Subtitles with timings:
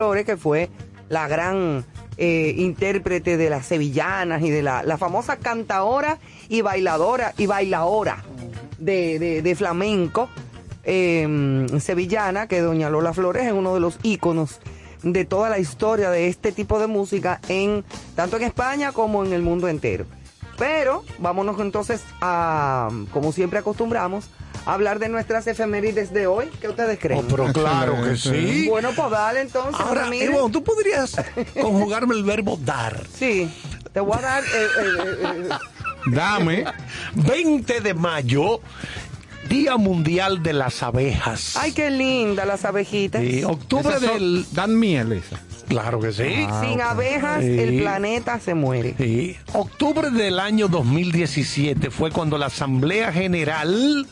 [0.00, 0.70] Flores, que fue
[1.08, 1.84] la gran
[2.18, 8.22] eh, intérprete de las sevillanas y de la, la famosa cantaora y bailadora y bailaora
[8.78, 10.28] de, de- de flamenco
[10.84, 14.60] eh, sevillana, que doña Lola Flores es uno de los íconos
[15.02, 17.82] de toda la historia de este tipo de música en
[18.14, 20.04] tanto en España como en el mundo entero.
[20.58, 24.30] Pero vámonos entonces a, como siempre acostumbramos,
[24.66, 26.50] hablar de nuestras efemérides de hoy.
[26.60, 27.20] ¿Qué ustedes creen?
[27.20, 28.66] Oh, pero claro que sí.
[28.68, 29.80] Bueno, pues dale entonces.
[29.80, 30.30] Ahora, Ramírez.
[30.30, 31.16] Ivonne, tú podrías
[31.60, 33.02] conjugarme el verbo dar.
[33.14, 33.50] Sí,
[33.92, 34.42] te voy a dar.
[34.44, 35.48] eh, eh, eh,
[36.06, 36.64] Dame.
[37.14, 38.60] 20 de mayo,
[39.48, 41.56] Día Mundial de las Abejas.
[41.56, 43.20] ay, qué linda las abejitas.
[43.22, 44.46] Sí, octubre Esas son- del...
[44.52, 45.40] Dan miel esa.
[45.68, 46.46] Claro que sí.
[46.62, 47.58] Sin abejas, Sí.
[47.58, 48.94] el planeta se muere.
[48.96, 49.36] Sí.
[49.52, 54.06] Octubre del año 2017 fue cuando la Asamblea General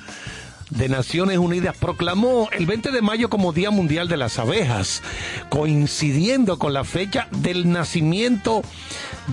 [0.70, 5.02] de Naciones Unidas proclamó el 20 de mayo como Día Mundial de las Abejas,
[5.48, 8.62] coincidiendo con la fecha del nacimiento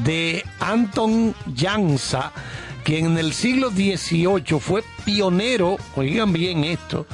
[0.04, 2.32] de Anton Jansa,
[2.84, 7.08] quien en el siglo XVIII fue pionero, oigan bien esto,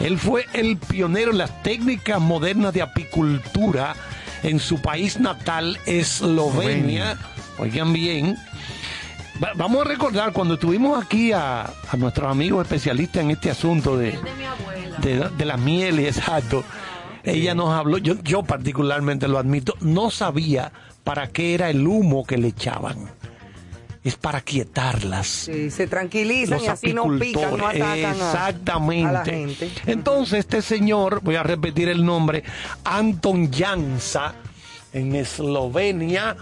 [0.00, 3.94] él fue el pionero en las técnicas modernas de apicultura
[4.42, 7.16] en su país natal, Eslovenia,
[7.58, 8.36] oigan bien,
[9.44, 13.96] Va- Vamos a recordar cuando tuvimos aquí a, a nuestros amigos especialistas en este asunto
[13.96, 14.18] de,
[15.02, 16.64] de, de las mieles, exacto.
[17.22, 20.72] Ella nos habló, yo, yo particularmente lo admito, no sabía
[21.04, 23.10] para qué era el humo que le echaban.
[24.02, 25.26] Es para quietarlas.
[25.26, 29.08] Sí, se tranquilizan Los y así no pican, no apicultores, atacan a- Exactamente.
[29.08, 29.70] a la gente.
[29.86, 32.44] Entonces, este señor, voy a repetir el nombre,
[32.84, 34.34] Anton Jansa,
[34.92, 36.36] en Eslovenia.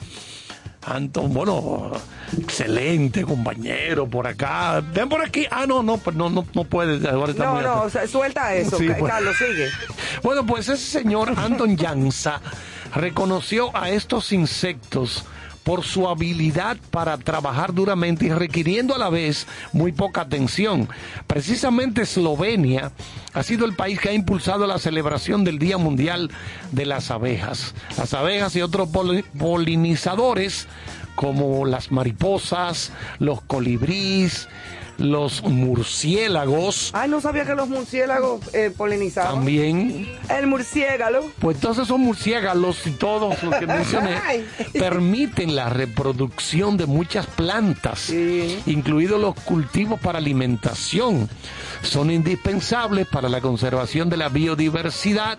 [0.85, 1.93] Anton, bueno,
[2.39, 4.81] excelente compañero por acá.
[4.93, 5.47] Ven por aquí.
[5.51, 7.09] Ah, no, no, pues no, no, no puede.
[7.09, 7.87] Ahora está No, muy no, atrás.
[7.87, 9.07] o sea, suelta eso, Sí, bueno.
[9.07, 9.69] Carlos, sigue.
[10.23, 12.41] Bueno, pues ese señor Anton Jansa
[12.95, 15.25] reconoció a estos insectos
[15.65, 20.89] por su habilidad para trabajar duramente y requiriendo a la vez muy poca atención.
[21.27, 22.93] Precisamente Eslovenia
[23.33, 26.31] ha sido el país que ha impulsado la celebración del Día Mundial
[26.73, 27.75] de las Abejas.
[27.97, 30.67] Las abejas y otros poli- polinizadores
[31.15, 34.49] como las mariposas, los colibríes,
[35.03, 39.35] los murciélagos, Ay, no sabía que los murciélagos eh, polinizaban.
[39.35, 41.29] también El murciélago.
[41.41, 44.17] pues entonces son murciélagos y todos los que mencioné
[44.73, 48.61] permiten la reproducción de muchas plantas, Sí.
[48.67, 51.29] incluidos los cultivos para alimentación.
[51.83, 55.39] Son indispensables para la conservación de la biodiversidad.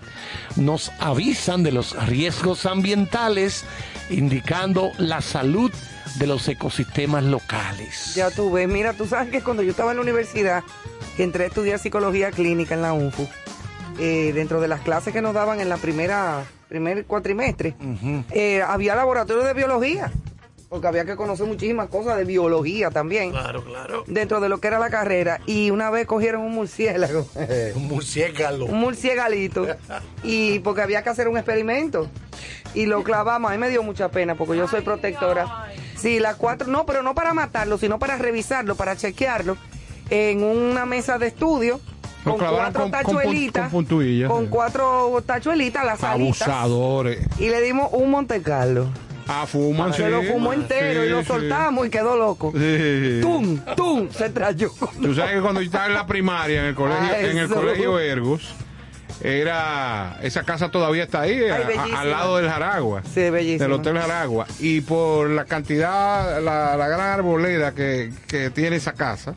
[0.58, 3.64] Nos avisan de los riesgos ambientales,
[4.10, 5.72] indicando la salud
[6.16, 8.14] de los ecosistemas locales.
[8.16, 10.64] Ya tú ves, mira, tú sabes que cuando yo estaba en la universidad,
[11.18, 13.28] que entré a estudiar psicología clínica en la UNFU,
[14.00, 17.76] eh, dentro de las clases que nos daban en la primera primer cuatrimestre,
[18.32, 20.12] eh, había laboratorio de biología,
[20.70, 24.04] porque había que conocer muchísimas cosas de biología también, Claro, claro.
[24.08, 27.28] dentro de lo que era la carrera, y una vez cogieron un murciélago,
[27.76, 28.66] Un murciélago.
[28.66, 29.68] un murciégalito,
[30.24, 32.10] y porque había que hacer un experimento.
[32.74, 35.68] Y lo clavamos, a mí me dio mucha pena porque yo soy protectora.
[36.04, 39.58] Sí, las cuatro, no, pero no para matarlo, sino para revisarlo, para chequearlo
[40.10, 41.80] en una mesa de estudio.
[42.26, 42.92] Con cuatro con-
[44.28, 46.48] con cuatro tachuelitas, las alitas.
[46.48, 47.20] Abusadores.
[47.40, 48.90] Y le dimos un Monte Carlo.
[49.28, 50.10] Ah, fuman, Se sí.
[50.12, 52.52] lo fumó entero y lo soltamos y quedó loco.
[53.22, 53.58] ¡Tum!
[53.76, 54.10] ¡Tum!
[54.10, 54.70] Se trayó.
[55.02, 57.48] Tú sabes que cuando yo estaba en la primaria, en el colegio, Ah, en el
[57.50, 58.54] colegio Ergos,
[59.24, 63.02] era esa casa todavía está ahí, a- al lado del Jaragua.
[63.14, 63.64] Sí, bellísimo.
[63.64, 64.46] Del Hotel Jaragua.
[64.60, 69.36] Y por la cantidad, la, la gran arboleda que, que tiene esa casa,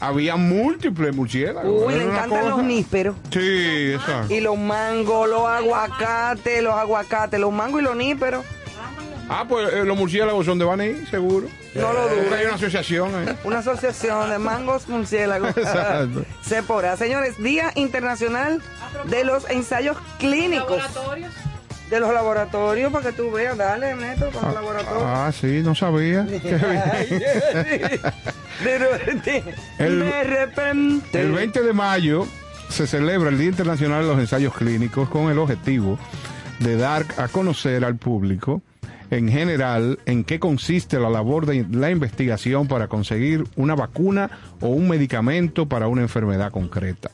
[0.00, 1.86] había múltiples murciélagos.
[1.86, 3.16] Uy, le encantan los nísperos.
[3.32, 4.32] Sí, exacto.
[4.32, 8.44] Y los mangos, los aguacates, los aguacates, los mangos y los nísperos.
[9.26, 11.48] Ah, pues eh, los murciélagos son de Baní, seguro.
[11.74, 12.16] No lo dudo.
[12.28, 13.34] Porque Hay una asociación ahí.
[13.44, 15.56] Una asociación de mangos murciélagos.
[15.56, 16.24] Exacto.
[16.42, 16.96] Sepora.
[16.98, 18.60] Señores, Día Internacional
[19.08, 20.82] de los Ensayos Clínicos.
[21.90, 23.56] De los laboratorios, para que tú veas.
[23.58, 25.02] Dale, Neto, para los laboratorios.
[25.06, 26.22] Ah, sí, no sabía.
[29.78, 31.20] El- de repente.
[31.20, 32.26] El 20 de mayo
[32.68, 35.98] se celebra el Día Internacional de los Ensayos Clínicos con el objetivo
[36.60, 38.62] de dar a conocer al público
[39.10, 44.30] en general en qué consiste la labor de la investigación para conseguir una vacuna
[44.60, 47.10] o un medicamento para una enfermedad concreta.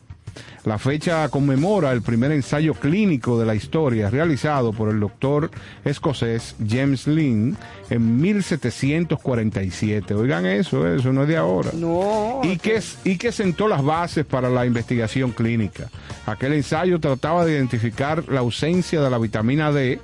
[0.64, 5.50] La fecha conmemora el primer ensayo clínico de la historia realizado por el doctor
[5.84, 7.56] escocés James Lynn
[7.88, 10.14] en 1747.
[10.14, 11.70] Oigan eso, eso no es de ahora.
[11.72, 12.40] No.
[12.42, 15.88] Y que, y que sentó las bases para la investigación clínica.
[16.26, 19.98] Aquel ensayo trataba de identificar la ausencia de la vitamina D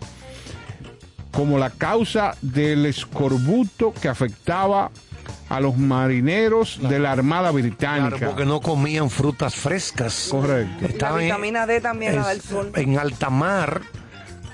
[1.32, 4.90] como la causa del escorbuto que afectaba
[5.48, 8.16] a los marineros de la Armada Británica.
[8.16, 10.28] Claro, porque no comían frutas frescas.
[10.30, 10.76] Correcto.
[10.82, 12.70] La Estaban en- vitamina D también la es- sol.
[12.74, 13.82] En alta mar,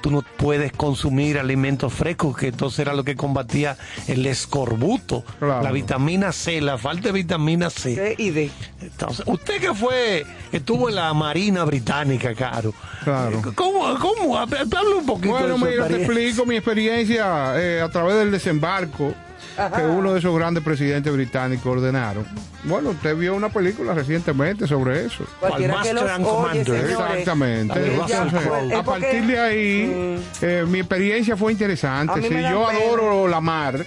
[0.03, 3.77] tú no puedes consumir alimentos frescos, que entonces era lo que combatía
[4.09, 5.25] el escorbuto.
[5.39, 5.63] Claro.
[5.63, 7.95] La vitamina C, la falta de vitamina C.
[7.95, 8.51] C y D.
[8.81, 12.75] Entonces, usted que fue, estuvo en la Marina Británica, Caro.
[13.05, 13.41] Claro.
[13.55, 13.97] ¿Cómo?
[13.99, 14.37] ¿Cómo?
[14.39, 14.65] Habla
[14.99, 19.15] un poquito Bueno, de su mira, te explico mi experiencia eh, a través del desembarco
[19.77, 22.27] que uno de esos grandes presidentes británicos ordenaron.
[22.65, 25.25] Bueno, usted vio una película recientemente sobre eso.
[25.41, 26.67] Cualquiera que los Master and oye, Commander.
[26.67, 26.91] señores.
[26.91, 27.93] Exactamente.
[27.93, 32.21] Entonces, a partir de ahí, eh, mi experiencia fue interesante.
[32.23, 32.49] Sí, yo pena.
[32.71, 33.85] adoro la mar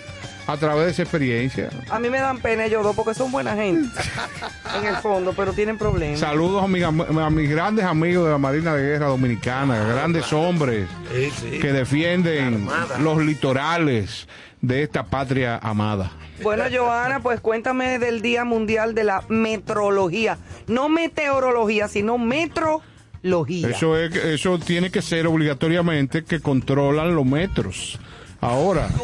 [0.47, 1.69] a través de esa experiencia.
[1.89, 3.89] A mí me dan pena ellos dos porque son buena gente
[4.79, 6.19] en el fondo, pero tienen problemas.
[6.19, 10.31] Saludos a mis, am- a mis grandes amigos de la Marina de Guerra Dominicana, grandes
[10.33, 11.59] hombres Sí, sí.
[11.59, 12.67] que defienden
[12.99, 14.27] los litorales
[14.67, 16.11] de esta patria amada.
[16.41, 20.37] Bueno, Joana, pues cuéntame del Día Mundial de la Metrología.
[20.67, 23.69] No meteorología, sino metrología.
[23.69, 27.99] Eso, es, eso tiene que ser obligatoriamente que controlan los metros.
[28.45, 28.87] Ahora,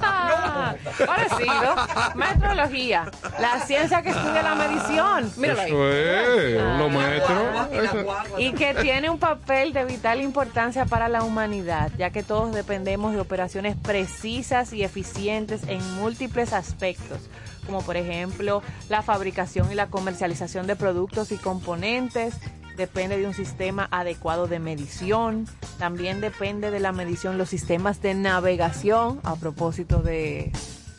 [0.00, 0.74] Ah,
[1.06, 1.74] parecido.
[2.14, 3.10] Metrología.
[3.40, 5.30] La ciencia que estudia la medición.
[5.36, 5.68] Míralo ahí.
[5.70, 7.72] eso es, los metros.
[7.72, 8.06] eso-
[8.38, 13.12] Y que tiene un papel de vital importancia para la humanidad, ya que todos dependemos
[13.14, 17.18] de operaciones precisas y eficientes en múltiples aspectos,
[17.66, 22.34] como por ejemplo la fabricación y la comercialización de productos y componentes,
[22.78, 25.46] depende de un sistema adecuado de medición,
[25.78, 30.52] también depende de la medición los sistemas de navegación, a propósito de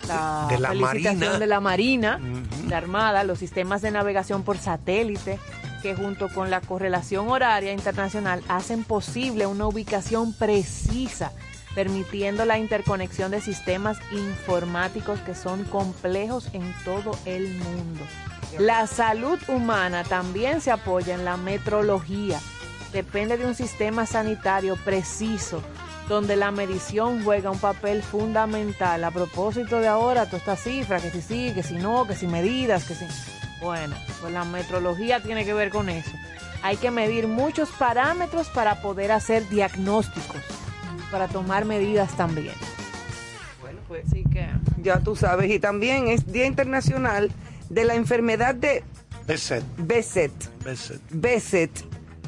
[0.08, 1.40] la, De la felicitación Marina.
[1.40, 2.20] de la Marina,
[2.68, 5.40] la Armada, los sistemas de navegación por satélite,
[5.82, 11.32] que junto con la correlación horaria internacional hacen posible una ubicación precisa,
[11.76, 18.04] permitiendo la interconexión de sistemas informáticos que son complejos en todo el mundo.
[18.58, 22.40] La salud humana también se apoya en la metrología.
[22.92, 25.62] Depende de un sistema sanitario preciso,
[26.08, 29.04] donde la medición juega un papel fundamental.
[29.04, 32.28] A propósito de ahora, toda esta cifra, que si sí, que si no, que si
[32.28, 33.06] medidas, que si...
[33.62, 36.12] Bueno, pues la metrología tiene que ver con eso.
[36.64, 40.42] Hay que medir muchos parámetros para poder hacer diagnósticos,
[41.12, 42.56] para tomar medidas también.
[43.62, 44.50] Bueno, pues Así que...
[44.82, 45.52] ya tú sabes.
[45.52, 47.32] Y también es Día Internacional
[47.70, 48.84] de la Enfermedad de
[49.28, 50.32] Beset, Besset.
[50.64, 51.02] Beset.
[51.12, 51.72] Besset,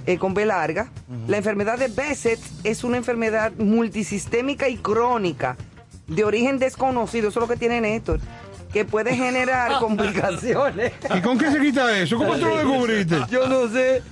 [0.05, 0.91] eh, con B larga.
[1.27, 5.57] La enfermedad de Besset es una enfermedad multisistémica y crónica
[6.07, 8.19] de origen desconocido, eso es lo que tiene Néstor,
[8.71, 10.93] que puede generar complicaciones.
[11.15, 12.17] ¿Y con qué se quita eso?
[12.17, 13.15] ¿Cómo tú lo descubriste?
[13.29, 14.03] Yo no sé.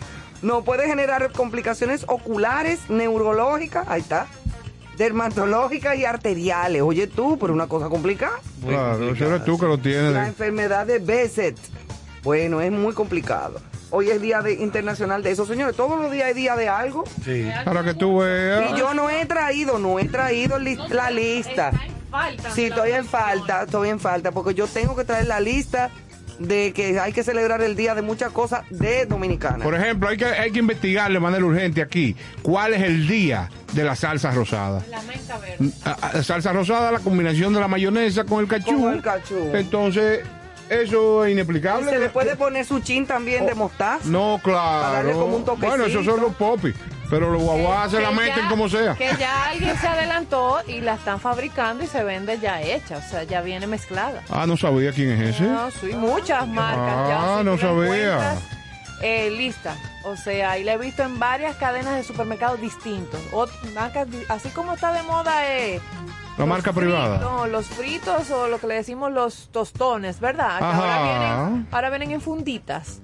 [0.41, 4.25] No puede generar complicaciones oculares, neurológicas, ahí está,
[4.99, 6.81] dermatológicas y arteriales.
[6.83, 8.37] Oye tú, pero una cosa complicada.
[8.63, 10.13] Claro, eres tú que lo tienes.
[10.13, 11.57] La enfermedad de Besset.
[12.21, 13.59] Bueno, es muy complicado.
[13.91, 15.75] Hoy es día de, internacional de eso, señores.
[15.75, 17.05] Todos los días hay día de algo.
[17.25, 17.49] Sí.
[17.65, 18.71] Para que tú veas.
[18.71, 21.71] Y yo no he traído, no he traído li- la lista.
[22.11, 22.51] falta.
[22.51, 25.89] Sí, estoy en falta, estoy en falta, porque yo tengo que traer la lista
[26.39, 29.63] de que hay que celebrar el día de muchas cosas de Dominicana.
[29.63, 33.49] Por ejemplo, hay que, hay que investigar de manera urgente aquí cuál es el día
[33.73, 34.83] de la salsa rosada.
[34.89, 35.69] La menta verde.
[35.85, 38.81] A- a- salsa rosada, la combinación de la mayonesa con el cachú.
[38.81, 39.51] Con el cachú.
[39.53, 40.21] Entonces,
[40.69, 41.89] eso es Y inexplicable.
[41.91, 43.99] se le puede poner su chin también de mostaza.
[44.05, 44.55] No, Para
[44.91, 45.19] darle claro.
[45.25, 45.69] como un toquecito.
[45.69, 46.73] bueno, esos son los popis.
[47.09, 48.93] Pero los guaguas se la meten ya- como sea.
[48.95, 53.01] Que ya alguien se adelantó y la están fabricando y se vende ya hecha, o
[53.01, 54.21] sea, ya viene mezclada.
[54.29, 55.43] Ah, no sabía quién es ese.
[55.43, 57.43] No, sí, muchas marcas Ah, ya.
[57.43, 58.35] no sabía.
[59.01, 63.19] Eh, lista, o sea, y la he visto en varias cadenas de supermercados distintos.
[63.31, 65.79] Ot- marcas así como está de moda eh,
[66.37, 67.17] La marca fritos, privada.
[67.19, 70.59] No, los fritos o lo que le decimos los tostones, ¿verdad?
[70.59, 72.99] Que ahora vienen, ahora vienen en funditas.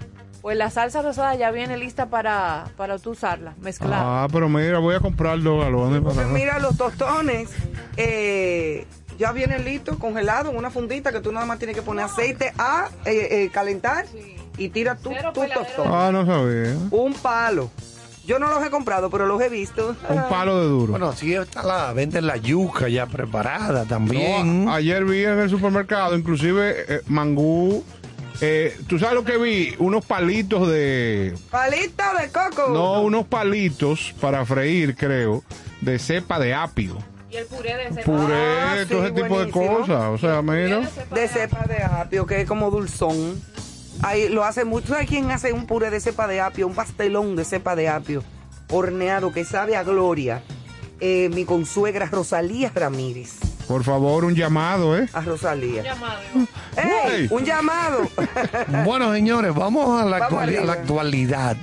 [0.46, 4.26] Pues la salsa rosada ya viene lista para, para tú usarla, mezclada.
[4.26, 6.28] Ah, pero mira, voy a comprar dos galones Pues para.
[6.28, 7.50] mira, los tostones
[7.98, 8.86] eh,
[9.18, 12.54] ya vienen listos, congelados, en una fundita que tú nada más tienes que poner aceite
[12.60, 14.06] a eh, eh, calentar
[14.56, 15.88] y tira tu, tostón.
[15.92, 16.78] Ah, no sabía.
[16.92, 17.72] Un palo.
[18.28, 19.96] Yo no los he comprado, pero los he visto.
[20.10, 20.92] Un palo de duro.
[20.92, 24.66] Bueno, sí está la, venden la yuca ya preparada también.
[24.66, 27.84] No, ayer vi en el supermercado, inclusive eh, mangú
[28.42, 29.76] Eh, ¿Tú sabes lo que vi?
[29.80, 31.34] Unos palitos de...
[31.50, 32.70] Palito de coco.
[32.74, 35.44] No, unos palitos para freír, creo,
[35.82, 36.98] de cepa de apio.
[37.30, 40.04] Y el puré de ese Puré, Ah, todo sí, ese tipo de cosas.
[40.10, 40.90] O sea, mira.
[41.14, 43.42] De cepa de apio, que es como dulzón.
[44.02, 44.88] Ahí lo hace mucho.
[44.90, 46.68] ¿Sabes quién hace un puré de cepa de apio?
[46.68, 48.24] Un pastelón de cepa de apio
[48.70, 50.42] horneado que sabe a gloria.
[51.02, 53.34] Eh, mi consuegra Rosalía Ramírez.
[53.68, 55.10] Por favor, un llamado, ¿eh?
[55.12, 55.82] A Rosalía.
[55.84, 56.20] Llamado.
[57.08, 57.28] ¡Ey!
[57.32, 58.08] Un llamado.
[58.86, 60.74] Bueno, señores, vamos a la, Vamos actuali- a la arriba.
[60.74, 61.58] actualidad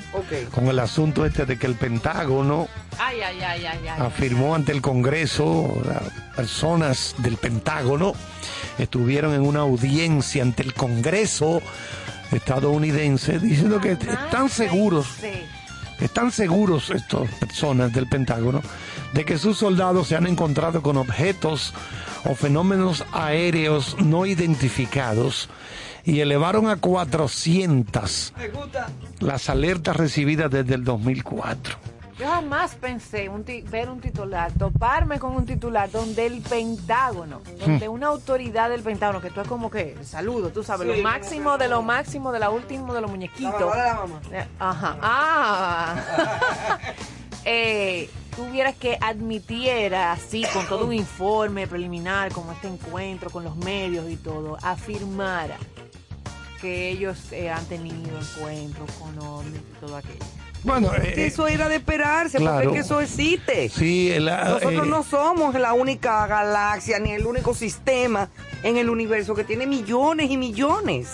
[0.53, 4.01] con el asunto este de que el Pentágono Ay, ay, ay, ay, ay.
[4.07, 6.03] afirmó ante el Congreso, las
[6.37, 8.13] personas del Pentágono
[8.79, 11.63] estuvieron en una audiencia ante el Congreso
[12.33, 15.07] estadounidense diciendo que están seguros,
[16.01, 18.63] están seguros estas personas del Pentágono
[19.13, 21.75] de que sus soldados se han encontrado con objetos
[22.25, 25.49] o fenómenos aéreos no identificados
[26.05, 28.89] y elevaron a 400 Me gusta.
[29.21, 31.77] las alertas recibidas desde el 2004.
[32.23, 37.41] Yo jamás pensé un ti- ver un titular, toparme con un titular donde el Pentágono,
[37.59, 41.03] donde una autoridad del Pentágono, que tú es como que saludo, tú sabes, Sí, lo
[41.03, 43.61] máximo de lo máximo de la última de los La muñequitos.
[43.61, 44.21] mamá de la mamá.
[44.31, 44.97] Eh, Ajá.
[45.03, 46.79] Ah.
[47.45, 53.57] eh, tuvieras que admitiera así, con todo un informe preliminar, como este encuentro con los
[53.57, 55.57] medios y todo, afirmara
[56.61, 60.25] que ellos eh, han tenido encuentros con ovnis y todo aquello.
[60.65, 62.63] Bueno, eh, Que eso era de esperarse, claro.
[62.65, 63.69] porque es que eso existe.
[63.69, 68.29] sí, ah, Nosotros eh, no somos la única galaxia ni el único sistema
[68.63, 71.09] en el universo que tiene millones y millones.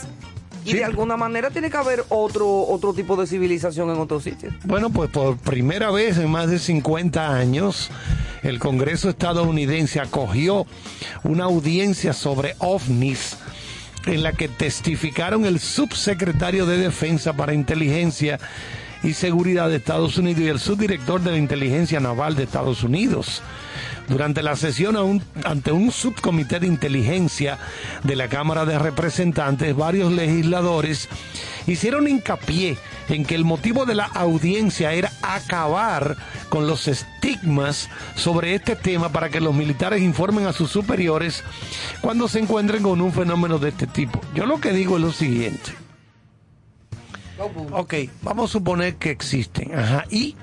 [0.64, 0.76] Y Sí.
[0.78, 4.52] de alguna manera tiene que haber otro otro tipo de civilización en otros sitios.
[4.64, 7.90] Bueno, pues por primera vez en más de 50 años,
[8.42, 10.66] el Congreso estadounidense acogió
[11.24, 13.38] una audiencia sobre ovnis
[14.04, 18.38] en la que testificaron el subsecretario de Defensa para Inteligencia
[19.02, 23.42] y Seguridad de Estados Unidos y el subdirector de la Inteligencia Naval de Estados Unidos.
[24.08, 27.58] Durante la sesión ante un subcomité de inteligencia
[28.04, 31.08] de la Cámara de Representantes, varios legisladores
[31.66, 32.78] hicieron hincapié
[33.10, 36.16] en que el motivo de la audiencia era acabar
[36.48, 41.44] con los estigmas sobre este tema para que los militares informen a sus superiores
[42.00, 44.20] cuando se encuentren con un fenómeno de este tipo.
[44.34, 45.87] Yo lo que digo es lo siguiente.
[47.72, 49.74] Ok, vamos a suponer que existen.
[49.74, 50.04] Ajá.
[50.10, 50.36] ¿Y?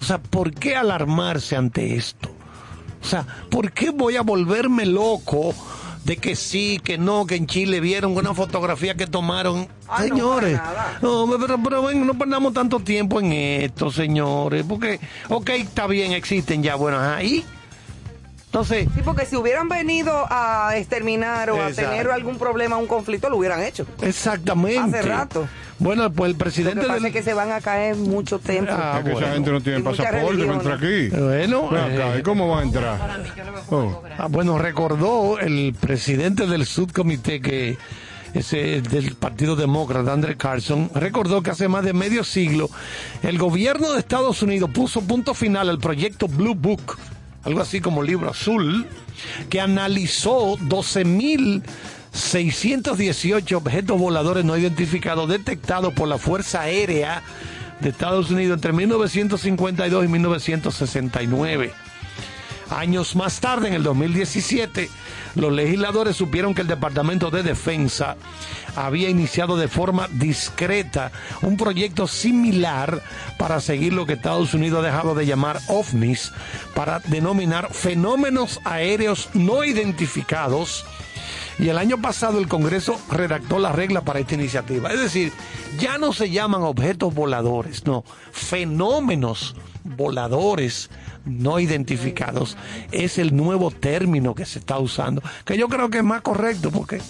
[0.00, 2.30] O sea, ¿por qué alarmarse ante esto?
[3.02, 5.54] O sea, ¿por qué voy a volverme loco
[6.04, 9.68] de que sí, que no, que en Chile vieron una fotografía que tomaron?
[9.86, 10.98] No, señores, nada.
[11.02, 16.12] no, pero, pero ven, no perdamos tanto tiempo en esto, señores, porque, ok, está bien,
[16.12, 17.44] existen ya, bueno, ajá, ¿y?
[18.48, 23.28] Entonces, Sí, porque si hubieran venido a exterminar o a tener algún problema, un conflicto,
[23.28, 23.86] lo hubieran hecho.
[24.00, 24.98] exactamente.
[24.98, 25.48] Hace rato.
[25.78, 27.06] Bueno, pues el Lo presidente que pasa del...
[27.06, 28.74] es que se van a caer muchos templos.
[28.80, 29.26] Ah, Es que bueno.
[29.26, 31.08] esa gente no tiene pasaporte para entrar aquí.
[31.10, 33.20] Bueno, eh, ¿y cómo va a Para entrar?
[33.70, 34.02] lo Oh.
[34.16, 37.76] Ah, bueno, recordó el presidente del subcomité que
[38.34, 42.70] ese del Partido Demócrata, Andrew Carson, recordó que hace más de medio siglo
[43.22, 46.98] el gobierno de Estados Unidos puso punto final al proyecto Blue Book,
[47.44, 48.86] algo así como libro azul,
[49.48, 57.22] que analizó 12.618 objetos voladores no identificados detectados por la Fuerza Aérea
[57.80, 61.72] de Estados Unidos entre 1952 y 1969.
[62.70, 64.90] Años más tarde, en el 2017,
[65.36, 68.16] los legisladores supieron que el Departamento de Defensa
[68.86, 71.10] había iniciado de forma discreta
[71.42, 73.02] un proyecto similar
[73.36, 76.32] para seguir lo que Estados Unidos ha dejado de llamar ovnis,
[76.74, 80.84] para denominar fenómenos aéreos no identificados.
[81.58, 84.92] Y el año pasado el Congreso redactó la regla para esta iniciativa.
[84.92, 85.32] Es decir,
[85.78, 90.88] ya no se llaman objetos voladores, no, fenómenos voladores
[91.24, 92.56] no identificados.
[92.92, 96.70] Es el nuevo término que se está usando, que yo creo que es más correcto
[96.70, 97.00] porque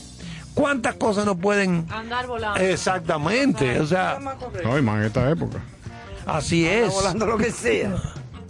[0.59, 1.87] ¿cuántas cosas no pueden...
[1.91, 2.59] Andar volando.
[2.61, 4.19] Exactamente, o sea,
[4.65, 5.59] No, y más en esta época.
[6.27, 6.91] así es.
[6.93, 7.95] volando lo que sea.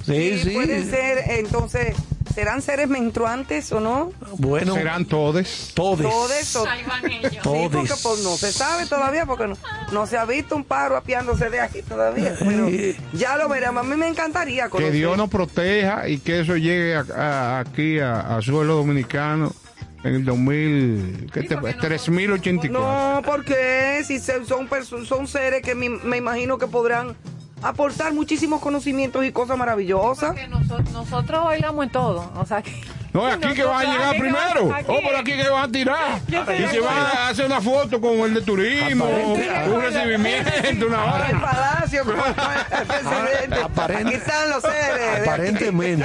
[0.04, 0.50] Sí, sí.
[0.50, 1.94] Pueden ser, entonces,
[2.34, 4.10] ¿serán seres menstruantes o no?
[4.38, 5.72] Bueno, Serán todes.
[5.74, 6.08] todes.
[6.08, 7.32] Todes o- Ahí van ellos.
[7.32, 9.56] Sí, porque pues, no se sabe todavía, porque no,
[9.92, 12.34] no se ha visto un paro apiándose de aquí todavía.
[12.38, 12.96] Pero Eh.
[13.12, 13.84] ya lo veremos.
[13.84, 14.92] A mí me encantaría Que conocer.
[14.94, 19.52] Dios nos proteja y que eso llegue a- a- aquí a, a suelo dominicano
[20.04, 22.70] en el 2000, ¿qué te, 3084.
[22.80, 24.68] No, porque si se- son,
[25.06, 27.16] son seres que me, me imagino que podrán
[27.62, 30.34] aportar muchísimos conocimientos y cosas maravillosas.
[30.34, 32.32] Que nosotros, nosotros bailamos en todo.
[32.36, 32.72] O sea que
[33.12, 34.64] No, aquí que van a llegar van- primero.
[34.86, 36.20] O por aquí que van a tirar.
[36.28, 41.04] Y se van a hacer una foto con el de turismo, Aparente- un recibimiento, una
[41.10, 43.60] Para el palacio con el presidente.
[43.62, 45.20] Aparente- Aquí están los seres.
[45.28, 46.04] Aparentemente,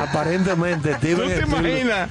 [0.00, 2.08] aparentemente, ¿Tú Steven te Spielberg- imaginas?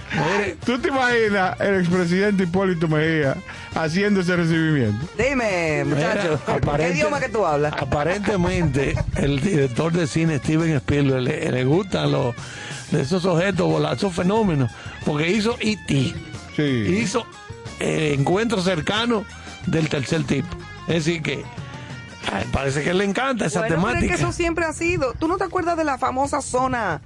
[0.65, 3.36] ¿Tú te imaginas el expresidente Hipólito Mejía
[3.74, 5.08] haciendo ese recibimiento?
[5.18, 7.74] Dime, muchacho, Mira, ¿qué idioma que tú hablas?
[7.80, 12.36] Aparentemente, el director de cine Steven Spielberg le, le gustan los
[12.96, 14.72] de esos objetos volar, esos fenómenos,
[15.06, 16.14] porque hizo E.T.
[16.56, 16.64] Sí.
[16.64, 17.25] hizo
[17.80, 19.25] eh, encuentro cercano
[19.66, 20.48] del tercer tipo.
[20.88, 21.44] Es decir que
[22.32, 24.16] ay, parece que le encanta esa Bueno, pero es temática.
[24.16, 25.14] que eso siempre ha sido.
[25.14, 27.02] ¿Tú no te acuerdas de la famosa zona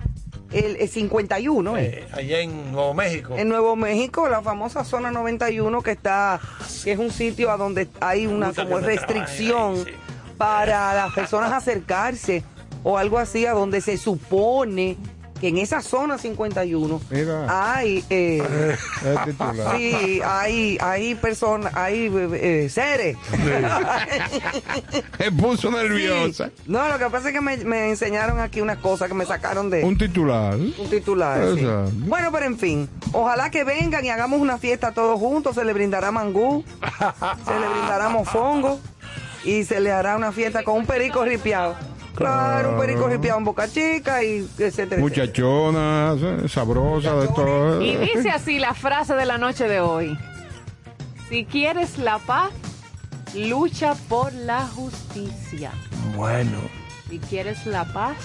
[0.51, 1.84] el, el 51 eh?
[1.84, 3.36] Eh, allá en Nuevo México.
[3.38, 6.39] En Nuevo México, la famosa zona 91 que está,
[6.84, 10.34] que es un sitio a donde hay una como restricción trabajen ahí, sí.
[10.38, 12.43] para las personas acercarse
[12.84, 14.98] o algo así, a donde se supone
[15.39, 17.46] que en esa zona 51 Mira.
[17.50, 18.75] hay eh,
[19.25, 19.77] titular.
[19.77, 22.29] sí, hay hay personas, hay eh,
[22.65, 23.17] eh, seres.
[25.19, 26.48] Me puso nerviosa.
[26.48, 26.63] Sí.
[26.67, 29.69] No, lo que pasa es que me, me enseñaron aquí unas cosas que me sacaron
[29.69, 30.55] de Un titular.
[30.55, 31.41] un titular.
[31.55, 31.65] sí.
[32.08, 35.55] Bueno, pero en fin, ojalá que vengan y hagamos una fiesta todos juntos.
[35.55, 38.79] Se le brindará mangú, se le brindará mofongo
[39.43, 41.75] y se le hará una fiesta con un perico ripiado.
[42.15, 44.67] Claro, un perico ripiado en Boca Chica y etcétera.
[44.67, 45.01] etcétera.
[45.01, 47.81] Muchachona, eh, sabrosa de todo.
[47.81, 50.17] Y dice así la frase de la noche de hoy.
[51.29, 52.49] Si quieres la paz,
[53.35, 55.71] lucha por la justicia.
[56.15, 56.57] Bueno.
[57.09, 58.17] Si quieres la paz,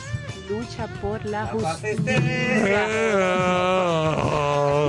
[0.49, 2.21] lucha por la justicia.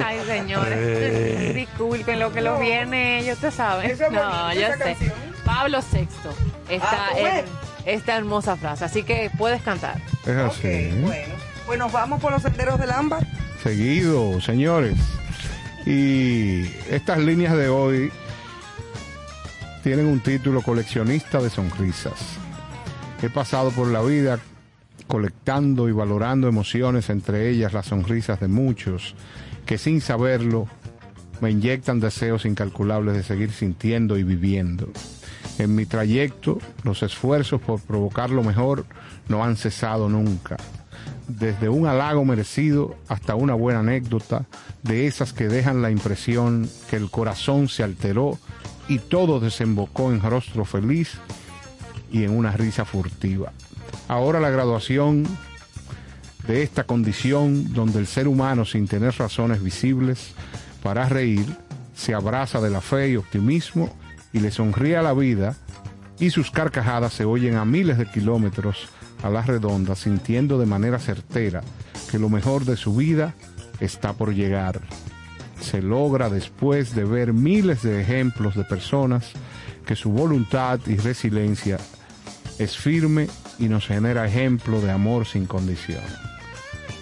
[0.05, 1.51] Ay, señores, Eh.
[1.55, 3.97] disculpen lo que los viene, ellos te saben.
[4.11, 4.79] No, esa sé.
[4.83, 5.13] canción.
[5.45, 6.07] Pablo VI,
[6.69, 7.45] esta, Ah, her-
[7.85, 10.01] esta hermosa frase, así que puedes cantar.
[10.25, 10.89] Es Ok, así.
[11.01, 11.33] bueno.
[11.65, 13.25] Pues nos vamos por los senderos del ámbar.
[13.63, 14.95] Seguido, señores.
[15.85, 18.11] Y estas líneas de hoy
[19.83, 22.13] tienen un título coleccionista de sonrisas.
[23.21, 24.39] He pasado por la vida
[25.07, 29.15] colectando y valorando emociones, entre ellas las sonrisas de muchos
[29.65, 30.67] que sin saberlo
[31.41, 34.87] me inyectan deseos incalculables de seguir sintiendo y viviendo.
[35.57, 38.85] En mi trayecto, los esfuerzos por provocar lo mejor
[39.29, 40.57] no han cesado nunca.
[41.27, 44.45] Desde un halago merecido hasta una buena anécdota,
[44.83, 48.37] de esas que dejan la impresión que el corazón se alteró
[48.87, 51.13] y todo desembocó en rostro feliz
[52.11, 53.51] y en una risa furtiva.
[54.07, 55.25] Ahora la graduación
[56.47, 60.33] de esta condición donde el ser humano sin tener razones visibles
[60.83, 61.47] para reír
[61.95, 63.91] se abraza de la fe y optimismo
[64.35, 65.55] y le sonríe a la vida
[66.19, 68.89] y sus carcajadas se oyen a miles de kilómetros
[69.23, 71.61] a la redonda sintiendo de manera certera
[72.11, 73.33] que lo mejor de su vida
[73.79, 74.81] está por llegar.
[75.61, 79.31] Se logra después de ver miles de ejemplos de personas
[79.85, 81.77] que su voluntad y resiliencia
[82.59, 86.03] es firme y nos genera ejemplo de amor sin condición.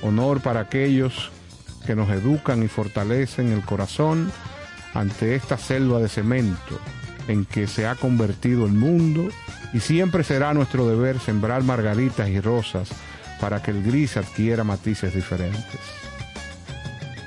[0.04, 1.32] Honor para aquellos
[1.88, 4.32] que nos educan y fortalecen el corazón
[4.94, 6.80] ante esta selva de cemento
[7.28, 9.30] en que se ha convertido el mundo
[9.74, 12.90] y siempre será nuestro deber sembrar margaritas y rosas
[13.40, 15.80] para que el gris adquiera matices diferentes.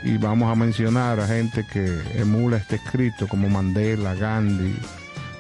[0.04, 4.76] Y vamos a mencionar a gente que emula este escrito como Mandela, Gandhi,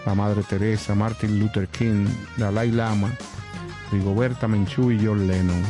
[0.04, 3.10] la Madre Teresa, Martin Luther King, Dalai Lama,
[3.92, 5.62] Rigoberta Menchú y John Lennon.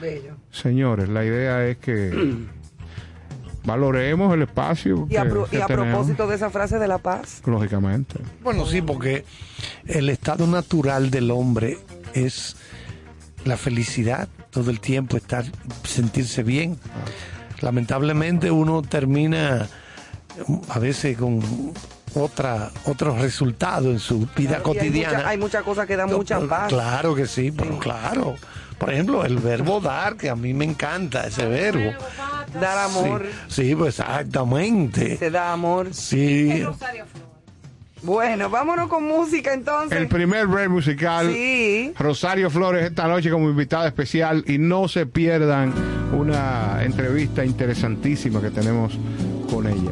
[0.00, 0.36] Bello.
[0.50, 2.10] Señores, la idea es que
[3.64, 6.78] valoremos el espacio Y a, que- pro- que y a tenemos, propósito de esa frase
[6.78, 8.18] de la paz, lógicamente.
[8.42, 9.24] Bueno, sí, porque
[9.86, 11.78] el estado natural del hombre
[12.14, 12.56] es
[13.44, 15.44] la felicidad todo el tiempo, estar,
[15.84, 16.78] sentirse bien.
[17.60, 19.68] Lamentablemente uno termina
[20.46, 21.40] um, a veces con
[22.14, 25.18] otra otros resultados en su vida cotidiana.
[25.18, 26.68] mucha- hay muchas cosas que dan No, mucha paz.
[26.68, 28.34] Claro que sí, pero claro.
[28.80, 31.92] Por ejemplo, el verbo dar, que a mí me encanta ese verbo.
[32.58, 35.18] Dar amor, Sí, sí, pues exactamente.
[35.18, 35.92] se da amor.
[35.92, 36.64] Sí.
[38.02, 39.98] Bueno, vámonos con música entonces.
[39.98, 41.30] El primer break musical.
[41.30, 41.92] Sí.
[41.98, 45.74] Rosario Flores esta noche como invitada especial y no se pierdan
[46.18, 48.98] una entrevista interesantísima que tenemos
[49.50, 49.90] con ella.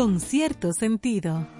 [0.00, 1.59] Con cierto sentido.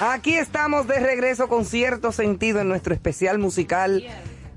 [0.00, 4.04] Aquí estamos de regreso con cierto sentido en nuestro especial musical.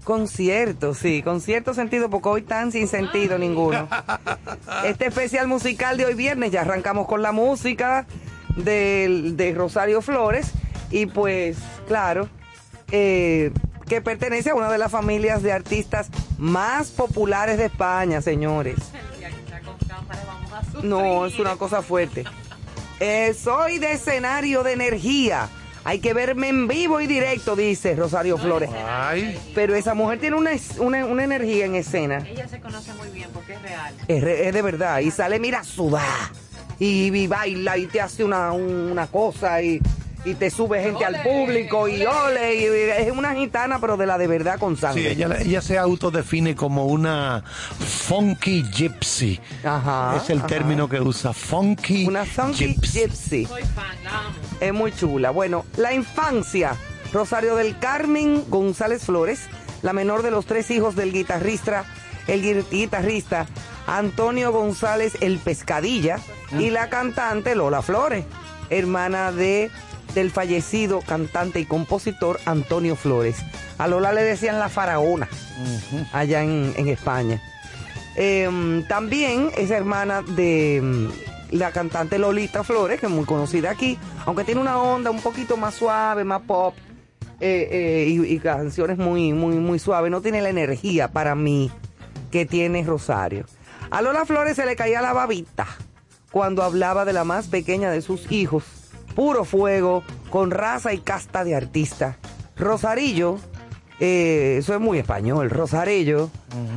[0.03, 3.88] Concierto, sí, con cierto sentido, porque hoy tan sin sentido ninguno.
[4.86, 8.06] Este especial musical de hoy viernes, ya arrancamos con la música
[8.58, 10.51] del- de, Rosario Flores
[10.91, 12.27] y pues, claro,
[12.91, 13.51] eh,
[13.88, 18.75] que pertenece a una de las familias de artistas más populares de España, señores.
[20.84, 22.25] No, es una cosa fuerte.
[22.99, 25.49] Eh, soy de escenario de energía.
[25.86, 28.69] Hay que verme en vivo y directo, dice Rosario Flores.
[28.88, 32.25] Ay, Pero esa mujer tiene una, una, una energía en escena.
[32.25, 33.93] Ella se conoce muy bien porque es real.
[34.08, 34.99] Es, re- es de verdad.
[34.99, 36.29] Y sale, mira, sudar.
[36.79, 39.62] Y, y baila y te hace una, una cosa.
[39.62, 39.82] Y
[40.25, 42.65] y te sube gente al público y ole, y
[43.05, 45.01] es una gitana, pero de la de verdad con sangre.
[45.01, 47.43] Sí, ella, ella se autodefine como una
[47.79, 49.39] funky gypsy.
[49.63, 50.47] Ajá, es el ajá.
[50.47, 52.99] término que usa, funky, Una funky gypsy.
[52.99, 53.45] gypsy.
[53.45, 54.36] Soy fan, la amo.
[54.59, 55.31] Es muy chula.
[55.31, 56.75] Bueno, la infancia.
[57.12, 59.41] Rosario del Carmen González Flores,
[59.83, 61.86] la menor de los tres hijos del guitarrista,
[62.27, 63.45] el gui- guitarrista
[63.86, 66.17] Antonio González El Pescadilla
[66.57, 68.25] y la cantante Lola Flores,
[68.71, 69.69] hermana de
[70.13, 73.38] del fallecido cantante y compositor Antonio Flores.
[73.78, 75.28] A Lola le decían la faraona
[76.12, 77.41] allá en, en España.
[78.15, 83.97] Eh, también es hermana de mm, la cantante Lolita Flores, que es muy conocida aquí,
[84.26, 86.76] aunque tiene una onda un poquito más suave, más pop,
[87.39, 90.12] eh, eh, y, y canciones muy, muy, muy suaves.
[90.12, 91.71] No tiene la energía para mí
[92.32, 93.45] que tiene Rosario.
[93.89, 95.67] A Lola Flores se le caía la babita
[96.32, 98.63] cuando hablaba de la más pequeña de sus hijos,
[99.15, 102.17] puro fuego, con raza y casta de artista.
[102.56, 103.38] Rosarillo,
[103.99, 106.30] eh, eso es muy español, Rosarillo,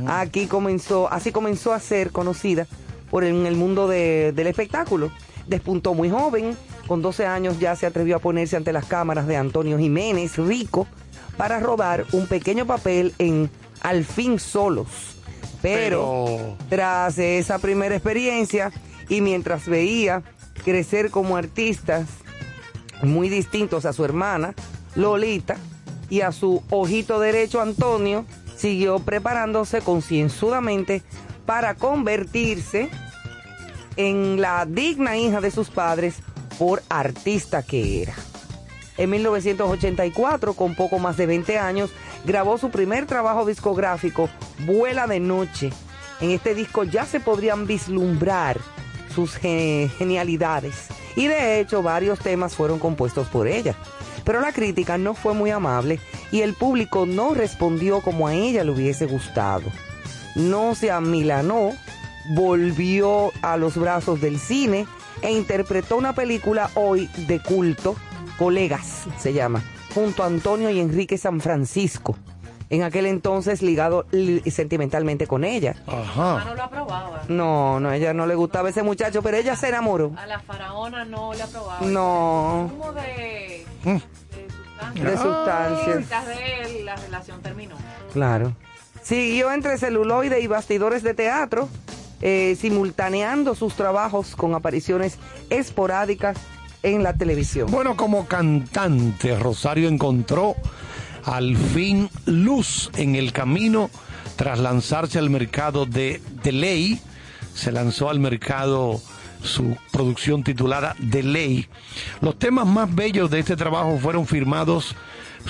[0.07, 2.67] aquí comenzó, así comenzó a ser conocida
[3.09, 5.11] por el, en el mundo de- del espectáculo.
[5.47, 9.37] Despuntó muy joven, con 12 años ya se atrevió a ponerse ante las cámaras de
[9.37, 10.87] Antonio Jiménez Rico
[11.37, 13.49] para rodar un pequeño papel en
[13.81, 14.87] Al fin solos.
[15.61, 18.71] Pero, Pero- tras esa primera experiencia
[19.07, 20.23] y mientras veía
[20.65, 22.07] crecer como artistas
[23.03, 24.53] muy distintos a su hermana,
[24.95, 25.57] Lolita,
[26.09, 31.03] y a su ojito derecho, Antonio, siguió preparándose concienzudamente
[31.45, 32.89] para convertirse
[33.95, 36.15] en la digna hija de sus padres
[36.57, 38.13] por artista que era.
[38.97, 41.91] En 1984, con poco más de 20 años,
[42.25, 44.29] grabó su primer trabajo discográfico,
[44.65, 45.71] Vuela de Noche.
[46.19, 48.59] En este disco ya se podrían vislumbrar
[49.17, 53.73] sus ge- genialidades y de hecho varios temas fueron compuestos por ella.
[54.23, 55.99] Pero la crítica no fue muy amable
[56.31, 59.63] y el público no respondió como a ella le hubiese gustado.
[60.35, 61.71] No se amilanó,
[62.35, 64.85] volvió a los brazos del cine
[65.23, 67.95] e interpretó una película hoy de culto,
[68.37, 69.63] Colegas se llama,
[69.95, 72.15] junto a Antonio y Enrique San Francisco,
[72.69, 75.75] en aquel entonces ligado li- sentimentalmente con ella.
[75.87, 76.43] Ajá.
[76.45, 77.21] no lo aprobaba.
[77.27, 80.11] No, no, a ella no le gustaba ese muchacho, pero ella se enamoró.
[80.17, 81.79] A la faraona no le aprobaba.
[81.81, 83.95] No, Como de, Mm.
[83.95, 85.03] de sustancia.
[85.03, 85.17] de Y
[86.03, 86.25] sustancias.
[86.27, 87.75] de él la relación terminó.
[88.13, 88.53] Claro.
[89.01, 91.69] Siguió entre celuloide y bastidores de teatro,
[92.21, 95.17] eh, simultaneando sus trabajos con apariciones
[95.49, 96.37] esporádicas
[96.83, 97.69] en la televisión.
[97.71, 100.55] Bueno, como cantante, Rosario encontró
[101.27, 103.89] al fin luz en el camino
[104.37, 106.99] tras lanzarse al mercado de De Ley.
[107.53, 109.01] Se lanzó al mercado
[109.43, 111.67] su producción titulada De Ley.
[112.21, 114.95] Los temas más bellos de este trabajo fueron firmados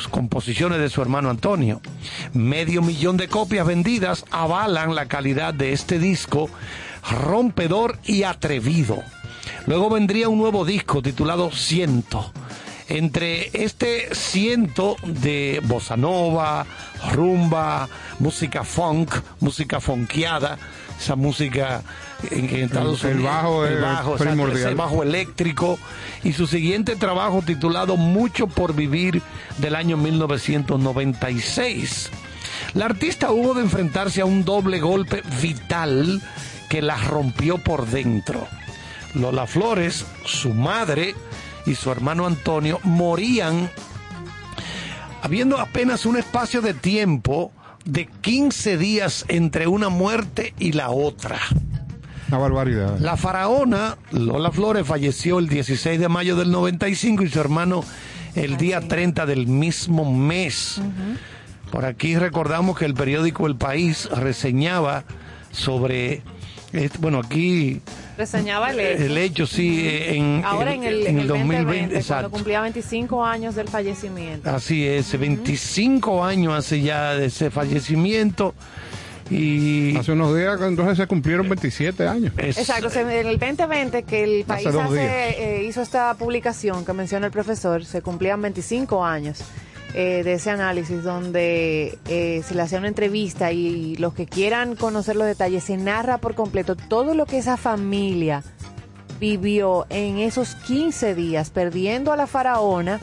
[0.09, 1.79] composiciones de su hermano Antonio.
[2.33, 6.49] Medio millón de copias vendidas avalan la calidad de este disco
[7.23, 9.03] rompedor y atrevido.
[9.67, 12.31] Luego vendría un nuevo disco titulado Ciento.
[12.89, 16.65] Entre este ciento de bossa nova,
[17.11, 20.57] rumba, música funk, música funkeada,
[20.97, 21.83] esa música
[22.31, 24.59] en, en Estados el Unidos, bajo es exacto, primordial.
[24.59, 25.77] ese bajo eléctrico
[26.23, 29.21] y su siguiente trabajo titulado Mucho por vivir
[29.57, 32.09] del año 1996.
[32.73, 36.21] La artista hubo de enfrentarse a un doble golpe vital
[36.69, 38.47] que la rompió por dentro.
[39.13, 41.15] Lola Flores, su madre
[41.67, 43.69] y su hermano Antonio morían
[45.21, 47.51] habiendo apenas un espacio de tiempo
[47.85, 51.39] de 15 días entre una muerte y la otra.
[52.29, 52.99] Una barbaridad.
[52.99, 57.83] La faraona Lola Flores falleció el 16 de mayo del 95 y su hermano
[58.35, 60.81] el día 30 del mismo mes.
[61.71, 65.03] Por aquí recordamos que el periódico El País reseñaba
[65.51, 66.21] sobre,
[66.73, 67.81] eh, bueno, aquí
[68.17, 69.03] Reseñaba el hecho.
[69.03, 72.29] el hecho, sí, eh, en, Ahora en el, en el 2020, 2020, cuando exacto.
[72.31, 74.49] cumplía 25 años del fallecimiento.
[74.49, 78.53] Así es, 25 años hace ya de ese fallecimiento
[79.29, 82.33] y Hace unos días entonces se cumplieron 27 años.
[82.37, 86.93] es- Exacto, en el 2020 que el país Hace hace, eh, hizo esta publicación que
[86.93, 89.39] menciona el profesor, se cumplían 25 años
[89.93, 94.75] eh, de ese análisis donde eh, se le hacía una entrevista y los que quieran
[94.75, 98.43] conocer los detalles, se narra por completo todo lo que esa familia
[99.19, 102.99] vivió en esos 15 días, perdiendo a la faraona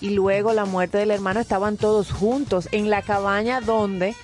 [0.00, 4.14] y luego la muerte del hermano, estaban todos juntos en la cabaña donde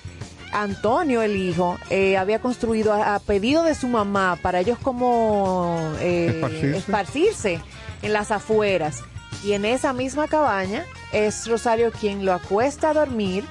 [0.53, 5.91] Antonio, el hijo, eh, había construido a, a pedido de su mamá para ellos como
[5.99, 6.77] eh, Esparcirse.
[6.77, 7.59] esparcirse
[8.03, 9.01] en las afueras.
[9.43, 13.43] Y en esa misma cabaña es Rosario quien lo acuesta a dormir,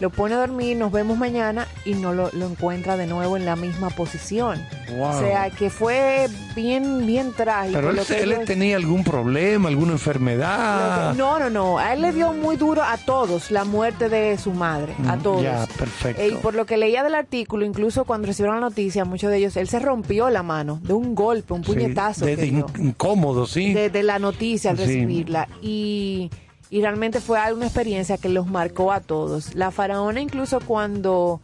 [0.00, 3.44] lo pone a dormir, nos vemos mañana y no lo, lo encuentra de nuevo en
[3.44, 4.64] la misma posición.
[4.96, 5.08] Wow.
[5.08, 7.74] O sea que fue bien, bien trágico.
[7.78, 11.12] Pero él, lo que él ellos- tenía algún problema, alguna enfermedad.
[11.12, 11.78] que- No, no, no.
[11.78, 14.94] A él le dio muy duro a todos la muerte de su madre.
[15.06, 15.42] A Mm, todos.
[15.42, 16.22] ya, perfecto.
[16.22, 19.38] Eh, Y por lo que leía del artículo, incluso cuando recibieron la noticia, muchos de
[19.38, 22.24] ellos, él se rompió la mano de un golpe, un Sí, puñetazo.
[22.24, 23.72] de- de in- incómodo, sí.
[23.74, 24.84] de, de la noticia al Sí.
[24.84, 25.48] recibirla.
[25.60, 26.30] Y,
[26.70, 29.54] y realmente fue una experiencia que los marcó a todos.
[29.54, 31.40] La faraona incluso cuando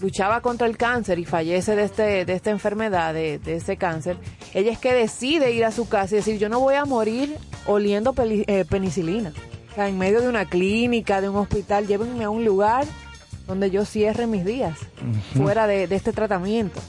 [0.00, 4.16] luchaba contra el cáncer y fallece de, este, de esta enfermedad, de, de este cáncer,
[4.54, 7.36] ella es que decide ir a su casa y decir, yo no voy a morir
[7.66, 9.32] oliendo peli- eh, penicilina.
[9.70, 12.84] O sea, en medio de una clínica, de un hospital, llévenme a un lugar
[13.46, 14.76] donde yo cierre mis días,
[15.36, 16.80] fuera de, de este tratamiento.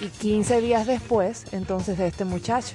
[0.00, 2.74] Y 15 días después, entonces, de este muchacho,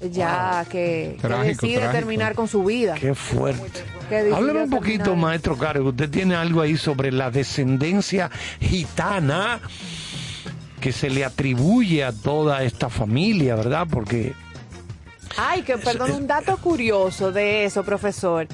[0.00, 1.92] ya que, que Trágico, decide trágico.
[1.92, 2.94] terminar con su vida.
[2.94, 3.84] Qué fuerte.
[4.32, 5.28] Háblame un poquito, terminar.
[5.30, 5.84] maestro Caro.
[5.84, 8.30] Usted tiene algo ahí sobre la descendencia
[8.60, 9.60] gitana
[10.80, 13.86] que se le atribuye a toda esta familia, ¿verdad?
[13.90, 14.34] Porque
[15.36, 18.46] Ay, que perdón, un dato curioso de eso, profesor,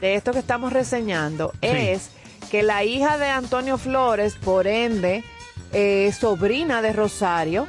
[0.00, 2.10] de esto que estamos reseñando, es
[2.50, 5.24] que la hija de Antonio Flores, por ende,
[5.72, 7.66] eh, sobrina de Rosario,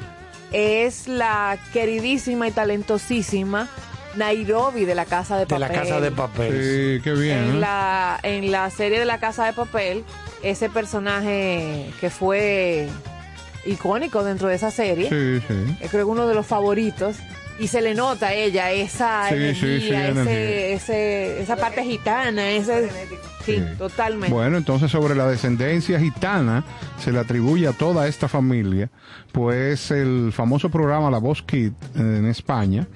[0.51, 3.67] es la queridísima y talentosísima
[4.15, 5.59] Nairobi de la Casa de de Papel.
[5.61, 6.51] la casa de papel.
[6.51, 7.37] Sí, qué bien.
[7.37, 7.59] En ¿eh?
[7.59, 10.03] la, en la serie de la Casa de Papel,
[10.41, 12.87] ese personaje que fue
[13.65, 15.77] icónico dentro de esa serie, Sí, sí.
[15.81, 17.17] eh, creo que uno de los favoritos.
[17.59, 20.67] Y se le nota a ella esa Sí, sí, energía, sí, ese, energía.
[20.75, 22.87] ese- esa parte gitana, ese,
[23.43, 23.63] sí, Sí.
[23.79, 24.31] totalmente.
[24.31, 26.63] Bueno, entonces sobre la descendencia gitana
[26.99, 28.89] se le atribuye a toda esta familia,
[29.31, 32.87] pues el famoso programa La Voz Kid eh, en España,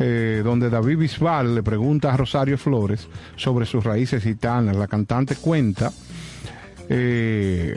[0.00, 4.74] eh, donde David Bisbal le pregunta a Rosario Flores sobre sus raíces gitanas.
[4.76, 5.92] La cantante cuenta
[6.88, 7.76] eh,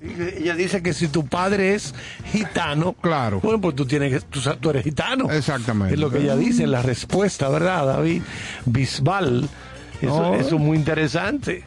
[0.00, 1.94] Ella dice que si tu padre es
[2.32, 3.40] gitano, Claro.
[3.42, 5.30] bueno, pues tú tienes que, tú, tú eres gitano.
[5.30, 5.94] Exactamente.
[5.94, 8.22] Es lo que ella dice, la respuesta, ¿verdad, David?
[8.64, 9.48] Bisbal.
[10.00, 10.34] Eso, No.
[10.34, 11.64] eso es muy interesante.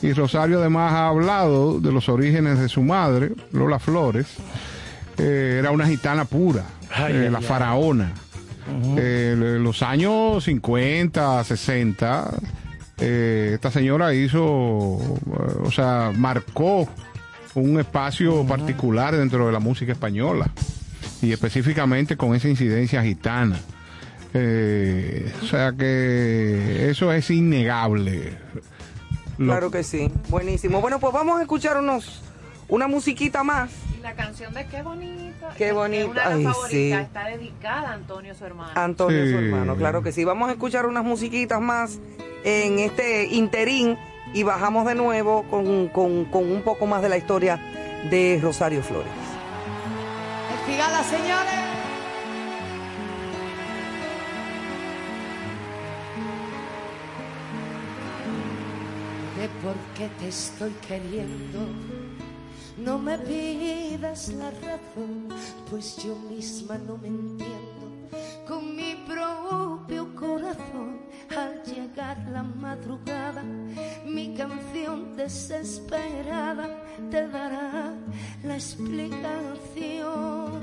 [0.00, 4.26] Y Rosario además ha hablado de los orígenes de su madre, Lola Flores.
[5.18, 7.44] Eh, era una gitana pura, Ay, eh, ay, la ay.
[7.44, 8.12] faraona.
[8.96, 12.30] Eh, en los años 50, 60,
[12.98, 16.88] eh, esta señora hizo, o sea, marcó
[17.54, 20.50] un espacio particular dentro de la música española
[21.22, 23.56] y específicamente con esa incidencia gitana.
[24.32, 28.36] Eh, o sea que eso es innegable.
[29.38, 30.80] Lo- Claro que sí, buenísimo.
[30.80, 32.22] Bueno, pues vamos a escuchar unos
[32.68, 33.70] una musiquita más.
[33.98, 35.46] Y la canción de Qué bonito.
[35.56, 36.10] Qué es bonito.
[36.10, 36.92] Una de las Ay, favoritas, sí.
[36.92, 38.72] está dedicada a Antonio, su hermano.
[38.74, 39.30] Antonio, Sí.
[39.32, 40.24] su hermano, claro que sí.
[40.24, 41.98] Vamos a escuchar unas musiquitas más
[42.44, 43.96] en este interín
[44.34, 47.58] y bajamos de nuevo con, con- con un poco más de la historia
[48.10, 49.08] de Rosario Flores.
[50.60, 51.54] Espigada, señores.
[59.38, 61.60] De por qué te estoy queriendo.
[62.78, 65.28] No me pidas la razón,
[65.70, 67.84] pues yo misma no me entiendo.
[68.46, 70.93] Con mi propio corazón,
[71.36, 73.42] al llegar la madrugada,
[74.04, 76.68] mi canción desesperada
[77.10, 77.94] te dará
[78.42, 80.60] la explicación.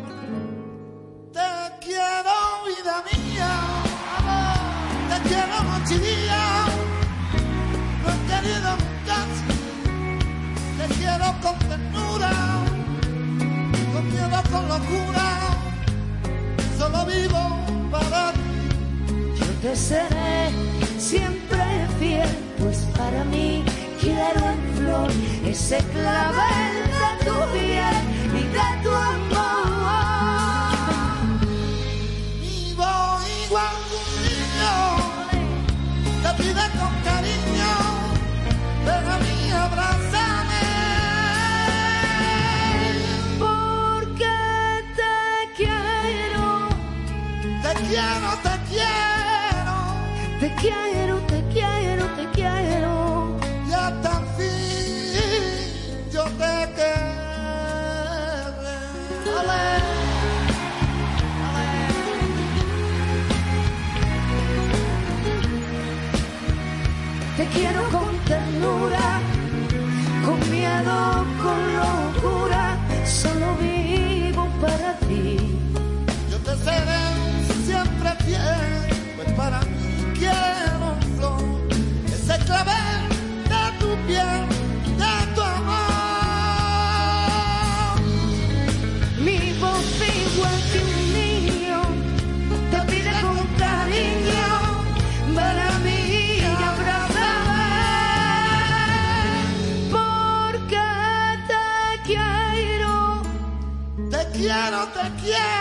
[1.34, 1.49] Te
[1.82, 3.51] quiero, vida mía,
[5.09, 5.57] te quiero
[6.01, 6.43] día.
[8.03, 9.17] No he querido nunca
[10.78, 12.34] te quiero con ternura,
[13.93, 15.26] con miedo, con locura.
[16.78, 17.41] Solo vivo
[17.91, 18.61] para ti.
[19.62, 20.49] Te seré
[20.97, 21.62] siempre
[21.99, 23.64] fiel, pues para mí
[24.01, 25.12] quiero en flor
[25.45, 28.03] ese clavel de tu piel
[28.34, 29.51] y de tu amor.
[32.41, 32.91] Vivo
[33.45, 34.41] igual que un
[36.24, 37.74] te pide con cariño,
[38.84, 40.66] ven a mí, abrázame.
[43.38, 44.36] Porque
[44.95, 45.16] te
[45.55, 46.45] quiero,
[47.62, 49.11] Te quiero, te quiero,
[50.42, 53.38] te quiero, te quiero, te quiero.
[53.70, 57.12] y hasta el fin yo te querré.
[67.38, 69.20] Te quiero con ternura,
[70.26, 75.38] con miedo, con locura, solo vivo para ti.
[76.30, 77.02] Yo te seré
[77.66, 79.81] siempre fiel, pues para mí
[104.72, 105.61] quiero, te quiero.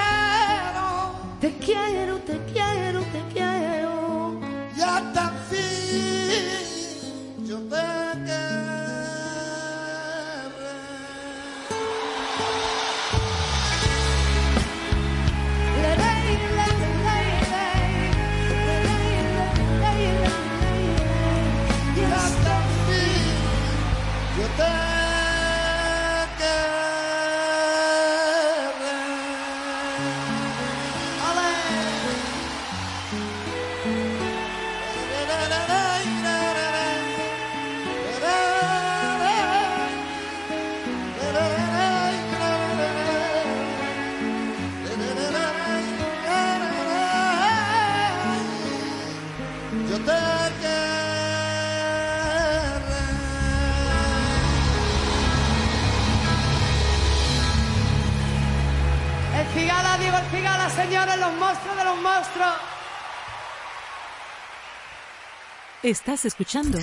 [65.83, 66.79] Estás escuchando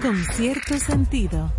[0.00, 1.52] con cierto sentido.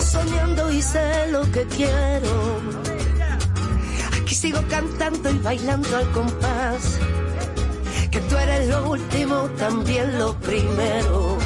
[0.00, 2.60] Soñando y sé lo que quiero.
[4.20, 6.98] Aquí sigo cantando y bailando al compás.
[8.10, 11.39] Que tú eres lo último, también lo primero.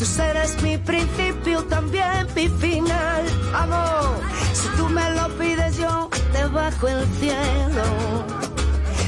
[0.00, 3.22] Tú serás mi principio, también mi final.
[3.54, 4.18] Amor,
[4.54, 7.84] si tú me lo pides, yo te bajo el cielo.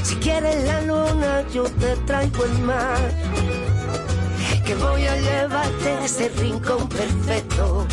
[0.03, 3.11] Si quieres la luna, yo te traigo el mar.
[4.63, 7.87] Que voy a llevarte a ese rincón perfecto.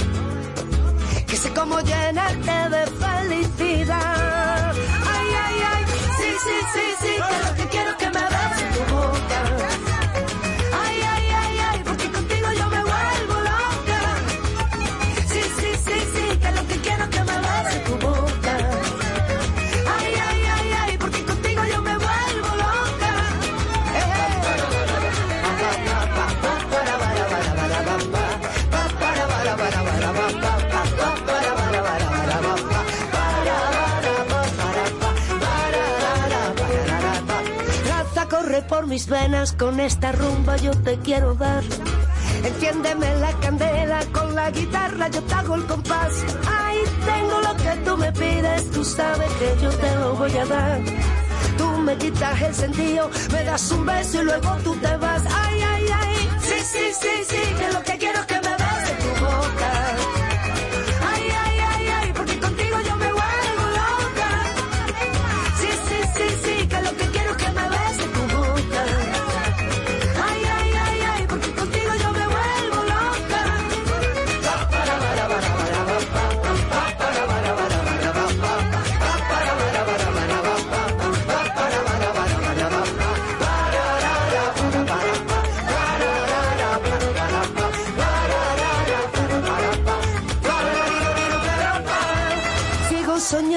[1.27, 4.75] Que sé cómo llenarte de felicidad.
[4.75, 5.85] Ay, ay, ay.
[6.19, 7.13] Sí, sí, sí, sí.
[7.57, 9.70] Que quiero que me beses tu boca.
[38.91, 41.63] Mis venas, con esta rumba yo te quiero dar.
[42.45, 46.13] Enciéndeme la candela con la guitarra, yo te hago el compás.
[46.51, 50.45] Ay, tengo lo que tú me pides, tú sabes que yo te lo voy a
[50.45, 50.81] dar.
[51.57, 55.23] Tú me quitas el sentido, me das un beso y luego tú te vas.
[55.41, 58.40] Ay, ay, ay, sí, sí, sí, sí, que lo que quiero es que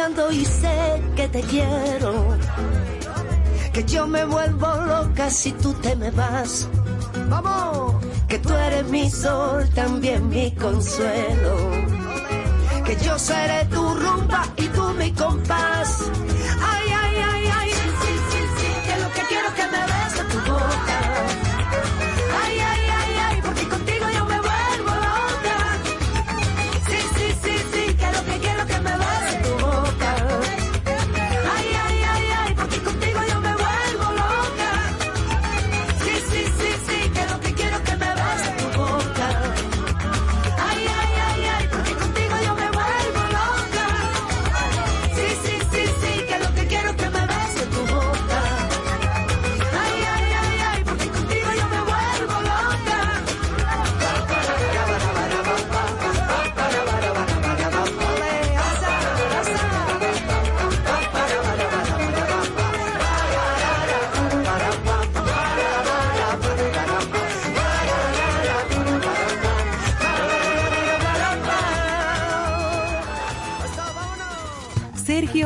[0.04, 2.38] soñando y sé que te quiero.
[3.72, 6.68] Que yo me vuelvo loca si tú te me vas.
[7.30, 7.96] Vamos,
[8.28, 11.72] que tú eres mi sol, también mi consuelo.
[12.86, 15.73] Que yo seré tu rumba y tú mi compás.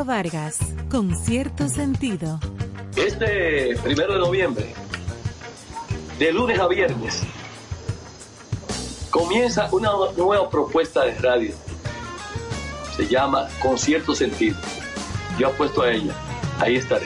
[0.07, 0.57] Vargas,
[0.89, 2.39] con cierto sentido.
[2.95, 4.73] Este primero de noviembre,
[6.17, 7.23] de lunes a viernes,
[9.09, 11.53] comienza una nueva propuesta de radio.
[12.95, 14.57] Se llama Con cierto sentido.
[15.37, 16.13] Yo apuesto a ella.
[16.59, 17.05] ahí estaré.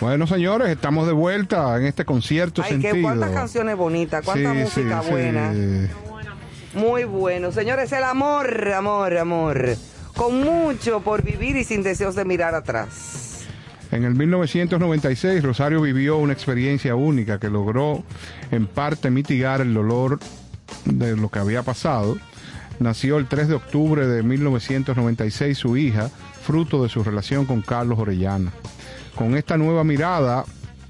[0.00, 2.94] Bueno, señores, estamos de vuelta en este concierto Ay, sentido.
[2.94, 5.52] qué cuántas canciones bonitas, cuánta Sí, música sí, buena.
[5.52, 5.88] sí.
[6.74, 7.52] Muy bueno.
[7.52, 9.76] Señores, el amor, amor, amor.
[10.18, 13.46] Con mucho por vivir y sin deseos de mirar atrás.
[13.92, 18.02] En el 1996, Rosario vivió una experiencia única que logró
[18.50, 20.18] en parte mitigar el dolor
[20.84, 22.18] de lo que había pasado.
[22.80, 26.10] Nació el 3 de octubre de 1996 su hija,
[26.42, 28.50] fruto de su relación con Carlos Orellana.
[29.14, 30.44] Con esta nueva mirada,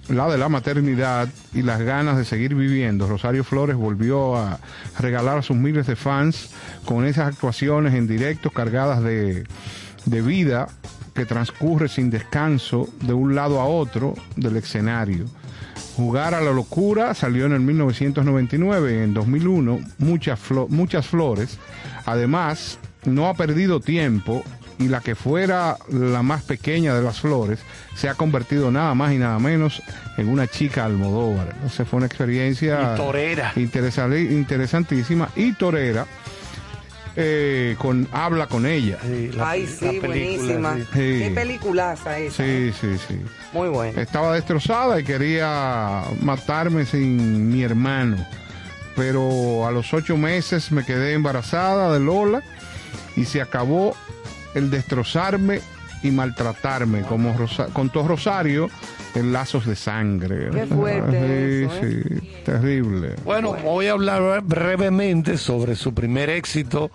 [0.08, 4.58] la de la maternidad y las ganas de seguir viviendo, Rosario Flores volvió a
[4.98, 6.50] regalar a sus miles de fans
[6.84, 9.44] con esas actuaciones en directo cargadas de,
[10.06, 10.68] de vida
[11.14, 15.26] que transcurre sin descanso de un lado a otro del escenario.
[15.96, 21.58] Jugar a la locura salió en el 1999 en 2001 muchas, flo- muchas flores.
[22.06, 24.44] Además, no ha perdido tiempo
[24.78, 27.58] y la que fuera la más pequeña de las flores
[27.98, 29.82] se ha convertido nada más y nada menos
[30.16, 31.48] en una chica Almodóvar.
[31.54, 33.52] Entonces fue una experiencia Y torera.
[33.56, 36.06] interesa- interesantísima y torera.
[37.20, 38.96] eh, con habla con ella.
[39.02, 40.76] Sí, la- Ay, sí, buenísima.
[40.76, 40.82] sí.
[40.92, 41.18] Sí.
[41.24, 42.44] Qué peliculaza esa.
[42.44, 43.20] Sí, sí, sí.
[43.52, 44.00] Muy buena.
[44.00, 48.24] Estaba destrozada y quería matarme sin mi hermano.
[48.94, 52.42] Pero a los ocho meses me quedé embarazada de Lola
[53.16, 53.96] y se acabó
[54.54, 55.60] el destrozarme
[56.02, 57.02] y maltratarme.
[57.02, 58.68] Como Rosa- contó Rosario
[59.14, 60.50] en lazos de sangre.
[60.52, 63.14] Qué fuerte eso, Sí, sí, terrible.
[63.24, 66.90] Bueno, voy a hablar brevemente sobre su primer éxito,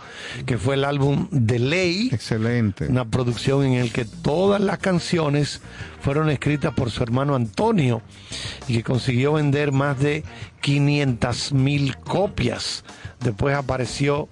[0.46, 2.88] que fue el álbum De Ley, Excelente.
[2.88, 5.62] una producción en el que todas las canciones
[6.02, 8.02] fueron escritas por su hermano Antonio
[8.68, 10.24] y que consiguió vender más de
[10.62, 12.84] 500 mil copias.
[13.20, 14.28] Después apareció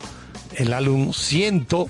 [0.55, 1.87] el álbum Ciento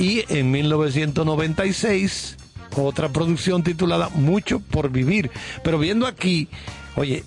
[0.00, 2.36] y en 1996
[2.76, 5.30] otra producción titulada Mucho por Vivir.
[5.64, 6.48] Pero viendo aquí,
[6.96, 7.24] oye,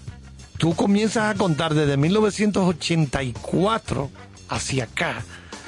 [0.57, 4.09] tú comienzas a contar desde 1984
[4.49, 5.23] hacia acá.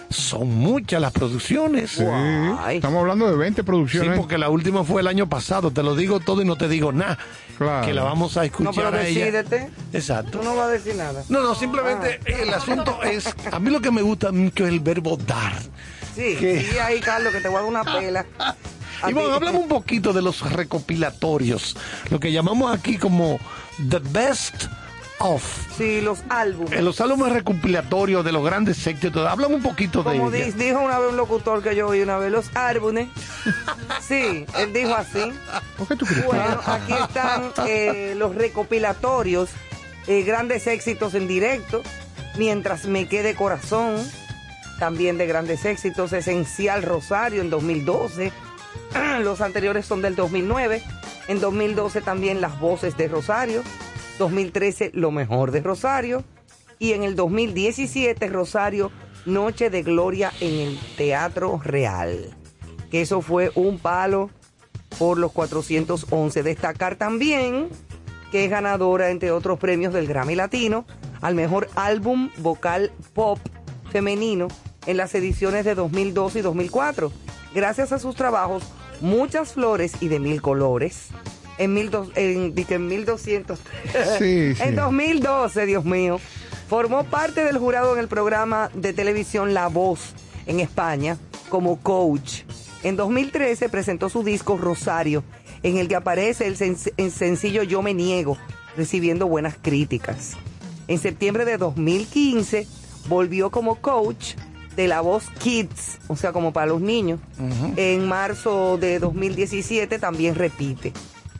[0.09, 1.91] Son muchas las producciones.
[1.91, 2.03] Sí,
[2.71, 4.17] estamos hablando de 20 Sí, producciones.
[4.17, 5.71] porque la última fue el año pasado.
[5.71, 7.17] Te lo digo todo y no te digo nada.
[7.57, 7.85] Claro.
[7.87, 9.25] Que la vamos a No, escuchar pero a ella.
[9.25, 9.69] decídete.
[9.93, 10.39] Exacto.
[10.39, 11.23] Tú no vas a decir nada.
[11.27, 12.29] No, no, simplemente Ah.
[12.43, 13.27] el asunto es.
[13.51, 15.53] A mí lo que me gusta mucho es el verbo dar.
[16.15, 18.25] Sí, sí, ahí, Carlos, que te voy a dar una pela.
[19.07, 19.31] Iván, ti.
[19.33, 21.75] háblame un poquito de los recopilatorios.
[22.09, 23.39] Lo que llamamos aquí como
[23.89, 24.65] The Best
[25.19, 25.43] of.
[25.77, 26.71] Sí, los álbumes.
[26.71, 29.27] En los álbumes recopilatorios de los grandes éxitos.
[29.27, 30.55] Háblame un poquito de Como ellos.
[30.55, 33.09] di- dijo una vez un locutor que yo oí una vez, los álbumes.
[34.01, 35.31] Sí, él dijo así.
[35.77, 36.25] ¿Por qué tú crees?
[36.25, 39.49] Bueno, aquí están eh, los recopilatorios,
[40.07, 41.81] eh, grandes éxitos en directo,
[42.37, 43.95] mientras me quede corazón,
[44.79, 48.31] también de grandes éxitos, Esencial Rosario en 2012,
[49.21, 50.81] los anteriores son del 2009,
[51.27, 53.63] en 2012 también Las Voces de Rosario,
[54.19, 56.23] 2013 Lo Mejor de Rosario,
[56.79, 58.91] y en el 2017 Rosario
[59.25, 62.35] Noche de Gloria en el Teatro Real,
[62.91, 64.29] que eso fue un palo
[64.99, 66.43] por los 411.
[66.43, 67.69] Destacar también
[68.31, 70.85] que es ganadora, entre otros premios, del Grammy Latino
[71.21, 73.39] al mejor álbum vocal pop
[73.99, 74.49] femenino
[74.87, 77.13] en las ediciones de 2002 y 2004.
[77.53, 78.61] Gracias a sus trabajos,
[78.99, 81.07] Muchas Flores y de Mil Colores,
[81.57, 83.57] en, mil en, di que en 1200,
[84.19, 84.61] Sí, sí.
[84.61, 86.19] en 2012, Dios mío,
[86.67, 90.09] formó parte del jurado en el programa de televisión La Voz
[90.45, 91.17] en España
[91.47, 92.41] como coach.
[92.83, 95.23] En 2013 presentó su disco Rosario,
[95.63, 98.37] en el que aparece el, sen- el sencillo Yo me niego,
[98.75, 100.33] recibiendo buenas críticas.
[100.89, 102.67] En septiembre de 2015
[103.07, 104.35] volvió como coach
[104.75, 107.19] de La Voz Kids, o sea, como para los niños.
[107.75, 110.93] En marzo de 2017 también repite.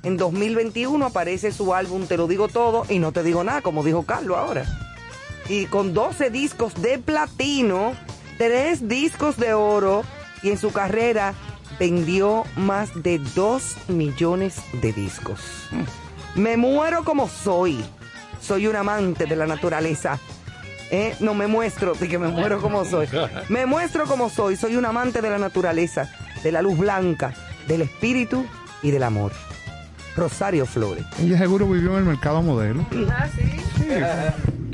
[0.04, 3.84] En 2021 aparece su álbum Te lo digo todo y no te digo nada, como
[3.84, 4.66] dijo Carlos ahora.
[5.50, 7.94] Y con 12 discos de platino,
[8.38, 10.04] 3 discos de oro
[10.44, 11.34] y en su carrera
[11.80, 15.40] vendió más de 2 millones de discos.
[16.36, 17.84] Me muero como soy.
[18.42, 20.20] Soy un amante de la naturaleza.
[20.92, 23.08] Eh, No me muestro, de que me muero como soy.
[23.50, 24.56] Me muestro como soy.
[24.56, 26.10] Soy un amante de la naturaleza,
[26.44, 27.34] de la luz blanca,
[27.68, 28.46] del espíritu
[28.84, 29.32] y del amor.
[30.16, 31.04] Rosario Flores.
[31.22, 32.86] Ella seguro vivió en el mercado modelo.
[33.12, 33.28] Ah,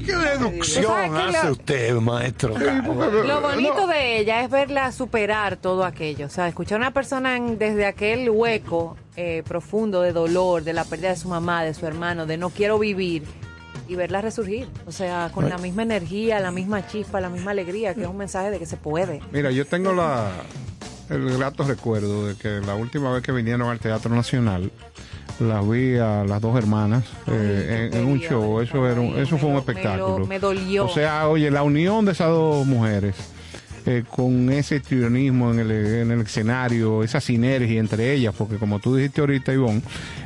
[0.05, 2.57] ¿Qué deducción ¿Sabes qué hace lo- usted, maestro?
[2.57, 6.25] Lo bonito de ella es verla superar todo aquello.
[6.25, 10.73] O sea, escuchar a una persona en- desde aquel hueco eh, profundo de dolor, de
[10.73, 13.23] la pérdida de su mamá, de su hermano, de no quiero vivir,
[13.87, 14.67] y verla resurgir.
[14.87, 18.17] O sea, con la misma energía, la misma chispa, la misma alegría, que es un
[18.17, 19.19] mensaje de que se puede.
[19.31, 20.29] Mira, yo tengo la,
[21.09, 24.71] el grato recuerdo de que la última vez que vinieron al Teatro Nacional,
[25.39, 28.59] las vi a las dos hermanas eh, en, en un show.
[28.61, 30.27] Eso, era un- eso fue un Me lo- espectáculo.
[30.27, 30.85] me dolió.
[30.85, 33.15] O sea, oye, la unión de esas dos mujeres.
[33.85, 38.79] Eh, con ese trionismo en el, en el escenario, esa sinergia entre ellas, porque como
[38.79, 39.81] tú dijiste ahorita, Ivonne,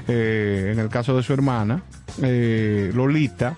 [0.08, 1.82] eh, en el caso de su hermana,
[2.22, 3.56] eh, Lolita,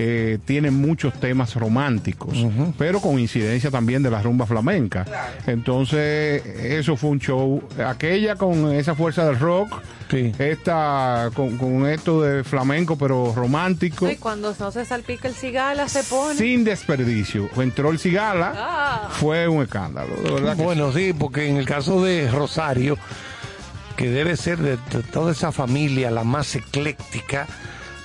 [0.00, 2.38] eh, tiene muchos temas románticos,
[2.78, 5.04] pero con incidencia también de la rumba flamenca.
[5.46, 7.60] Entonces, eso fue un show.
[7.84, 9.74] Aquella con esa fuerza del rock,
[10.08, 10.32] Sí.
[10.38, 14.08] esta con, con esto de flamenco, pero romántico.
[14.08, 16.34] Y cuando no se salpica el cigala, se pone.
[16.36, 17.50] Sin desperdicio.
[17.56, 19.08] Entró el Cigala, Ah.
[19.10, 22.96] fue un escándalo, de verdad que Bueno, sí, porque en el caso de Rosario,
[23.96, 24.76] que debe ser de
[25.12, 27.46] toda esa familia la más ecléctica,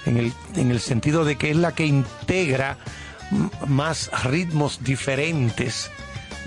[0.06, 2.78] en el, en el sentido de que es la que integra
[3.68, 5.89] más ritmos diferentes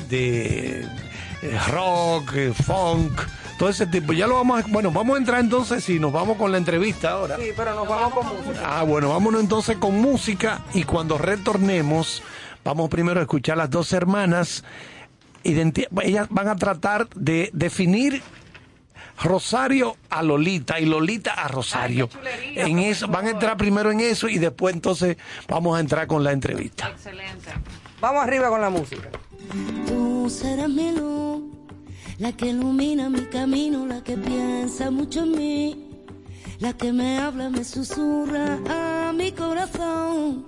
[0.09, 0.82] de
[1.42, 3.12] eh, rock, eh, funk,
[3.59, 4.12] todo ese tipo.
[4.12, 7.12] Ya lo vamos a, bueno, vamos a entrar entonces y nos vamos con la entrevista
[7.12, 7.36] ahora.
[7.36, 8.78] Sí, pero nos vamos con música.
[8.78, 12.22] Ah, bueno, vámonos entonces con música y cuando retornemos,
[12.64, 14.64] vamos primero a escuchar las dos hermanas.
[15.44, 18.22] Ellas van a tratar de definir
[19.22, 22.08] Rosario a Lolita y Lolita a Rosario.
[22.54, 25.16] en eso, van a entrar primero en eso y después entonces
[25.48, 26.88] vamos a entrar con la entrevista.
[26.88, 27.50] Excelente.
[28.00, 29.08] Vamos arriba con la música.
[29.86, 31.42] Tú serás mi luz,
[32.18, 35.90] la que ilumina mi camino, la que piensa mucho en mí,
[36.58, 40.44] la que me habla, me susurra a mi corazón,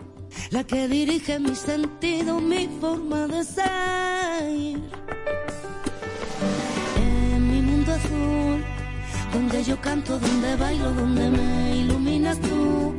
[0.51, 4.99] la que dirige mi sentido, mi forma de ser.
[9.33, 12.95] Donde yo canto, donde bailo, donde me iluminas tú,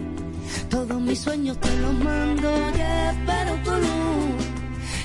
[0.69, 4.45] todos mis sueños te los mando y espero tu luz.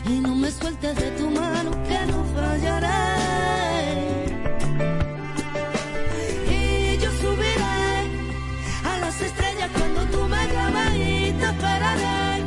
[0.06, 2.88] Y no me sueltes de tu mano que no fallaré.
[6.50, 7.76] Y yo subiré
[8.84, 12.42] a las estrellas cuando tú me llamas y te esperaré.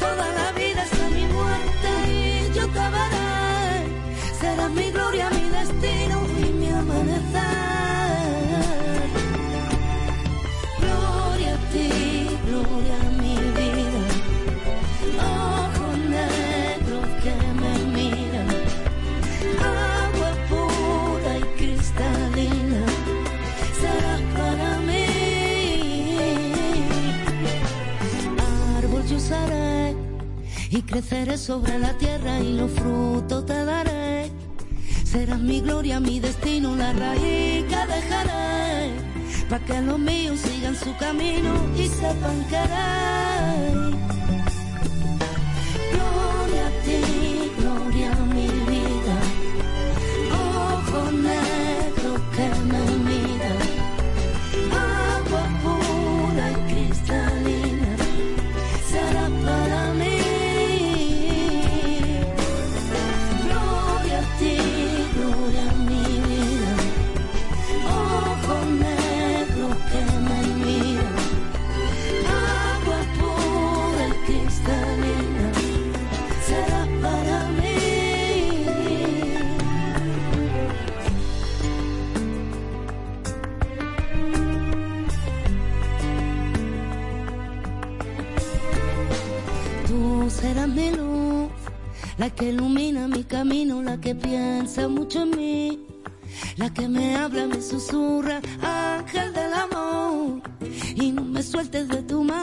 [0.00, 3.28] Toda la vida hasta mi muerte y yo te veré.
[4.40, 5.41] Serás mi gloria, mi
[30.72, 34.30] y creceré sobre la tierra y los frutos te daré.
[35.04, 38.90] Serás mi gloria, mi destino, la raíz que dejaré,
[39.50, 44.11] para que los míos sigan su camino y sepan querer.
[94.14, 95.86] Piensa mucho en mí,
[96.56, 100.42] la que me habla, me susurra, ángel del amor.
[100.94, 102.41] Y no me sueltes de tu mano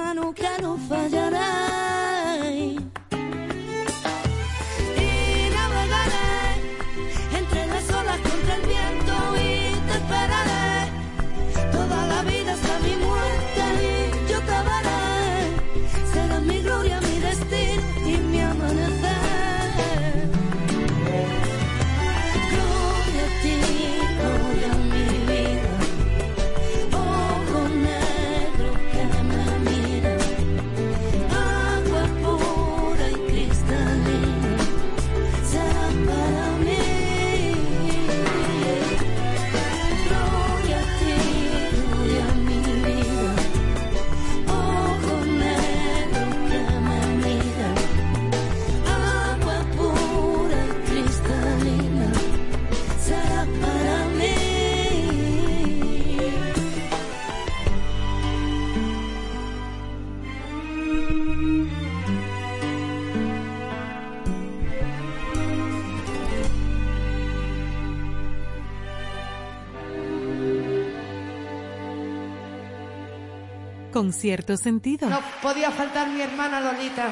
[74.14, 75.10] cierto sentido.
[75.10, 77.12] No podía faltar mi hermana Lolita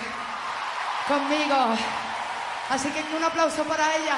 [1.08, 1.56] conmigo.
[2.70, 4.18] Así que un aplauso para ella.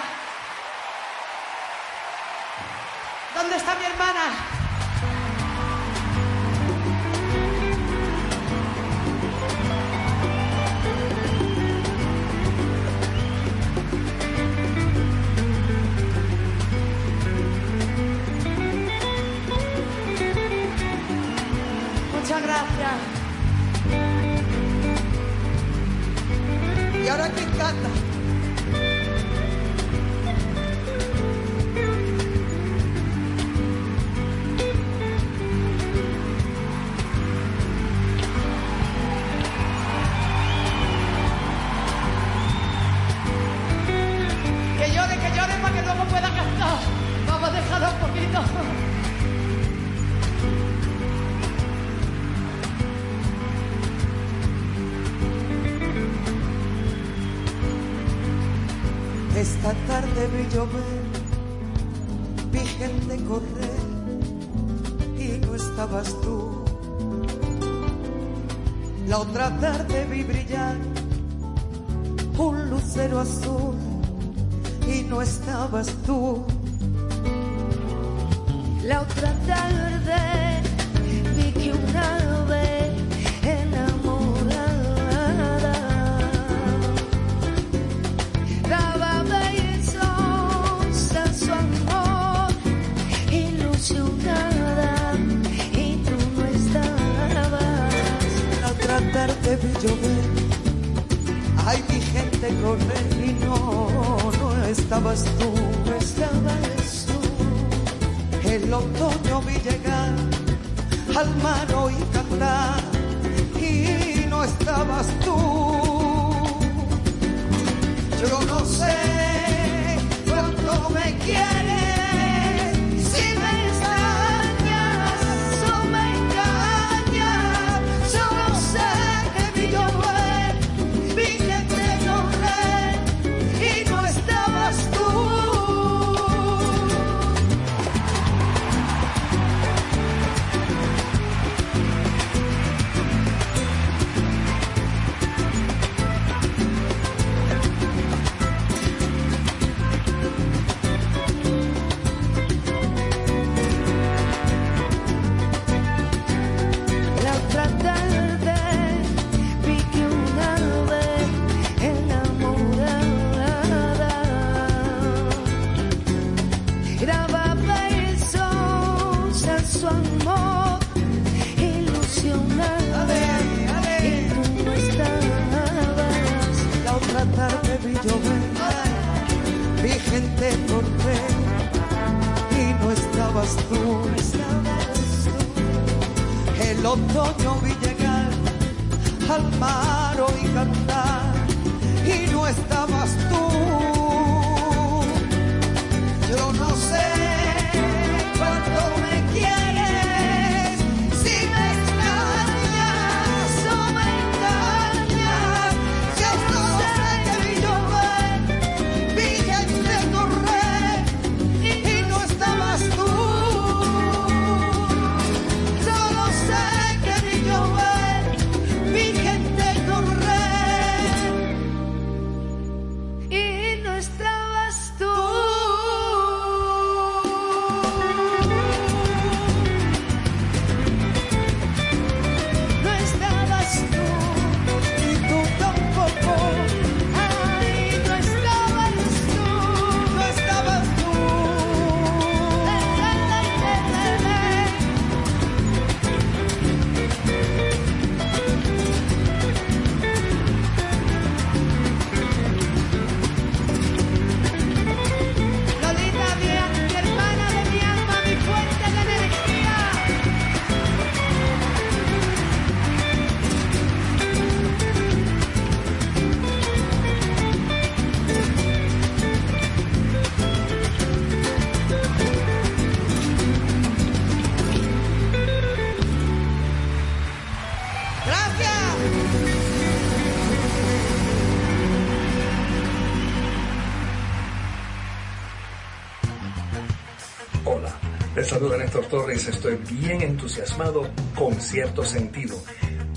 [289.48, 292.62] Estoy bien entusiasmado con cierto sentido.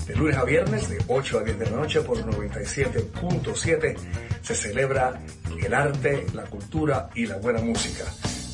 [0.07, 3.95] De lunes a viernes, de 8 a 10 de la noche por 97.7,
[4.41, 5.21] se celebra
[5.61, 8.05] el arte, la cultura y la buena música.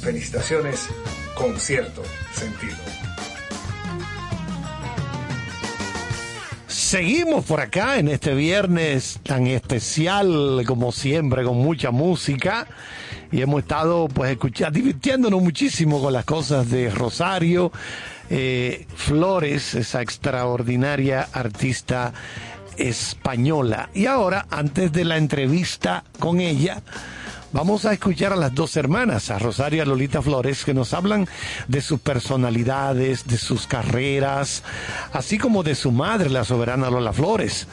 [0.02, 0.88] Felicitaciones
[1.36, 2.02] con cierto
[2.34, 2.78] sentido.
[6.68, 12.68] Seguimos por acá en este viernes tan especial como siempre, con mucha música.
[13.42, 17.72] Hemos estado pues escuchando, divirtiéndonos muchísimo con las cosas de Rosario
[18.30, 22.14] eh, Flores, esa extraordinaria artista
[22.78, 23.90] española.
[23.94, 26.82] Y ahora, antes de la entrevista con ella,
[27.52, 30.94] Vamos a escuchar a las dos hermanas, a Rosario y a Lolita Flores, que nos
[30.94, 31.28] hablan
[31.68, 34.64] de sus personalidades, de sus carreras,
[35.14, 37.68] así como de su madre, la soberana Lola Flores.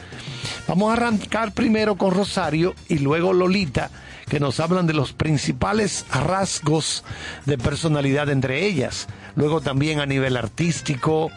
[0.67, 3.91] Vamos a arrancar primero con Rosario y luego Lolita,
[4.29, 7.03] que nos hablan de los principales rasgos
[7.45, 9.07] de personalidad entre ellas.
[9.35, 11.31] Luego también a nivel artístico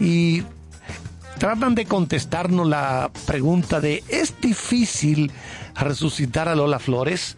[0.00, 0.42] y
[1.38, 5.32] tratan de contestarnos la pregunta de ¿es difícil
[5.74, 7.36] resucitar a Lola Flores?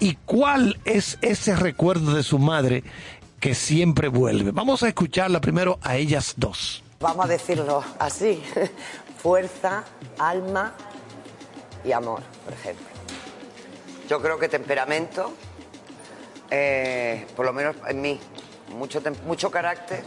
[0.00, 2.84] ¿Y cuál es ese recuerdo de su madre
[3.40, 4.52] que siempre vuelve?
[4.52, 6.82] Vamos a escucharla primero a ellas dos.
[7.00, 8.42] Vamos a decirlo así,
[9.22, 9.84] fuerza,
[10.18, 10.72] alma
[11.84, 12.97] y amor, por ejemplo.
[14.08, 15.34] Yo creo que temperamento,
[16.50, 18.18] eh, por lo menos en mí,
[18.74, 20.02] mucho, mucho carácter,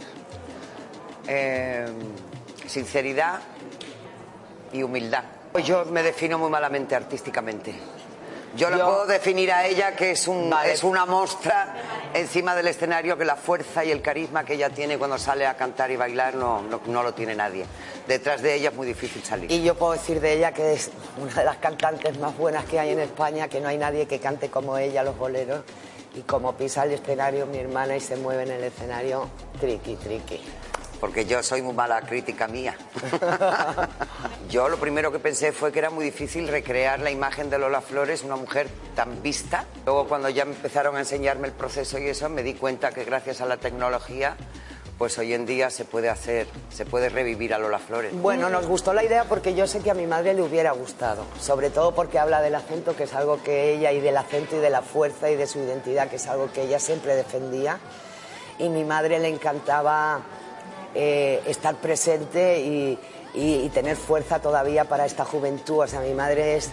[1.28, 1.86] eh,
[2.66, 3.40] sinceridad
[4.72, 5.22] y humildad.
[5.64, 7.74] Yo me defino muy malamente artísticamente.
[8.56, 10.72] Yo la Yo- puedo definir a ella que es, un, Vale.
[10.72, 11.74] es una mostra
[12.12, 15.56] encima del escenario que la fuerza y el carisma que ella tiene cuando sale a
[15.56, 17.64] cantar y bailar no, no, no lo tiene nadie.
[18.06, 19.50] Detrás de ella es muy difícil salir.
[19.50, 22.78] Y yo puedo decir de ella que es una de las cantantes más buenas que
[22.78, 25.62] hay en España, que no hay nadie que cante como ella los boleros.
[26.14, 30.42] Y como pisa el escenario mi hermana y se mueve en el escenario, triqui, triqui.
[31.02, 32.76] Porque yo soy muy mala crítica mía.
[34.48, 37.80] yo lo primero que pensé fue que era muy difícil recrear la imagen de Lola
[37.80, 39.64] Flores, una mujer tan vista.
[39.84, 43.40] Luego cuando ya empezaron a enseñarme el proceso y eso, me di cuenta que gracias
[43.40, 44.36] a la tecnología,
[44.96, 48.12] pues hoy en día se puede hacer, se puede revivir a Lola Flores.
[48.14, 51.24] Bueno, nos gustó la idea porque yo sé que a mi madre le hubiera gustado,
[51.40, 54.60] sobre todo porque habla del acento, que es algo que ella, y del acento y
[54.60, 57.80] de la fuerza y de su identidad, que es algo que ella siempre defendía.
[58.60, 60.22] Y mi madre le encantaba
[60.94, 62.98] eh, estar presente y,
[63.72, 65.78] tener fuerza todavía para esta juventud.
[65.78, 66.70] O sea, mi madre es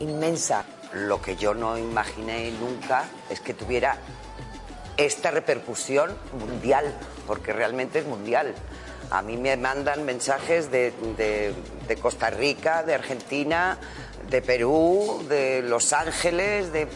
[0.00, 0.64] inmensa.
[0.92, 3.96] Lo que yo no imaginé nunca es que tuviera
[4.96, 6.92] esta repercusión mundial,
[7.28, 8.54] porque realmente es mundial.
[9.10, 10.92] A mí me mandan mensajes de
[12.02, 13.78] Costa Rica, de Argentina,
[14.28, 16.88] de Perú, de Los Ángeles, de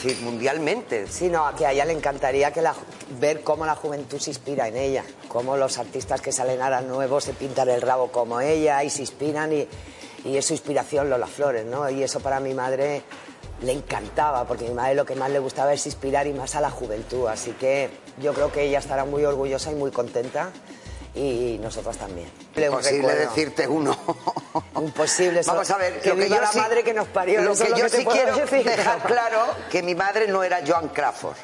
[0.00, 1.06] sí, mundialmente.
[1.06, 2.74] Sí, no, a ella le encantaría que la,
[3.18, 7.24] ver cómo la juventud se inspira en ella, cómo los artistas que salen ahora nuevos
[7.24, 9.68] se pintan el rabo como ella y se inspiran y,
[10.24, 11.88] y es su inspiración Lola Flores, ¿no?
[11.90, 13.02] Y eso para mi madre
[13.62, 16.54] le encantaba, porque a mi madre lo que más le gustaba es inspirar y más
[16.54, 17.90] a la juventud, así que
[18.22, 20.50] yo creo que ella estará muy orgullosa y muy contenta
[21.14, 22.30] y nosotros también.
[22.56, 23.96] Imposible decirte uno.
[24.76, 25.42] Imposible.
[25.46, 27.42] Vamos a ver, que lo que viva yo la sí- madre que nos parió.
[27.42, 28.64] Lo que yo sí quiero decir.
[28.64, 31.36] dejar claro que mi madre no era Joan Crawford,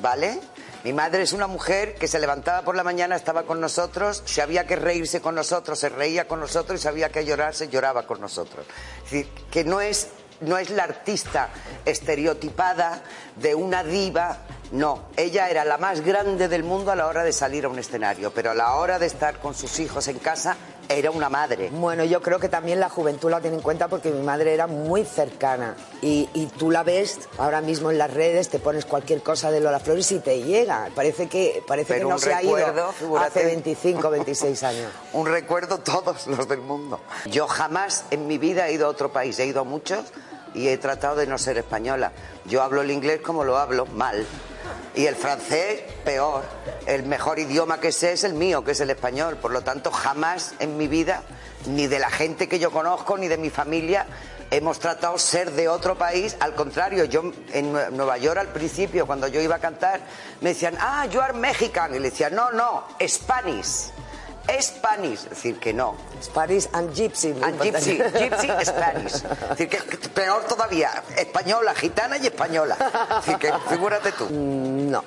[0.00, 0.40] ¿vale?
[0.84, 4.66] Mi madre es una mujer que se levantaba por la mañana, estaba con nosotros, sabía
[4.66, 8.66] que reírse con nosotros, se reía con nosotros y sabía que llorarse, lloraba con nosotros.
[9.04, 10.08] Es decir, que no es,
[10.40, 11.50] no es la artista
[11.84, 13.02] estereotipada
[13.36, 14.38] de una diva,
[14.72, 15.00] no.
[15.16, 18.32] Ella era la más grande del mundo a la hora de salir a un escenario,
[18.32, 20.56] pero a la hora de estar con sus hijos en casa
[20.88, 21.70] era una madre.
[21.70, 24.66] Bueno, yo creo que también la juventud la tiene en cuenta porque mi madre era
[24.66, 29.22] muy cercana y, y tú la ves ahora mismo en las redes, te pones cualquier
[29.22, 30.88] cosa de Lola Flores y te llega.
[30.94, 33.26] Parece que, parece que no se ha ido recuerdo, figúrate.
[33.28, 34.92] hace 25, 26 años.
[35.12, 37.00] un recuerdo todos los del mundo.
[37.30, 40.12] Yo jamás en mi vida he ido a otro país, he ido a muchos
[40.54, 42.12] y he tratado de no ser española.
[42.46, 44.26] Yo hablo el inglés como lo hablo, mal.
[44.94, 46.42] Y el francés, peor.
[46.86, 49.36] El mejor idioma que sé es el mío, que es el español.
[49.36, 51.22] Por lo tanto, jamás en mi vida,
[51.66, 54.06] ni de la gente que yo conozco, ni de mi familia,
[54.50, 56.36] hemos tratado ser de otro país.
[56.40, 60.00] Al contrario, yo en Nue- Nueva York al principio, cuando yo iba a cantar,
[60.42, 61.94] me decían, ah, you are Mexican.
[61.94, 63.90] Y le decía, no, no, Spanish.
[64.60, 65.94] Spanish, es decir, que no.
[66.22, 67.30] Spanish and Gypsy.
[67.42, 69.14] And gypsy, gypsy Spanish.
[69.42, 69.78] Es decir, que
[70.10, 72.76] peor todavía, española, gitana y española.
[73.20, 74.24] Es decir, que figúrate tú.
[74.26, 75.04] Mm, No,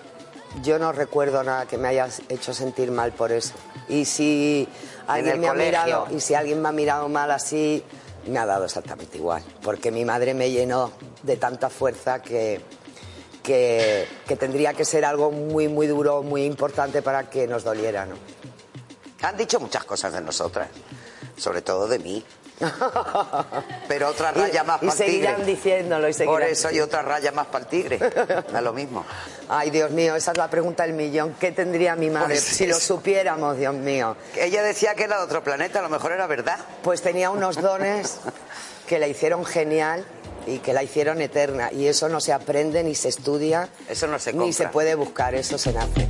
[0.63, 3.53] yo no recuerdo nada que me hayas hecho sentir mal por eso.
[3.89, 4.67] Y si
[5.07, 7.83] alguien me ha mirado y si alguien me ha mirado mal así,
[8.27, 10.91] me ha dado exactamente igual, porque mi madre me llenó
[11.23, 12.61] de tanta fuerza que
[13.43, 18.07] que, que tendría que ser algo muy, muy duro, muy importante para que nos doliera,
[18.07, 18.15] ¿no?
[19.27, 20.69] Han dicho muchas cosas de nosotras,
[21.37, 22.23] sobre todo de mí.
[23.87, 25.27] Pero otra raya más y para el tigre.
[25.27, 27.97] seguirán diciéndolo y seguirán Por eso hay otra raya más para el tigre.
[27.99, 29.05] Da lo mismo.
[29.49, 31.35] Ay, Dios mío, esa es la pregunta del millón.
[31.39, 34.15] ¿Qué tendría mi madre Pues si lo supiéramos, Dios mío?
[34.35, 36.59] Ella decía que era de otro planeta, a lo mejor era verdad.
[36.83, 38.19] Pues tenía unos dones
[38.87, 40.05] que la hicieron genial
[40.47, 41.71] y que la hicieron eterna.
[41.73, 43.67] Y eso no se aprende ni se estudia.
[43.89, 44.53] Eso no se Ni compra.
[44.53, 46.07] se puede buscar, eso se nace.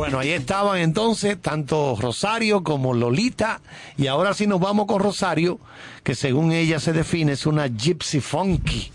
[0.00, 3.60] Bueno, ahí estaban entonces tanto Rosario como Lolita.
[3.98, 5.60] Y ahora sí nos vamos con Rosario,
[6.02, 8.90] que según ella se define es una gypsy funky.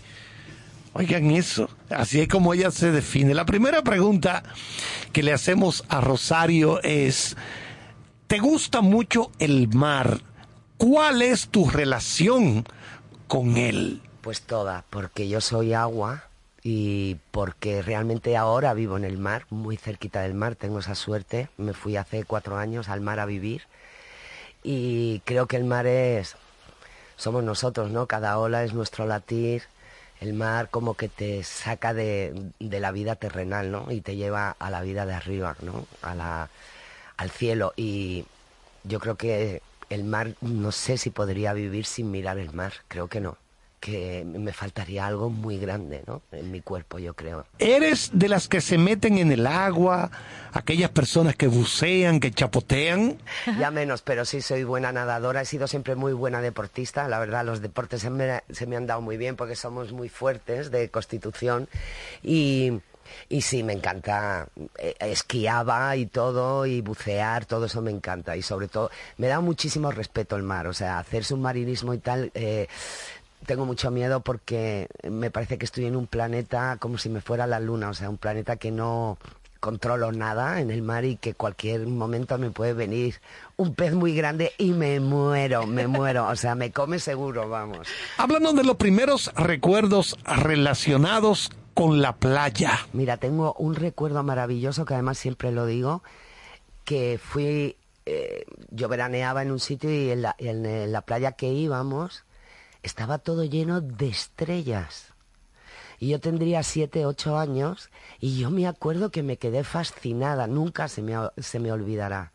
[0.94, 3.34] Oigan eso, así es como ella se define.
[3.34, 4.42] La primera pregunta
[5.12, 7.36] que le hacemos a Rosario es,
[8.26, 10.22] ¿te gusta mucho el mar?
[10.76, 12.66] ¿Cuál es tu relación
[13.28, 14.02] con él?
[14.22, 16.25] Pues toda, porque yo soy agua
[16.68, 21.48] y porque realmente ahora vivo en el mar, muy cerquita del mar, tengo esa suerte.
[21.58, 23.62] Me fui hace cuatro años al mar a vivir
[24.64, 26.34] y creo que el mar es,
[27.16, 28.06] somos nosotros, ¿no?
[28.08, 29.62] Cada ola es nuestro latir.
[30.20, 33.92] El mar como que te saca de, de la vida terrenal, ¿no?
[33.92, 35.86] Y te lleva a la vida de arriba, ¿no?
[36.02, 36.50] A la,
[37.16, 37.74] al cielo.
[37.76, 38.26] Y
[38.82, 43.06] yo creo que el mar, no sé si podría vivir sin mirar el mar, creo
[43.06, 43.38] que no.
[43.78, 46.22] Que me faltaría algo muy grande, ¿no?
[46.32, 47.46] En mi cuerpo, yo creo.
[47.58, 50.10] ¿Eres de las que se meten en el agua,
[50.52, 53.18] aquellas personas que bucean, que chapotean?
[53.60, 55.42] Ya menos, pero sí soy buena nadadora.
[55.42, 57.06] He sido siempre muy buena deportista.
[57.06, 60.08] La verdad, los deportes se me, se me han dado muy bien porque somos muy
[60.08, 61.68] fuertes de constitución.
[62.22, 62.72] Y,
[63.28, 64.48] y sí, me encanta.
[64.78, 68.36] eh, esquiaba y todo, y bucear, todo eso me encanta.
[68.36, 70.66] Y sobre todo, me da muchísimo respeto el mar.
[70.66, 72.30] O sea, hacer submarinismo y tal.
[72.34, 72.66] eh,
[73.46, 77.46] tengo mucho miedo porque me parece que estoy en un planeta como si me fuera
[77.46, 79.18] la luna, o sea, un planeta que no
[79.60, 83.20] controlo nada en el mar y que cualquier momento me puede venir
[83.56, 87.88] un pez muy grande y me muero, me muero, o sea, me come seguro, vamos.
[88.18, 92.78] Háblanos de los primeros recuerdos relacionados con la playa.
[92.92, 96.02] Mira, tengo un recuerdo maravilloso que además siempre lo digo,
[96.84, 97.76] que fui,
[98.06, 102.24] eh, yo veraneaba en un sitio y en la, en, la playa que íbamos
[102.86, 105.12] estaba todo lleno de estrellas.
[105.98, 110.88] Y yo tendría siete, ocho años y yo me acuerdo que me quedé fascinada, nunca
[110.88, 112.32] se me, se me olvidará.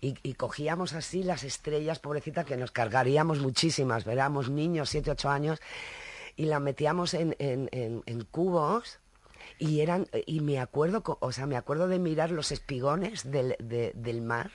[0.00, 5.60] Y, cogíamos así las estrellas, pobrecita, que nos cargaríamos muchísimas, éramos niños, siete, ocho años,
[6.36, 8.98] y las metíamos en, en- en- cubos
[9.58, 13.92] y eran y me acuerdo o sea me acuerdo de mirar los espigones del, de-
[13.94, 14.50] del mar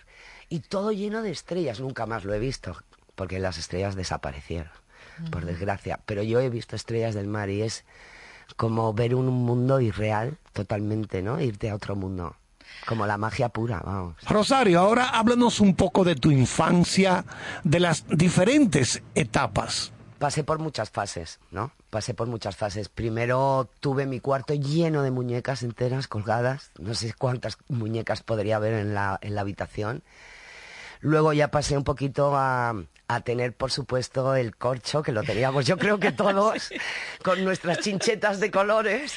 [0.49, 2.75] y todo lleno de estrellas nunca más lo he visto
[3.15, 4.71] porque las estrellas desaparecieron
[5.31, 7.85] por desgracia pero yo he visto estrellas del mar y es
[8.55, 12.35] como ver un mundo irreal totalmente no irte a otro mundo
[12.85, 17.25] como la magia pura vamos Rosario, ahora háblanos un poco de tu infancia,
[17.63, 19.91] de las diferentes etapas.
[20.19, 21.71] Pasé por muchas fases, ¿no?
[21.91, 22.89] Pasé por muchas fases.
[22.89, 26.71] Primero tuve mi cuarto lleno de muñecas enteras colgadas.
[26.79, 30.01] No sé cuántas muñecas podría haber en la, en la habitación.
[31.01, 32.73] Luego ya pasé un poquito a,
[33.07, 36.69] a tener, por supuesto, el corcho, que lo teníamos yo creo que todos,
[37.23, 39.13] con nuestras chinchetas de colores.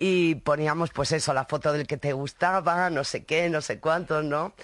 [0.00, 3.80] Y poníamos, pues eso, la foto del que te gustaba, no sé qué, no sé
[3.80, 4.54] cuántos, ¿no?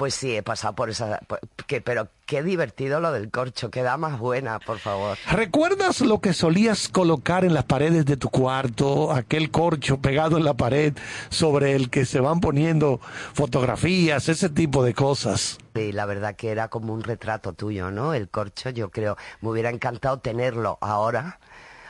[0.00, 1.18] Pues sí, he pasado por esa...
[1.26, 5.18] por- que, pero qué divertido lo del corcho, queda más buena, por favor.
[5.30, 10.46] ¿Recuerdas lo que solías colocar en las paredes de tu cuarto, aquel corcho pegado en
[10.46, 10.94] la pared
[11.28, 12.98] sobre el que se van poniendo
[13.34, 15.58] fotografías, ese tipo de cosas?
[15.74, 18.14] Sí, la verdad que era como un retrato tuyo, ¿no?
[18.14, 21.40] El corcho, yo creo, me hubiera encantado tenerlo ahora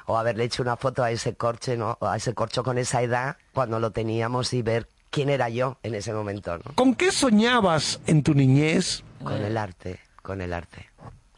[0.06, 1.96] o haberle hecho una foto a ese corcho, ¿no?
[2.00, 5.94] A ese corcho con esa edad cuando lo teníamos y ver quién era yo en
[5.94, 6.74] ese momento, ¿no?
[6.74, 9.02] ¿Con qué soñabas en tu niñez?
[9.22, 10.88] Con el arte, con el arte,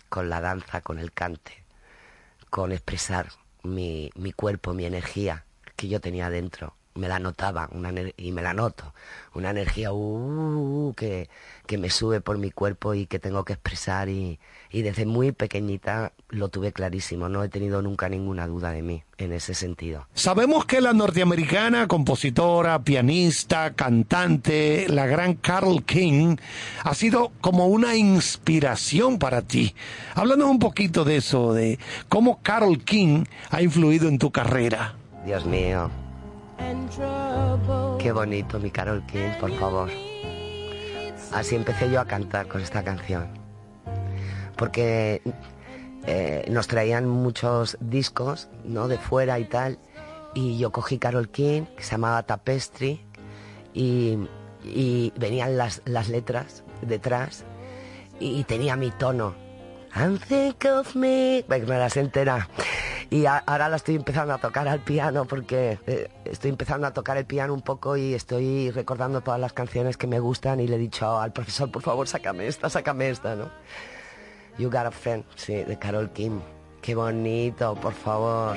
[0.09, 1.65] con la danza, con el cante,
[2.51, 3.29] con expresar
[3.63, 5.45] mi, mi cuerpo, mi energía
[5.77, 6.77] que yo tenía dentro.
[6.95, 8.93] Me la notaba una y me la noto.
[9.35, 11.31] Una energía uh, que,
[11.67, 14.11] que me sube por mi cuerpo y que tengo que expresar.
[14.11, 14.39] Y,
[14.71, 17.31] y desde muy pequeñita lo tuve clarísimo.
[17.31, 20.07] No he tenido nunca ninguna duda de mí en ese sentido.
[20.13, 26.37] Sabemos que la norteamericana, compositora, pianista, cantante, la gran Carol King,
[26.85, 29.75] ha sido como una inspiración para ti.
[30.15, 31.79] Háblanos un poquito de eso, de
[32.11, 34.95] cómo Carol King ha influido en tu carrera.
[35.25, 35.91] Dios mío.
[37.99, 39.89] Qué bonito, mi Carol King, por favor.
[41.33, 43.29] Así empecé yo a cantar con esta canción.
[44.57, 45.23] Porque
[46.07, 48.89] eh, nos traían muchos discos, ¿no?
[48.89, 49.79] De fuera y tal.
[50.35, 53.01] y yo cogí Carol King, que se llamaba Tapestry,
[53.75, 54.19] y,
[55.17, 57.45] venían las, las letras detrás,
[58.19, 59.35] y tenía mi tono.
[59.95, 61.45] And think of me.
[61.47, 62.49] Pues me las entera.
[63.13, 66.93] Y a- ahora la estoy empezando a tocar al piano porque eh, estoy empezando a
[66.95, 70.67] tocar el piano un poco y estoy recordando todas las canciones que me gustan y
[70.67, 73.51] le he dicho al profesor, por favor, sácame esta, sácame esta, ¿no?
[74.59, 76.41] You Got a Friend, sí, de Carol Kim.
[76.81, 78.57] Qué bonito, por favor.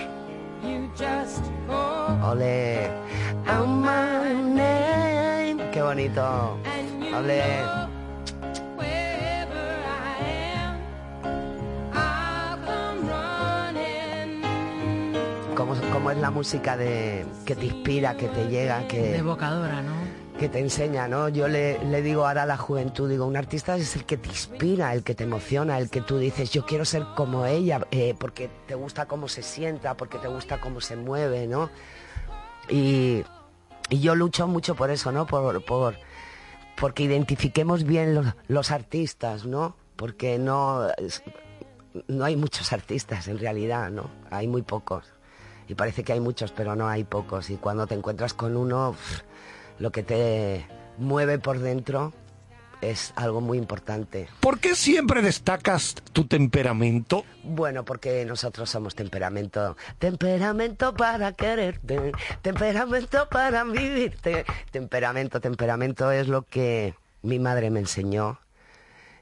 [2.32, 2.90] Ole.
[5.73, 6.57] Qué bonito.
[7.14, 7.95] Ole.
[15.91, 19.18] ¿Cómo, es la música de que te inspira, que te llega, que...
[19.18, 19.93] Evocadora, ¿no?
[20.38, 21.30] que te enseña, ¿no?
[21.30, 24.27] Yo le, le digo ahora a la juventud, digo, un artista es el que te
[24.30, 28.15] inspira, el que te emociona, el que tú dices, yo quiero ser como ella, eh,
[28.19, 31.69] porque te gusta cómo se sienta, porque te gusta cómo se mueve, ¿no?
[32.69, 33.23] Y,
[33.89, 35.26] y yo lucho mucho por eso, ¿no?
[35.26, 35.95] Por, por,
[36.76, 39.77] porque identifiquemos bien los, los artistas, ¿no?
[39.95, 40.88] Porque no,
[42.07, 44.10] no hay muchos artistas en realidad, ¿no?
[44.31, 45.15] Hay muy pocos.
[45.68, 47.50] Y parece que hay muchos, pero no hay pocos.
[47.50, 49.22] Y cuando te encuentras con uno, pff,
[49.80, 50.68] lo que te
[50.98, 52.14] mueve por dentro
[52.82, 54.28] es algo muy importante.
[54.40, 57.26] ¿Por qué siempre destacas tu temperamento?
[57.44, 59.76] Bueno, porque nosotros somos temperamento.
[59.98, 62.12] Temperamento para quererte,
[62.42, 64.46] temperamento para vivirte.
[64.72, 68.40] Temperamento, temperamento es lo que mi madre me enseñó.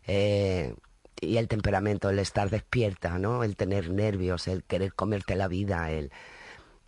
[0.05, 0.75] Eh,
[1.21, 3.43] y el temperamento, el estar despierta, ¿no?
[3.43, 6.11] El tener nervios, el querer comerte la vida, el,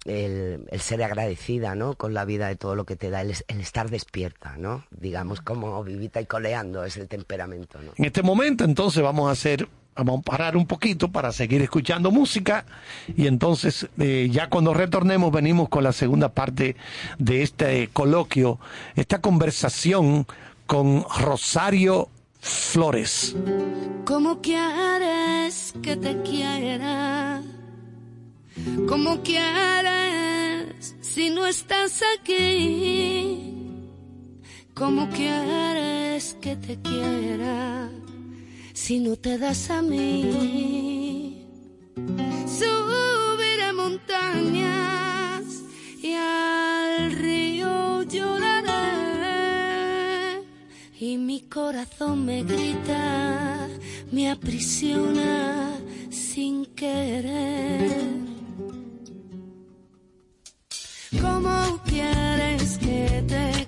[0.05, 1.95] el, el ser agradecida, ¿no?
[1.95, 4.85] Con la vida de todo lo que te da, el, el estar despierta, ¿no?
[4.91, 7.91] Digamos como vivita y coleando es el temperamento, ¿no?
[7.97, 12.11] En este momento entonces vamos a hacer, vamos a parar un poquito para seguir escuchando
[12.11, 12.65] música
[13.17, 16.75] y entonces eh, ya cuando retornemos venimos con la segunda parte
[17.17, 18.59] de este coloquio,
[18.95, 20.27] esta conversación
[20.67, 22.09] con Rosario
[22.39, 23.35] Flores.
[24.05, 27.41] ¿Cómo quieres que te quiera?
[28.87, 33.51] ¿Cómo quieres si no estás aquí?
[34.73, 37.89] ¿Cómo quieres que te quiera
[38.73, 41.45] si no te das a mí?
[42.47, 45.43] Subiré montañas
[46.01, 49.33] y al río lloraré
[50.97, 53.67] y mi corazón me grita,
[54.13, 55.77] me aprisiona
[56.09, 58.15] sin querer.
[61.21, 63.64] ¿Cómo quieres que te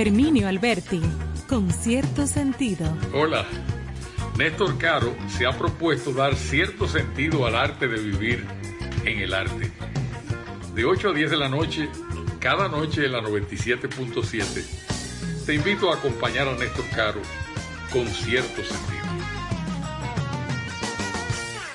[0.00, 1.02] Herminio Alberti,
[1.46, 2.90] con cierto sentido.
[3.12, 3.44] Hola.
[4.38, 8.46] Néstor Caro se ha propuesto dar cierto sentido al arte de vivir
[9.04, 9.70] en el arte.
[10.74, 11.90] De 8 a 10 de la noche,
[12.38, 17.20] cada noche en la 97.7, te invito a acompañar a Néstor Caro
[17.92, 19.04] con cierto sentido.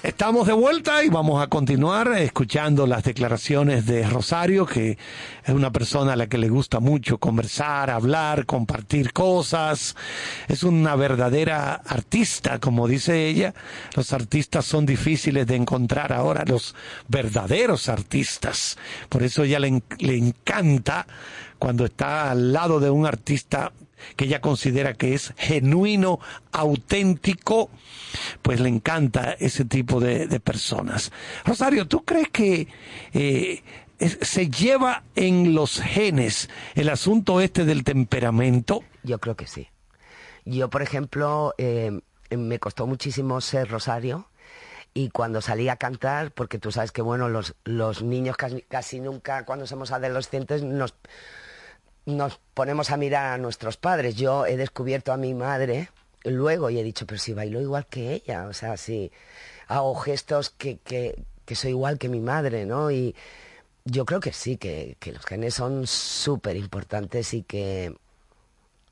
[0.02, 4.97] Estamos de vuelta y vamos a continuar escuchando las declaraciones de Rosario, que
[5.45, 9.95] es una persona a la que le gusta mucho conversar, hablar, compartir cosas.
[10.47, 13.53] Es una verdadera artista, como dice ella.
[13.95, 16.73] Los artistas son difíciles de encontrar ahora, los
[17.07, 18.77] verdaderos artistas.
[19.07, 21.05] Por eso ella le, le encanta
[21.59, 23.72] cuando está al lado de un artista
[24.15, 26.19] que ella considera que es genuino,
[26.51, 27.69] auténtico,
[28.41, 31.11] pues le encanta ese tipo de, de personas.
[31.45, 32.67] Rosario, ¿tú crees que
[33.13, 33.63] eh,
[33.99, 38.84] se lleva en los genes el asunto este del temperamento?
[39.03, 39.69] Yo creo que sí.
[40.45, 41.99] Yo, por ejemplo, eh,
[42.30, 44.30] me costó muchísimo ser Rosario
[44.93, 49.45] y cuando salí a cantar, porque tú sabes que, bueno, los, los niños casi, nunca,
[49.45, 50.95] cuando somos adolescentes, nos,
[52.05, 54.15] nos ponemos a mirar a nuestros padres.
[54.15, 55.89] Yo he descubierto a mi madre
[56.23, 59.11] luego y he dicho, pero si bailo igual que ella, o sea, si
[59.67, 62.89] hago gestos que, que, que soy igual que mi madre, ¿no?
[63.85, 67.95] Yo creo que sí, que, que los genes son súper importantes y que,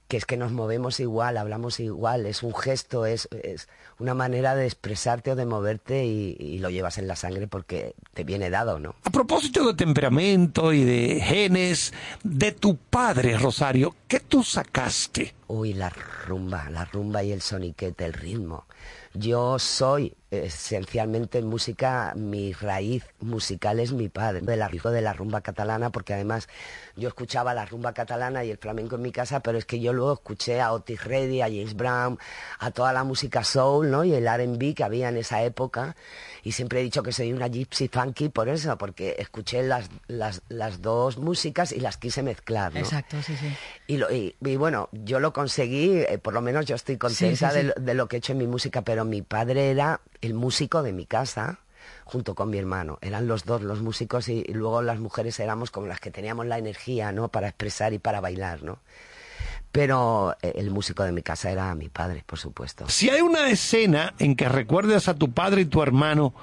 [0.08, 3.68] que es que nos movemos igual, hablamos igual, es un gesto, es, es
[3.98, 7.96] una manera de expresarte o de moverte y, y lo llevas en la sangre porque
[8.14, 8.94] te viene dado, ¿no?
[9.04, 11.92] A propósito de temperamento y de genes,
[12.24, 15.34] de tu padre, Rosario, ¿qué tú sacaste?
[15.48, 18.66] Uy, la rumba, la rumba y el soniquete, el ritmo.
[19.16, 25.14] Yo soy esencialmente en música, mi raíz musical es mi padre, de la, de la
[25.14, 26.48] rumba catalana, porque además
[26.96, 29.94] yo escuchaba la rumba catalana y el flamenco en mi casa, pero es que yo
[29.94, 32.18] luego escuché a Otis Redding, a James Brown,
[32.58, 34.04] a toda la música soul, ¿no?
[34.04, 35.96] Y el R&B que había en esa época.
[36.44, 40.42] Y siempre he dicho que soy una gypsy funky por eso, porque escuché las, las,
[40.50, 42.82] las dos músicas y las quise mezclar, ¿no?
[42.82, 43.48] Exacto, sí, sí.
[43.88, 47.50] Y, lo- y- y bueno, yo lo conseguí, eh, por lo menos yo estoy contenta
[47.52, 47.66] Sí, sí, sí.
[47.68, 50.34] De, lo, de lo que he hecho en mi música, pero mi padre era el
[50.34, 51.60] músico de mi casa
[52.06, 52.98] junto con mi hermano.
[53.02, 56.46] Eran los dos los músicos y, y luego las mujeres éramos como las que teníamos
[56.46, 57.30] la energía, ¿no?
[57.30, 58.80] Para expresar y para bailar, ¿no?
[59.74, 62.88] Pero eh, el músico de mi casa era mi padre, por supuesto.
[62.88, 66.36] Si hay una escena en que recuerdes a tu padre y tu hermano,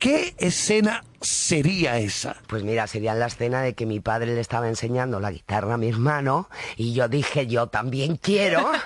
[0.00, 2.36] ¿qué escena sería esa?
[2.46, 5.78] Pues mira, sería la escena de que mi padre le estaba enseñando la guitarra a
[5.78, 8.70] mi hermano y yo dije, yo también quiero.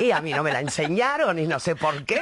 [0.00, 2.20] Y a mí no me la enseñaron y no sé por qué.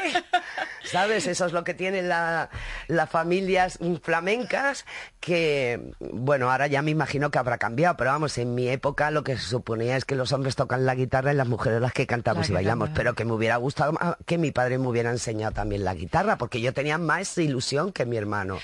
[0.84, 1.26] ¿Sabes?
[1.26, 2.50] Eso es lo que tienen la-
[2.86, 4.84] las familias flamencas
[5.20, 9.24] que, bueno, ahora ya me imagino que habrá cambiado, pero vamos, en mi época lo
[9.24, 12.06] que se suponía es que los hombres tocan la guitarra y las mujeres las que
[12.06, 13.94] cantamos La y bailamos, pero que me hubiera gustado
[14.26, 18.04] que mi padre me hubiera enseñado también la guitarra, porque yo tenía más ilusión que
[18.04, 18.58] mi hermano,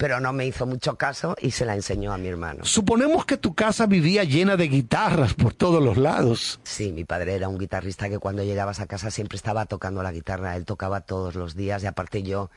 [0.00, 2.64] pero no me hizo mucho caso y se la enseñó a mi hermano.
[2.64, 6.58] Suponemos que tu casa vivía llena de guitarras por todos los lados.
[6.64, 10.10] Sí, mi padre era un guitarrista que cuando llegabas a casa siempre estaba tocando la
[10.10, 12.50] guitarra, él tocaba todos los días y aparte yo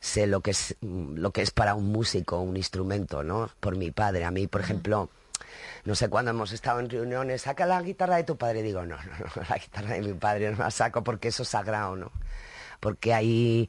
[0.00, 3.50] sé lo que es mm, lo que es para un músico un instrumento, ¿no?
[3.60, 5.10] Por mi padre, a mí, por ejemplo,
[5.84, 8.96] no sé cuándo hemos estado en reuniones, saca la guitarra de tu padre, digo, no,
[8.96, 12.10] no, no, la guitarra de mi padre no la saco porque eso es sagrado, ¿no?
[12.80, 13.68] Porque hay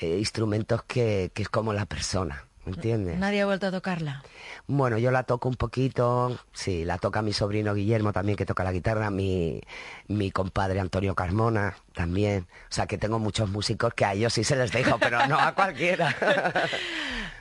[0.00, 3.18] eh, instrumentos que, que es como la persona, ¿entiendes?
[3.18, 4.22] Nadie ha vuelto a tocarla.
[4.66, 8.64] Bueno, yo la toco un poquito, sí, la toca mi sobrino Guillermo también, que toca
[8.64, 9.60] la guitarra, mi,
[10.08, 12.46] mi compadre Antonio Carmona también.
[12.64, 15.38] O sea, que tengo muchos músicos que a ellos sí se les dejo, pero no
[15.38, 16.14] a cualquiera.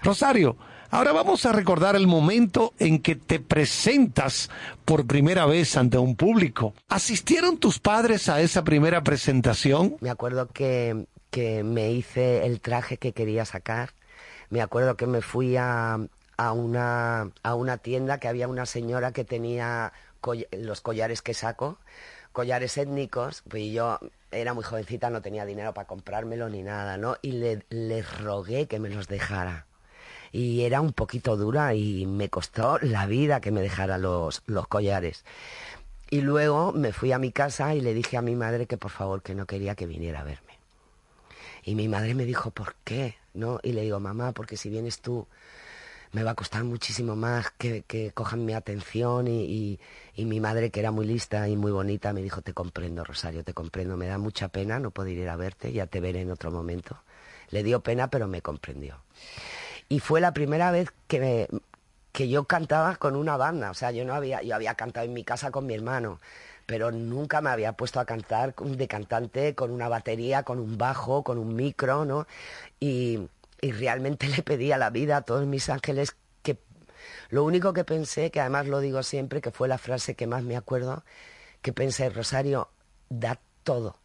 [0.04, 0.58] Rosario,
[0.90, 4.49] ahora vamos a recordar el momento en que te presentas
[4.86, 6.74] por primera vez ante un público.
[6.88, 9.98] ¿Asistieron tus padres a esa primera presentación?
[9.99, 13.91] Me acuerdo que, que me hice el traje que quería sacar.
[14.49, 15.99] Me acuerdo que me fui a,
[16.38, 19.91] una, a una tienda que había una señora que tenía
[20.52, 21.78] los collares que saco,
[22.32, 23.99] collares étnicos, pues y yo
[24.32, 27.18] era muy jovencita, no tenía dinero para comprármelo ni nada, ¿no?
[27.22, 29.65] Y le, le rogué que me los dejara.
[30.32, 34.68] y era un poquito dura y me costó la vida que me dejara los, los
[34.68, 35.24] collares.
[36.10, 38.91] Y luego me fui a mi casa y le dije a mi madre que por
[38.91, 40.57] favor que no quería que viniera a verme.
[41.64, 43.18] Y mi madre me dijo, ¿por qué?
[43.38, 43.59] ¿No?
[43.61, 45.27] Y le digo, mamá, porque si vienes tú
[46.11, 49.80] me va a costar muchísimo más que, que cojan mi atención y,
[50.15, 53.43] y- mi madre, que era muy lista y muy bonita, me dijo, te comprendo, Rosario,
[53.43, 56.31] te comprendo, me da mucha pena no poder ir a verte, ya te veré en
[56.31, 56.97] otro momento.
[57.51, 58.97] Le dio pena, pero me comprendió.
[59.89, 61.47] Y fue la primera vez que,
[62.11, 65.14] que yo cantaba con una banda, o sea, yo no había, yo había cantado en
[65.14, 66.19] mi casa con mi hermano,
[66.68, 71.23] pero nunca me había puesto a cantar de cantante con una batería, con un bajo,
[71.23, 72.27] con un micro, ¿no?
[72.80, 73.30] Y,
[73.61, 76.60] y realmente le pedí a la vida, a todos mis ángeles, que
[77.30, 80.44] lo único que pensé, que además lo digo siempre, que fue la frase que más
[80.44, 81.03] me acuerdo,
[81.61, 82.68] que pensé, Rosario,
[83.10, 83.95] da todo,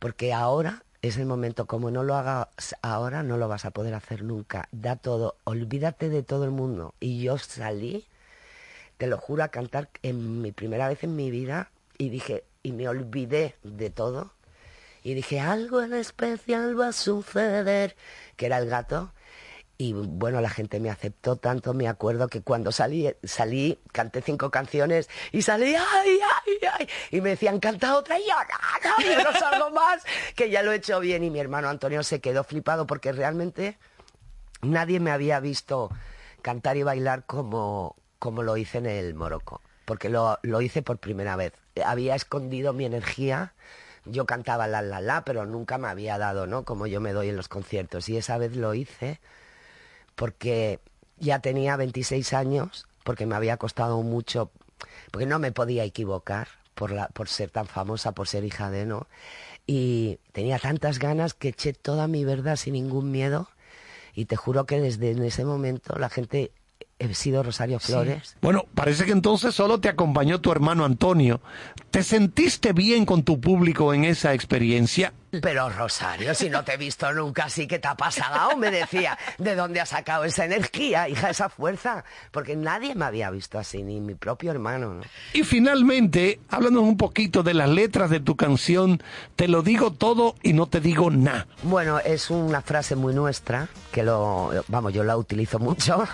[0.00, 2.48] porque ahora es el momento, como no lo hagas
[2.82, 6.92] ahora, no lo vas a poder hacer nunca, da todo, olvídate de todo el mundo.
[6.98, 8.08] Y yo salí,
[8.98, 11.70] te lo juro, a cantar en mi primera vez en mi vida
[12.00, 14.32] y dije, y me olvidé de todo.
[15.02, 17.94] Y dije, algo en especial va a suceder,
[18.36, 19.12] que era el gato.
[19.76, 24.50] Y bueno, la gente me aceptó tanto, me acuerdo que cuando salí, salí, canté cinco
[24.50, 29.14] canciones y salí, ay, ay, ay, y me decían, canta otra, y yo, no, no,
[29.14, 30.02] yo no salgo más,
[30.34, 31.22] que ya lo he hecho bien.
[31.22, 33.78] Y mi hermano Antonio se quedó flipado porque realmente
[34.62, 35.90] nadie me había visto
[36.40, 39.60] cantar y bailar como, como lo hice en el Morocco,
[39.90, 41.52] porque lo, lo hice por primera vez.
[41.84, 43.54] Había escondido mi energía,
[44.04, 46.64] yo cantaba la la la, pero nunca me había dado, ¿no?
[46.64, 48.08] Como yo me doy en los conciertos.
[48.08, 49.18] Y esa vez lo hice
[50.14, 50.78] porque
[51.18, 54.52] ya tenía 26 años, porque me había costado mucho,
[55.10, 56.46] porque no me podía equivocar
[56.76, 59.08] por, la, por ser tan famosa, por ser hija de, ¿no?
[59.66, 63.48] Y tenía tantas ganas que eché toda mi verdad sin ningún miedo
[64.14, 66.52] y te juro que desde ese momento la gente
[67.00, 68.36] he sido Rosario Flores.
[68.42, 71.40] Bueno, parece que entonces solo te acompañó tu hermano Antonio.
[71.90, 75.14] ¿Te sentiste bien con tu público en esa experiencia?
[75.40, 78.56] Pero Rosario, si no te he visto nunca así, ¿qué te ha pasado?
[78.56, 82.04] Me decía, ¿de dónde has sacado esa energía, hija, esa fuerza?
[82.32, 84.94] Porque nadie me había visto así, ni mi propio hermano.
[84.94, 85.02] ¿no?
[85.32, 89.02] Y finalmente, háblanos un poquito de las letras de tu canción
[89.36, 91.46] Te lo digo todo y no te digo nada.
[91.62, 96.04] Bueno, es una frase muy nuestra, que lo, vamos, yo la utilizo mucho.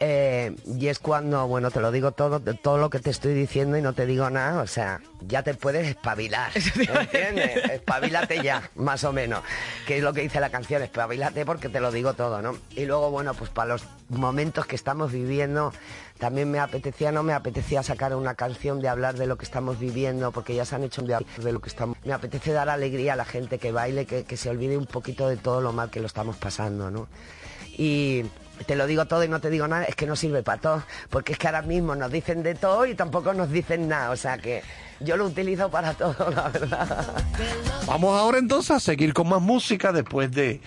[0.00, 3.76] Eh, y es cuando, bueno, te lo digo todo, todo lo que te estoy diciendo
[3.76, 7.70] y no te digo nada, o sea, ya te puedes espabilar, ¿entiendes?
[7.70, 9.42] Espabilate ya, más o menos,
[9.86, 12.56] que es lo que dice la canción, espabilate porque te lo digo todo, ¿no?
[12.70, 15.72] Y luego, bueno, pues para los momentos que estamos viviendo,
[16.18, 19.78] también me apetecía, no me apetecía sacar una canción de hablar de lo que estamos
[19.78, 21.96] viviendo, porque ya se han hecho un de de lo que estamos.
[22.04, 25.28] Me apetece dar alegría a la gente que baile, que, que se olvide un poquito
[25.28, 27.06] de todo lo mal que lo estamos pasando, ¿no?
[27.76, 28.24] Y
[28.66, 30.82] te lo digo todo y no te digo nada, es que no sirve para todo,
[31.10, 34.16] porque es que ahora mismo nos dicen de todo y tampoco nos dicen nada, o
[34.16, 34.62] sea que
[35.00, 37.14] yo lo utilizo para todo, la verdad.
[37.86, 40.60] Vamos ahora entonces a seguir con más música después de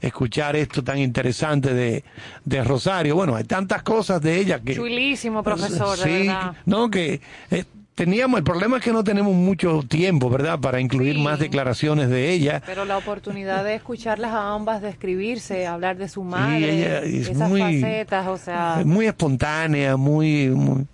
[0.00, 2.04] escuchar esto tan interesante de,
[2.44, 3.14] de Rosario.
[3.14, 4.74] Bueno, hay tantas cosas de ella que...
[4.74, 6.56] Chulísimo, profesor, de sí, verdad.
[6.66, 7.64] no, que eh,
[7.94, 12.30] teníamos, el problema es que no tenemos mucho tiempo, ¿verdad?, para incluir más declaraciones de
[12.30, 12.62] ella.
[12.66, 17.28] Pero la oportunidad de escucharlas a ambas, de escribirse, hablar de su madre, Y es
[17.28, 20.86] esas muy, facetas, o sea, es muy espontánea, muy, muy-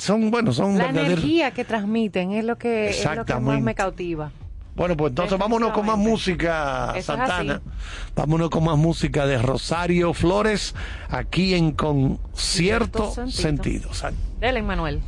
[0.00, 3.60] son, bueno, son la verdaderos- energía que transmiten es lo que, es lo que más
[3.60, 4.30] me cautiva.
[4.74, 7.62] Bueno, pues entonces vámonos con más música, Eso Santana.
[8.14, 10.74] Vámonos con más música de Rosario Flores,
[11.08, 13.94] aquí en Con Cierto Cierto Sentido.
[13.94, 14.20] Sentido.
[14.38, 15.00] Dele, Manuel.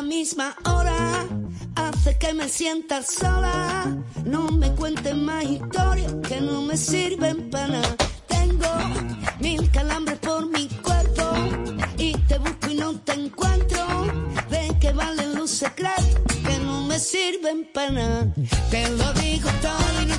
[0.00, 1.26] La misma hora,
[1.74, 3.98] hace que me sienta sola.
[4.24, 7.96] No me cuentes más historias que no me sirven para nada.
[8.26, 8.70] Tengo
[9.40, 11.24] mil calambres por mi cuerpo
[11.98, 13.84] y te busco y no te encuentro.
[14.48, 18.34] ¿De qué valen los secretos que no me sirven para nada?
[18.70, 20.09] Te lo digo todo y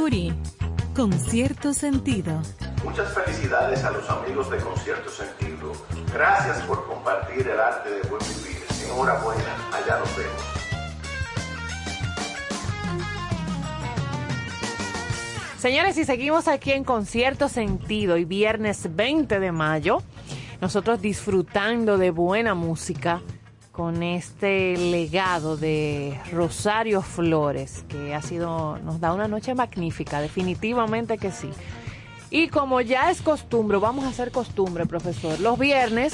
[0.00, 0.32] Curí,
[0.96, 2.40] con cierto sentido.
[2.82, 5.72] Muchas felicidades a los amigos de Concierto Sentido.
[6.14, 8.64] Gracias por compartir el arte de buen vivir.
[8.86, 10.42] Enhorabuena, allá nos vemos.
[15.58, 19.98] Señores, y seguimos aquí en Concierto Sentido y viernes 20 de mayo,
[20.62, 23.20] nosotros disfrutando de buena música
[23.80, 31.16] con este legado de Rosario Flores, que ha sido, nos da una noche magnífica, definitivamente
[31.16, 31.48] que sí.
[32.28, 36.12] Y como ya es costumbre, vamos a hacer costumbre, profesor, los viernes,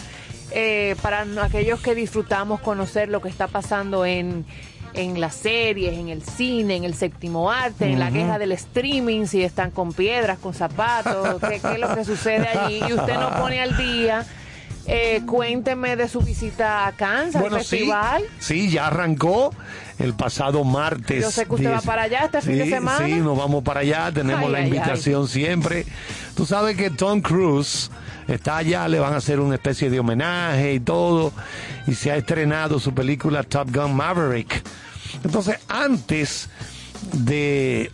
[0.52, 4.47] eh, para aquellos que disfrutamos conocer lo que está pasando en,
[4.94, 9.26] en las series, en el cine, en el séptimo arte, en la guerra del streaming,
[9.26, 13.14] si están con piedras, con zapatos, qué, qué es lo que sucede allí, y usted
[13.18, 14.24] no pone al día.
[14.88, 18.22] Eh, cuénteme de su visita a Kansas, al Bueno, festival.
[18.38, 19.52] sí, ya arrancó
[19.98, 21.22] el pasado martes.
[21.24, 21.84] Yo sé que usted va 10.
[21.86, 23.04] para allá este fin de semana.
[23.04, 25.86] Sí, nos vamos para allá, tenemos Ay, la ay, invitación siempre.
[26.36, 27.90] Tú sabes que Tom Cruise
[28.28, 31.32] está allá, le van a hacer una especie de homenaje y todo,
[31.88, 34.62] y se ha estrenado su película Top Gun Maverick.
[35.24, 36.48] Entonces, antes
[37.12, 37.90] de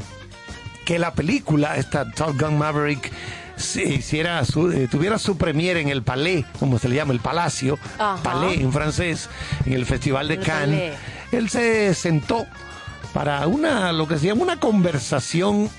[0.85, 3.11] que la película, esta Top Gun Maverick,
[3.63, 7.21] se hiciera su- eh, tuviera su premiere en el Palais, como se le llama, el
[7.21, 8.23] Palacio, Ajá.
[8.23, 9.29] Palais en francés,
[9.65, 10.93] en el Festival de El Cannes.
[10.93, 10.99] Palais.
[11.33, 12.47] Él se sentó
[13.15, 15.71] para una, lo que se llama una conversación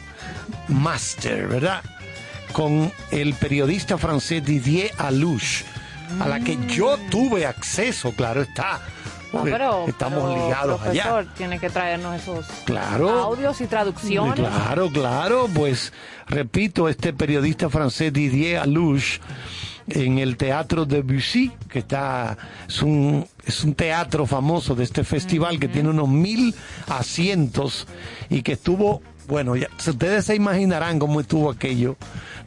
[0.68, 1.82] máster, ¿verdad?
[2.52, 5.66] Con el periodista francés Didier Alouche,
[6.20, 8.82] a la que yo tuve acceso, claro está.
[9.34, 11.04] No, porque pero, estamos pero, ligados allá.
[11.04, 13.10] profesor, tiene que traernos esos Claro.
[13.10, 14.36] audios y traducciones.
[14.36, 15.92] Claro, claro, pues
[16.28, 19.20] repito, este periodista francés Didier Alouche
[19.88, 22.38] en el Teatro de Bussy, que está,
[22.70, 26.56] es un, es un teatro famoso de este festival que tiene unos mil
[26.88, 27.86] asientos
[28.30, 31.98] y que estuvo, bueno, ya, ustedes se imaginarán cómo estuvo aquello.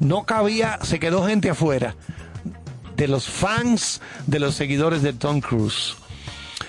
[0.01, 1.95] No cabía, se quedó gente afuera
[2.97, 5.97] de los fans, de los seguidores de Tom Cruise.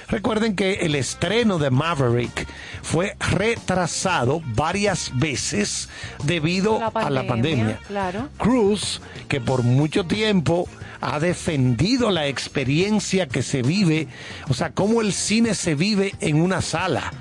[0.10, 2.48] Recuerden que el estreno de Maverick
[2.82, 5.90] fue retrasado varias veces
[6.24, 7.80] debido a la pandemia.
[7.88, 8.30] Claro.
[8.38, 10.68] Cruz, que por mucho tiempo
[11.02, 14.08] ha defendido la experiencia que se vive,
[14.48, 17.12] o sea, cómo el cine se vive en una sala.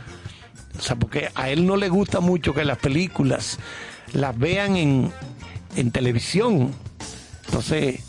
[0.78, 3.58] O sea, porque a él no le gusta mucho que las películas
[4.12, 5.12] las vean en,
[5.74, 6.72] en televisión.
[7.46, 8.00] Entonces,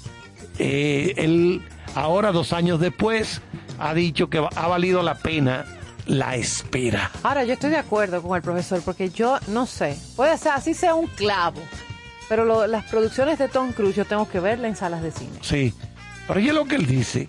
[0.59, 1.61] eh, él
[1.95, 3.41] ahora, dos años después,
[3.79, 5.65] ha dicho que ha valido la pena
[6.05, 7.11] la espera.
[7.23, 10.73] Ahora, yo estoy de acuerdo con el profesor, porque yo no sé, puede ser así
[10.73, 11.61] sea un clavo,
[12.29, 15.37] pero lo- las producciones de Tom Cruise yo tengo que verla en salas de cine.
[15.41, 15.73] Sí.
[16.27, 17.27] Pero oye lo que él dice.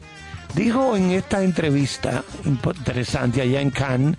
[0.55, 4.17] Dijo en esta entrevista interesante allá en Cannes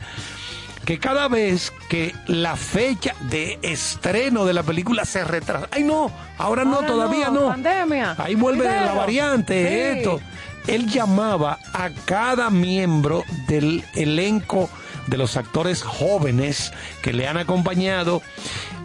[0.86, 5.68] que cada vez que la fecha de estreno de la película se retrasa.
[5.72, 7.48] Ay, no, ahora no, todavía no, no.
[7.48, 8.16] pandemia.
[8.18, 9.98] Ahí vuelve la variante, Sí.
[10.00, 10.20] esto.
[10.68, 14.70] Él llamaba a cada miembro del elenco
[15.08, 16.72] de los actores jóvenes
[17.02, 18.22] que le han acompañado.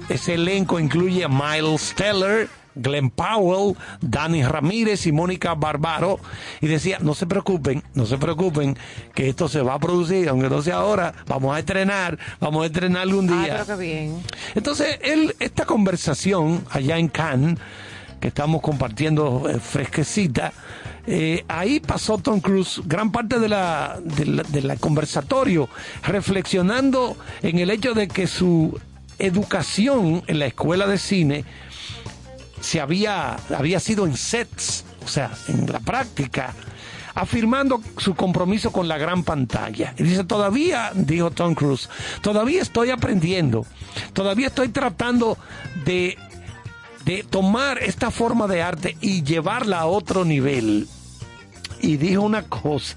[0.09, 6.19] Ese elenco incluye a Miles Teller, Glenn Powell, Danny Ramírez y Mónica Barbaro.
[6.61, 8.77] Y decía, no se preocupen, no se preocupen,
[9.15, 12.67] que esto se va a producir, aunque no sea ahora, vamos a estrenar, vamos a
[12.67, 13.55] estrenar algún Ah, día.
[13.63, 14.23] creo que bien.
[14.55, 17.59] Entonces, él, esta conversación allá en Cannes,
[18.21, 20.53] que estamos compartiendo eh, fresquecita,
[21.07, 25.69] eh, ahí pasó Tom Cruise gran parte de la, de la- conversatorio,
[26.03, 28.79] reflexionando en el hecho de que su
[29.19, 31.45] educación en la escuela de cine
[32.61, 36.55] se había, había sido en sets, o sea, en la práctica,
[37.15, 39.95] afirmando su compromiso con la gran pantalla.
[39.99, 41.89] Y dice, todavía, dijo Tom Cruise,
[42.23, 43.67] todavía estoy aprendiendo,
[44.15, 45.39] todavía estoy tratando
[45.85, 46.19] de,
[47.05, 50.89] de tomar esta forma de arte y llevarla a otro nivel.
[51.81, 52.97] Y dijo una cosa.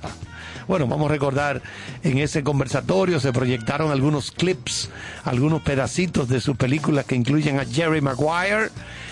[0.68, 1.62] Bueno, vamos a recordar,
[2.04, 4.90] en ese conversatorio se proyectaron algunos clips,
[5.24, 8.70] algunos pedacitos de su película que incluyen a Jerry Maguire,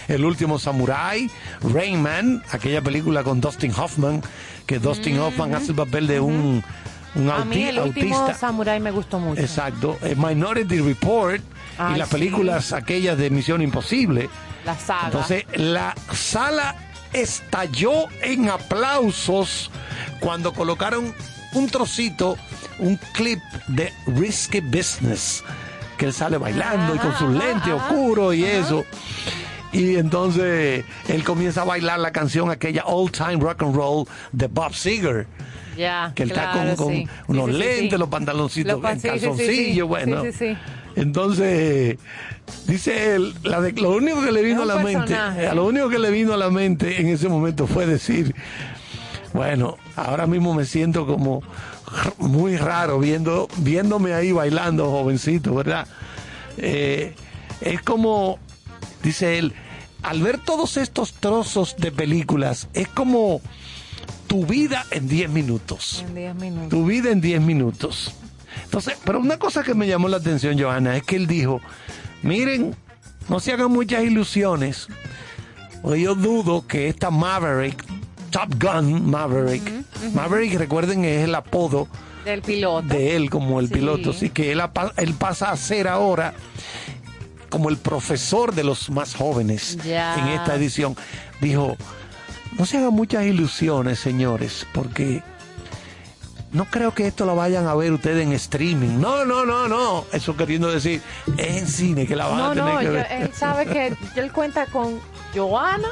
[0.09, 1.29] El último Samurai,
[1.61, 4.21] Rayman, aquella película con Dustin Hoffman,
[4.65, 6.61] que Dustin Hoffman hace el papel de un,
[7.15, 8.37] un A mí el último autista.
[8.37, 9.41] Samurai me gustó mucho.
[9.41, 11.41] Exacto, eh, Minority Report
[11.77, 12.15] Ay, y las sí.
[12.15, 14.29] películas aquellas de Misión Imposible.
[14.65, 15.05] La saga.
[15.05, 16.75] Entonces, la sala
[17.21, 19.71] estalló en aplausos
[20.19, 21.13] cuando colocaron
[21.53, 22.37] un trocito,
[22.79, 25.43] un clip de Risky Business,
[25.97, 28.85] que él sale bailando y con sus lentes oscuros y eso.
[29.71, 34.47] Y entonces él comienza a bailar la canción aquella Old Time Rock and Roll de
[34.47, 35.27] Bob Seger.
[35.77, 37.07] ya, Que él claro, está con, con sí.
[37.27, 39.81] unos Sí, sí, sí, lentes, los pantaloncitos Los calzoncillo, sí.
[39.81, 40.23] bueno.
[40.95, 41.97] Entonces,
[42.67, 45.47] dice él, la de- lo único que le vino a la mente, personaje.
[45.47, 48.33] a lo único que le vino a la mente en ese momento fue decir,
[49.33, 51.43] bueno, ahora mismo me siento como
[52.17, 55.87] muy raro viendo, viéndome ahí bailando, jovencito, ¿verdad?
[56.57, 57.13] Eh,
[57.61, 58.39] es como,
[59.03, 59.53] dice él,
[60.01, 63.41] al ver todos estos trozos de películas, es como
[64.27, 66.69] tu vida en 10 minutos En 10 minutos.
[66.69, 68.13] tu vida en 10 minutos.
[68.63, 71.61] Entonces, pero una cosa que me llamó la atención, Johanna, es que él dijo,
[72.23, 72.75] miren,
[73.29, 74.87] no se hagan muchas ilusiones,
[75.81, 77.83] porque yo dudo que esta Maverick,
[78.31, 79.63] Top Gun Maverick,
[80.13, 81.87] Maverick, recuerden, es el apodo
[82.25, 82.87] Del piloto.
[82.87, 83.73] de él como el Sí.
[83.75, 84.61] piloto, así que él,
[85.17, 86.33] pasa a ser ahora
[87.49, 90.15] como el profesor de los más jóvenes Ya.
[90.19, 90.95] en esta edición.
[91.39, 91.77] Dijo,
[92.57, 95.21] no se hagan muchas ilusiones, señores, porque
[96.55, 98.99] no creo que esto lo vayan a ver ustedes en streaming.
[98.99, 100.05] No, no, no, no.
[100.11, 101.01] Eso queriendo decir,
[101.37, 103.07] es en cine que la van No, a tener no, que yo- ver.
[103.11, 104.99] él sabe que él cuenta con
[105.35, 105.89] Joana,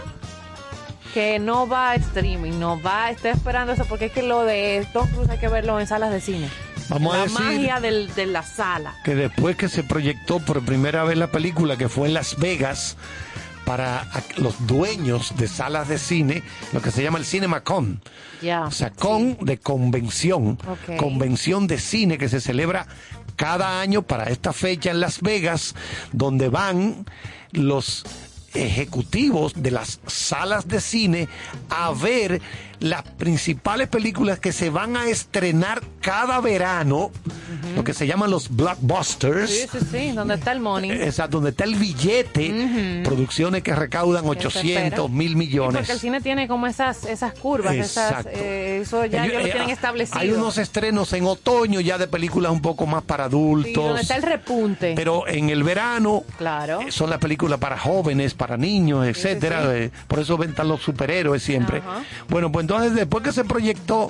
[1.13, 4.87] que no va a streaming, no va, está esperando eso, porque es que lo de
[4.93, 6.49] Tom Cruise hay que verlo en salas de cine.
[6.89, 8.95] Vamos a la decir- magia del- de la sala.
[9.03, 12.97] que después que se proyectó por primera vez la película, que fue en Las Vegas,
[13.65, 14.07] para
[14.37, 18.01] los dueños de salas de cine, lo que se llama el CinemaCon.
[18.41, 18.63] Ya.
[18.63, 20.57] O sea, con de convención,
[20.97, 22.87] convención de cine que se celebra
[23.35, 25.75] cada año para esta fecha en Las Vegas,
[26.11, 27.05] donde van
[27.51, 28.03] los
[28.53, 31.27] ejecutivos de las salas de cine
[31.69, 32.41] a ver
[32.79, 37.11] las principales películas que se van a estrenar cada verano,
[37.75, 39.49] lo que se llaman los blockbusters.
[39.49, 40.91] Sí, sí, sí, donde está el money.
[40.91, 45.07] Exacto, donde está el billete, producciones que recaudan Que se 800 espera.
[45.07, 45.77] mil Sí, millones.
[45.77, 49.45] porque el cine tiene como esas, esas curvas, esas, eh, eso ya, Ellos- ya lo
[49.47, 50.19] eh, tienen ah, establecido.
[50.19, 54.01] Hay unos estrenos en otoño ya de películas un poco más para Sí, donde adultos.
[54.01, 54.93] está el repunte.
[54.95, 56.81] pero en el verano Claro.
[56.81, 59.61] eh, son las películas para jóvenes, para niños, etcétera.
[59.63, 59.67] sí.
[59.71, 61.77] eh, Por eso ventan los superhéroes siempre.
[61.79, 62.03] Ajá.
[62.27, 64.09] Bueno, pues entonces después que se proyectó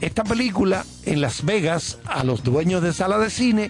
[0.00, 3.68] esta película en Las Vegas a los dueños de sala de cine,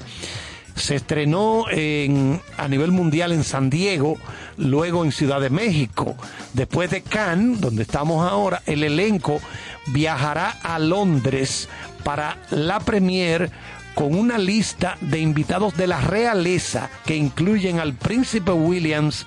[0.76, 4.16] se estrenó en, a nivel mundial en San Diego,
[4.56, 6.14] luego en Ciudad de México.
[6.52, 9.40] Después de Cannes, donde estamos ahora, el elenco
[9.88, 11.68] viajará a Londres
[12.04, 13.50] para la premier
[13.96, 19.26] con una lista de invitados de la realeza que incluyen al príncipe Williams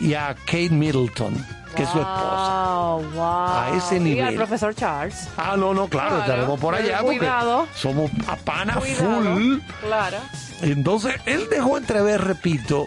[0.00, 1.44] y a Kate Middleton,
[1.78, 2.74] que es su esposa.
[2.74, 3.22] Wow, wow.
[3.22, 4.24] A ese Y nivel.
[4.26, 5.28] al profesor Charles.
[5.36, 7.66] Ah, no, no, claro, Claro, estaremos por allá porque cuidado.
[7.74, 9.22] somos a pana Cuidado.
[9.34, 9.58] full.
[9.86, 10.18] Claro.
[10.60, 12.86] Entonces, él dejó entrever, repito,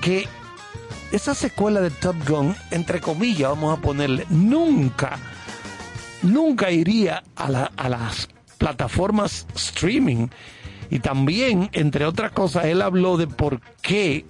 [0.00, 0.28] que
[1.12, 5.18] esa secuela de Top Gun, entre comillas, vamos a ponerle, nunca,
[6.22, 10.28] nunca iría a, la- a las plataformas streaming.
[10.90, 14.26] Y también, entre otras cosas, él habló de por qué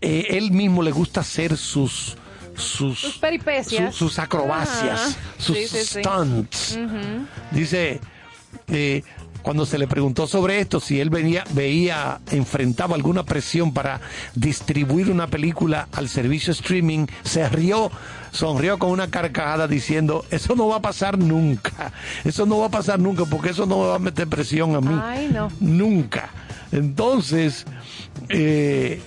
[0.00, 2.16] eh, él mismo le gusta hacer sus,
[2.56, 3.94] sus, Sus peripecias.
[3.94, 5.16] su- sus acrobacias, Ajá.
[5.38, 6.00] sus Sí, sí, sí.
[6.00, 6.78] stunts.
[7.50, 8.00] Dice,
[8.68, 9.02] eh,
[9.42, 14.00] cuando se le preguntó sobre esto, si él venía, veía, enfrentaba alguna presión para
[14.34, 17.90] distribuir una película al servicio streaming, se rió,
[18.32, 21.90] sonrió con una carcajada diciendo, eso no va a pasar nunca,
[22.24, 24.80] eso no va a pasar nunca, porque eso no me va a meter presión a
[24.82, 25.00] mí.
[25.02, 25.50] Ay, no.
[25.58, 26.28] Nunca.
[26.70, 27.64] Entonces,
[28.28, 29.00] eh,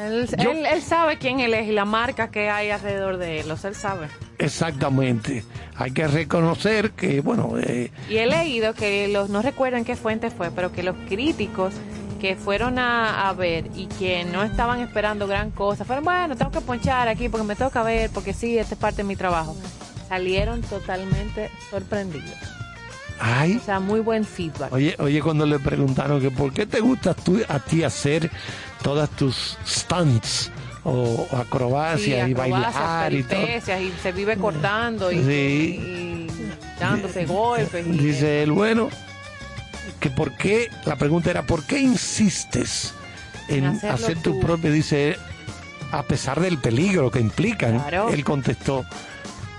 [0.00, 3.40] Él, Yo- él- él sabe quién él es y la marca que hay alrededor de
[3.40, 4.08] él, o sea, él sabe.
[4.38, 5.44] exactamente,
[5.76, 9.96] hay que reconocer que, bueno, eh, Y he leído que los, no recuerdo en qué
[9.96, 11.74] fuente fue, pero que los críticos
[12.20, 16.50] que fueron a, a ver y que no estaban esperando gran cosa, fueron, bueno, tengo
[16.50, 19.56] que ponchar aquí porque me toca ver, porque sí, esta es parte de mi trabajo.
[20.08, 22.34] Salieron totalmente sorprendidos.
[23.20, 24.72] Ay, O sea, muy buen feedback.
[24.72, 28.30] Oye, oye, cuando le preguntaron que por qué te gusta tú, a ti hacer
[28.82, 30.50] todas tus stunts
[30.84, 33.40] o, o acrobacias Sí, y acrobacias, bailar y todo.
[33.42, 35.26] y se vive cortando y, Sí.
[35.28, 36.26] y
[36.80, 37.86] dándose golpes.
[37.86, 38.88] y- Dice él, bueno,
[40.00, 42.94] que por qué, la pregunta era, ¿por qué insistes
[43.48, 44.72] en hacer tu propio?
[44.72, 45.16] Dice,
[45.92, 47.78] a pesar del peligro que implican.
[47.80, 48.08] Claro.
[48.08, 48.84] Él contestó,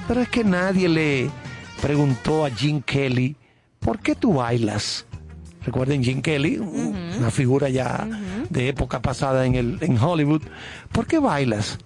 [0.07, 1.29] pero es que nadie le
[1.81, 3.35] preguntó a Jim Kelly,
[3.81, 5.05] ¿por qué tú bailas?
[5.65, 8.07] Recuerden Jim Kelly, una figura ya
[8.49, 10.41] de época pasada en, el, en Hollywood.
[10.91, 11.77] ¿Por qué bailas?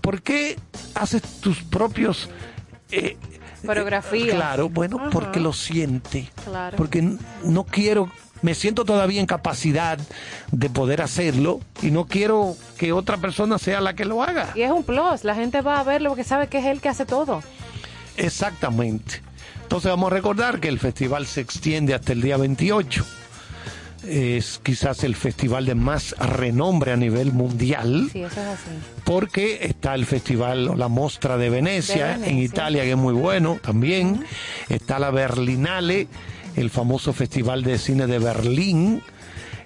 [0.00, 0.56] ¿Por qué
[0.94, 2.28] haces tus propios...
[2.90, 3.16] eh,
[3.64, 4.34] Coreografías.
[4.34, 6.28] Claro, bueno, porque lo siente.
[6.44, 6.76] Claro.
[6.76, 8.10] Porque no quiero,
[8.42, 9.96] me siento todavía en capacidad
[10.50, 14.50] de poder hacerlo y no quiero que otra persona sea la que lo haga.
[14.54, 16.90] Y es un plus, la gente va a verlo porque sabe que es él que
[16.90, 17.42] hace todo.
[18.18, 19.22] Exactamente.
[19.74, 23.04] Entonces vamos a recordar que el festival se extiende hasta el día 28.
[24.06, 28.08] Es quizás el festival de más renombre a nivel mundial.
[28.12, 28.70] Sí, eso es así.
[29.02, 32.30] porque está el festival o la Mostra de Venecia, De Venecia.
[32.30, 34.24] en Italia, que es muy bueno también.
[34.68, 36.06] Está la Berlinale,
[36.54, 39.02] el famoso festival de cine de Berlín.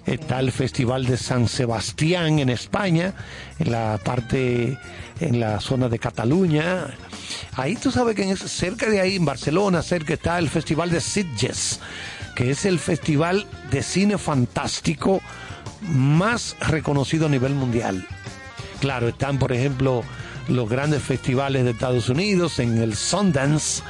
[0.07, 3.13] Está el Festival de San Sebastián en España,
[3.59, 4.79] en la parte,
[5.19, 6.87] en la zona de Cataluña.
[7.55, 10.89] Ahí tú sabes que en es- cerca de ahí, en Barcelona, cerca está el Festival
[10.91, 11.79] de Sitges,
[12.35, 15.21] que es el festival de cine fantástico
[15.81, 18.05] más reconocido a nivel mundial.
[18.79, 20.03] Claro, están, por ejemplo,
[20.47, 23.83] los grandes festivales de Estados Unidos, en el Sundance,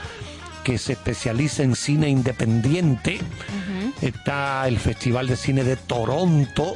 [0.64, 3.20] que se especializa en cine independiente.
[4.02, 6.74] Está el Festival de Cine de Toronto.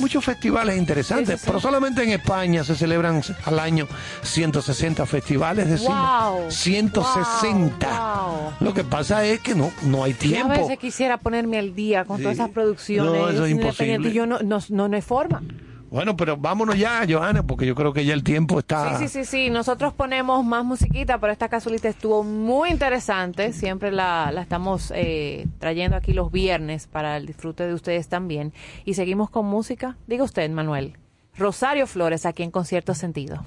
[0.00, 3.86] Muchos festivales interesantes, pero solamente en España se celebran al año
[4.22, 6.50] 160 festivales de Wow.
[6.50, 6.90] cine.
[6.90, 7.86] 160.
[7.88, 8.52] Wow.
[8.60, 10.48] Lo que pasa es que no, no hay Yo a tiempo.
[10.54, 13.12] veces quisiera ponerme al día con todas esas producciones.
[13.12, 14.08] No, eso es imposible.
[14.08, 15.42] y Yo no, no, no, no hay forma.
[15.90, 18.96] Bueno, pero vámonos ya, Johanna, porque yo creo que ya el tiempo está...
[18.96, 19.50] Sí, sí, sí, sí.
[19.50, 23.52] Nosotros ponemos más musiquita, pero esta casualita estuvo muy interesante.
[23.52, 28.52] Siempre la, la estamos eh, trayendo aquí los viernes para el disfrute de ustedes también.
[28.84, 29.96] Y seguimos con música.
[30.06, 30.96] Diga usted, Manuel.
[31.36, 33.44] Rosario Flores, aquí en Concierto Sentido.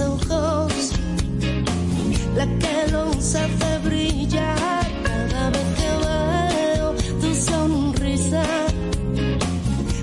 [0.00, 0.92] Ojos,
[2.36, 4.86] la que los hace brillar.
[5.02, 8.44] Cada vez que veo tu sonrisa,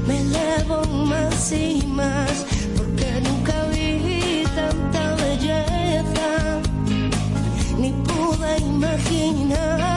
[0.08, 2.46] me elevo más y más,
[2.78, 6.62] porque nunca vi tanta belleza
[7.78, 9.94] ni pude imaginar.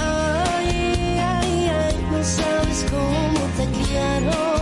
[0.00, 4.61] Ay, ay, ay, no sabes cómo te quiero.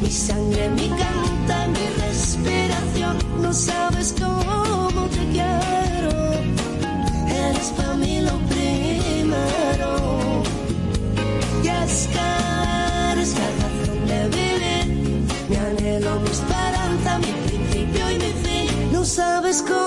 [0.00, 3.16] Mi sangre, mi canta, mi respiración.
[3.40, 6.12] No sabes cómo te quiero.
[7.28, 10.42] Eres para mí lo primero.
[11.62, 12.28] Y es que
[13.12, 14.86] eres la razón de vivir.
[15.48, 18.92] Mi anhelo, mi esperanza, mi principio y mi fin.
[18.92, 19.85] No sabes cómo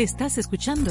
[0.00, 0.90] Estás escuchando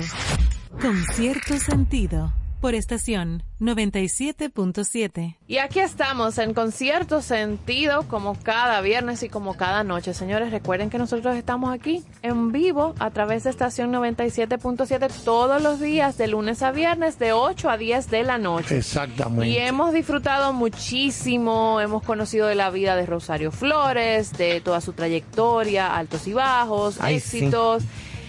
[0.80, 2.32] con cierto sentido
[2.62, 5.36] por estación 97.7.
[5.48, 10.14] Y aquí estamos en concierto sentido como cada viernes y como cada noche.
[10.14, 15.80] Señores, recuerden que nosotros estamos aquí en vivo a través de estación 97.7 todos los
[15.80, 18.78] días de lunes a viernes de 8 a 10 de la noche.
[18.78, 19.48] Exactamente.
[19.48, 24.94] Y hemos disfrutado muchísimo, hemos conocido de la vida de Rosario Flores, de toda su
[24.94, 27.50] trayectoria, altos y bajos, Ay, sí.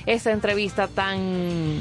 [0.07, 1.81] Esa entrevista tan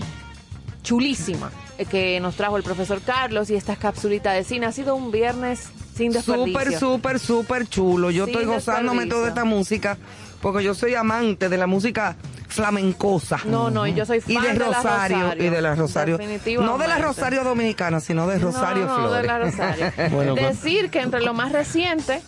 [0.84, 1.52] chulísima
[1.90, 4.66] que nos trajo el profesor Carlos y esta capsulita de cine.
[4.66, 6.48] Ha sido un viernes sin desperdicio.
[6.48, 8.12] Súper, súper, súper chulo.
[8.12, 9.98] Yo Sin estoy gozándome toda esta música
[10.42, 12.16] porque yo soy amante de la música
[12.48, 13.40] flamencosa.
[13.46, 16.18] No, no, yo soy fan y de de la Rosario, y de la Rosario.
[16.62, 19.22] No de la Rosario dominicana, sino de Rosario no, no, Flores.
[19.22, 19.92] de la Rosario.
[20.12, 22.22] Bueno, Decir que entre lo más reciente,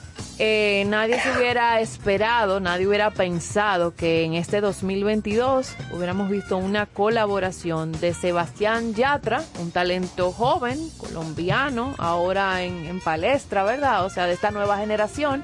[0.43, 6.88] eh, nadie se hubiera esperado, nadie hubiera pensado que en este 2022 hubiéramos visto una
[6.88, 14.03] colaboración de Sebastián Yatra, un talento joven, colombiano, ahora en, palestra, ¿verdad?
[14.03, 15.43] O sea, de esta nueva generación.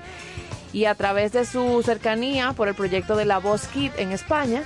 [0.74, 4.64] Y a través de su cercanía por el proyecto de La Voz Kid en España,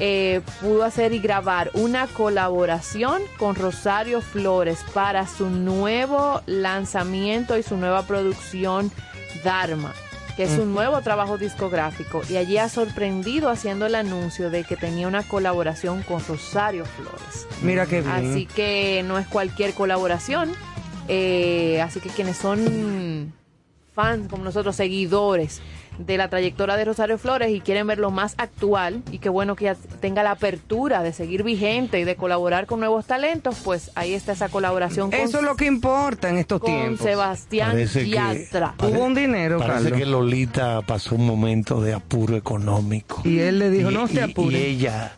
[0.00, 7.62] eh, pudo hacer y grabar una colaboración con Rosario Flores para su nuevo lanzamiento y
[7.62, 8.92] su nueva producción
[9.44, 9.92] Dharma,
[10.36, 12.22] que es un nuevo trabajo discográfico.
[12.30, 17.46] Y allí ha sorprendido haciendo el anuncio de que tenía una colaboración con Rosario Flores.
[17.62, 18.12] Mira qué bien.
[18.12, 20.52] Así que no es cualquier colaboración.
[21.08, 23.32] eh, así que quienes son
[23.94, 25.60] fans como nosotros, seguidores
[26.06, 29.66] de la trayectoria de Rosario Flores y quieren verlo más actual y qué bueno que
[29.66, 34.14] ya tenga la apertura de seguir vigente y de colaborar con nuevos talentos, pues ahí
[34.14, 37.00] está esa colaboración con, Eso es lo que importa en estos con tiempos.
[37.06, 38.74] Sebastián Parece Yatra.
[38.82, 39.98] Hubo un dinero, Parece Carlos.
[39.98, 43.22] que Lolita pasó un momento de apuro económico.
[43.24, 44.60] Y él le dijo, Y- no te y- apures.
[44.60, 45.12] Y ella,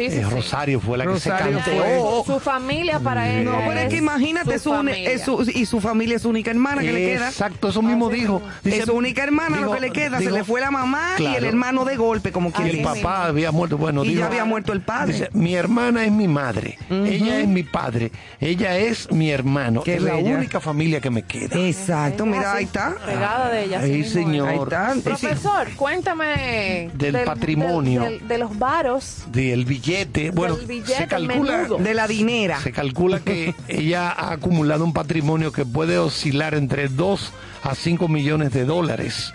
[0.00, 0.30] Sí, sí, eh, sí.
[0.30, 1.80] Rosario, fue la Rosario que se fue.
[1.84, 2.24] cantó.
[2.26, 3.44] Su familia para él.
[3.44, 5.10] No, pero es que imagínate, su su, familia.
[5.10, 7.28] es su- y su familia es su única hermana que le queda.
[7.28, 8.40] Exacto, eso mismo dijo.
[8.64, 10.18] es su única hermana digo- lo que le queda.
[10.18, 12.82] digo- se le fue la mamá y el hermano de golpe, como quien Y el
[12.82, 13.76] papá había muerto.
[13.78, 15.12] Bueno, Y dijo- ya había muerto el padre.
[15.12, 19.82] Dice, mi hermana es mi madre, ella es mi padre, ella es mi hermano.
[19.82, 21.58] Qué es la única familia que me queda.
[21.58, 22.94] Exacto, mira, ahí está.
[23.04, 23.80] Pegada de ella.
[23.80, 24.48] Ahí, señor.
[24.48, 24.94] Ahí está.
[25.02, 28.04] Profesor, cuéntame Del patrimonio.
[28.22, 29.24] de los varos.
[29.30, 29.89] Del billete,
[30.32, 31.78] bueno, Del billete se calcula menudo.
[31.78, 32.60] De la dinera.
[32.60, 38.08] Se calcula que ella ha acumulado un patrimonio que puede oscilar entre 2 a 5
[38.08, 39.32] millones de dólares.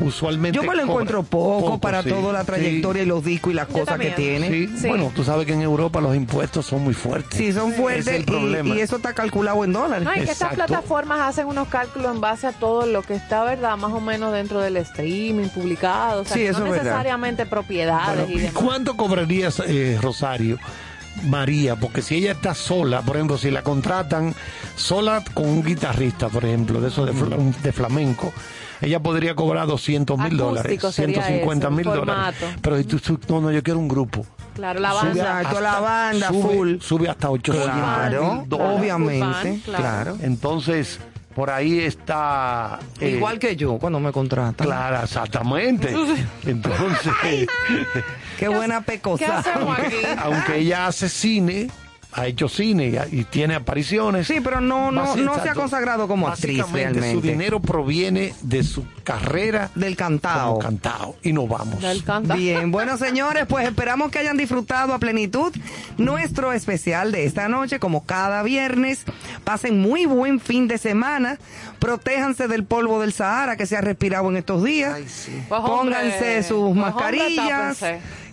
[0.00, 0.56] Usualmente.
[0.56, 2.08] Yo me lo encuentro poco, para sí.
[2.08, 4.48] toda la trayectoria y los discos y las cosas que tiene.
[4.48, 4.88] Sí, Sí.
[4.88, 7.38] Bueno, tú sabes que en Europa los impuestos son muy fuertes.
[7.38, 8.74] Sí, son fuertes Ese es el y- problema.
[8.74, 10.04] y, eso está calculado en dólares.
[10.04, 13.44] No, y que estas plataformas hacen unos cálculos en base a todo lo que está,
[13.44, 13.76] ¿verdad?
[13.76, 16.22] Más o menos dentro del streaming publicado.
[16.22, 16.84] O sea, Sí, que eso no es verdad.
[16.84, 18.62] necesariamente propiedades Bueno, y ¿y demás.
[18.62, 20.58] cuánto cobrarías, eh, Rosario,
[21.24, 24.34] María, porque si ella está sola, por ejemplo, si la contratan
[24.76, 28.32] sola con un guitarrista, por ejemplo, de eso de, fla- de flamenco,
[28.80, 32.36] ella podría cobrar 200 mil dólares, Acústico sería 150 eso, mil dólares.
[32.60, 34.26] Pero si tú, tú- no, no, yo quiero un grupo.
[34.54, 35.40] Claro, la Sube banda.
[35.40, 36.76] Exacto, la banda sube, full.
[36.80, 38.78] Sube hasta 800 Claro, mil dólares.
[38.78, 40.16] obviamente, claro.
[40.20, 41.00] Entonces,
[41.34, 42.78] por ahí está...
[43.00, 44.64] eh, Igual que yo cuando me contratan.
[44.66, 45.88] Claro, exactamente.
[46.46, 47.48] Entonces,
[48.38, 49.38] Qué buena ¿Qué pecosa.
[49.38, 49.96] hacemos aquí?
[50.22, 51.68] aunque ella hace cine,
[52.16, 54.28] ha hecho cine y, y tiene apariciones.
[54.28, 57.28] Sí, pero no, no, no se ha consagrado como actriz Básicamente, Su realmente.
[57.28, 60.50] dinero proviene de su carrera Del cantao.
[60.50, 61.16] como cantao.
[61.24, 61.80] Y nos vamos.
[61.82, 62.36] Del canta.
[62.36, 65.52] Bien, bueno señores, pues esperamos que hayan disfrutado a plenitud
[65.98, 69.04] nuestro especial de esta noche, como cada viernes.
[69.42, 71.38] Pasen muy buen fin de semana.
[71.80, 74.92] Protéjanse del polvo del Sahara que se ha respirado en estos días.
[75.00, 77.82] Pues, hombre, Pónganse sus pues, hombre, mascarillas.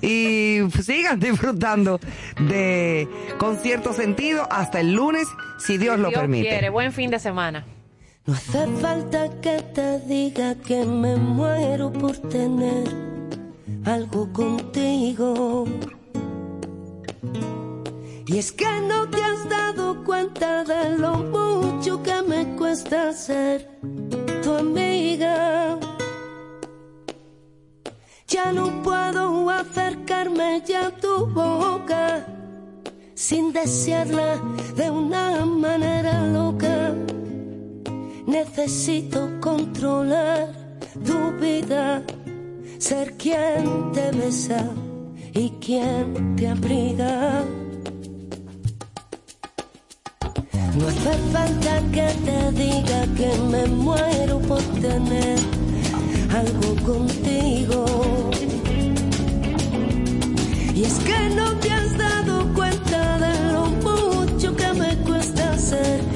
[0.01, 1.99] Y sigan disfrutando
[2.39, 3.07] de
[3.37, 5.27] con cierto sentido hasta el lunes,
[5.59, 6.49] si Dios lo Dios permite.
[6.49, 6.69] quiere.
[6.69, 7.65] Buen fin de semana.
[8.25, 12.87] No hace falta que te diga que me muero por tener
[13.85, 15.65] algo contigo.
[18.27, 23.67] Y es que no te has dado cuenta de lo mucho que me cuesta ser
[24.43, 25.77] tu amiga.
[28.31, 32.25] Ya no puedo acercarme ya a tu boca
[33.13, 34.37] sin desearla
[34.73, 36.95] de una manera loca.
[38.25, 40.47] Necesito controlar
[41.05, 42.03] tu vida,
[42.79, 44.63] ser quien te besa
[45.33, 47.43] y quien te abriga.
[50.77, 55.60] No hace falta que te diga que me muero por tener
[56.33, 57.85] algo contigo.
[60.73, 66.10] Y es que no te has dado cuenta de lo mucho que me cuesta ser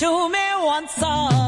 [0.00, 1.39] to me once again.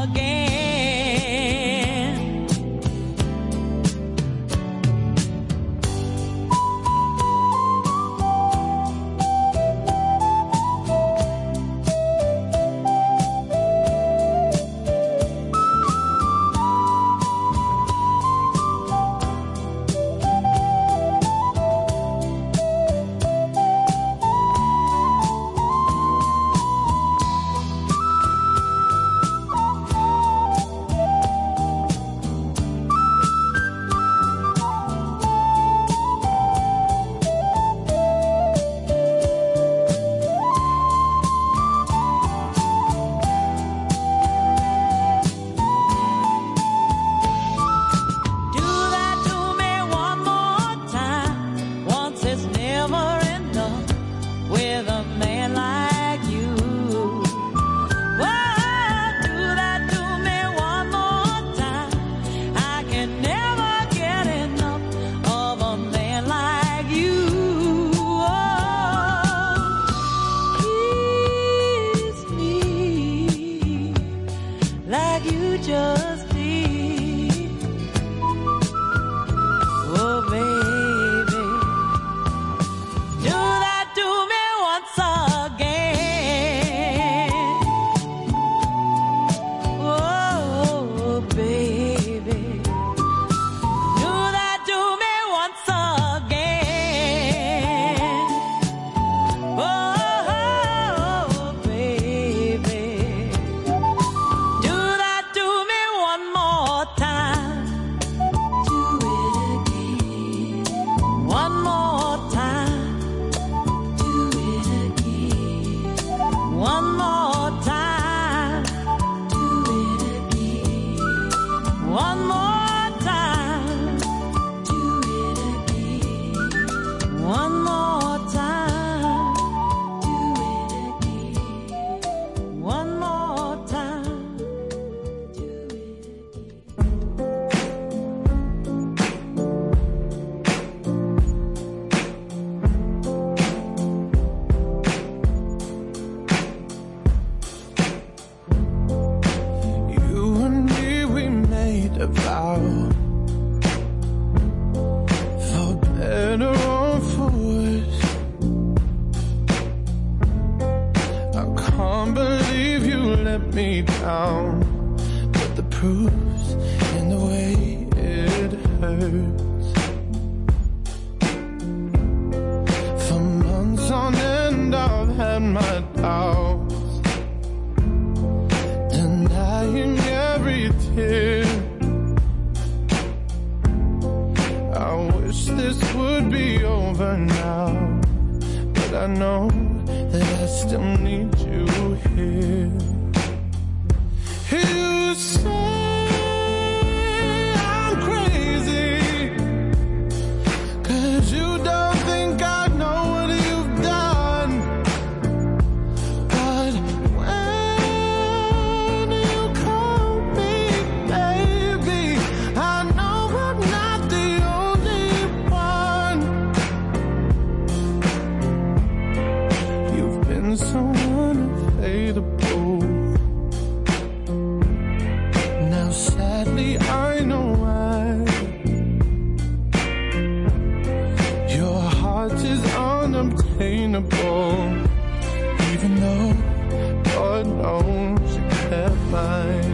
[235.83, 239.72] even though God knows you can't find.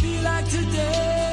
[0.00, 1.23] be like today.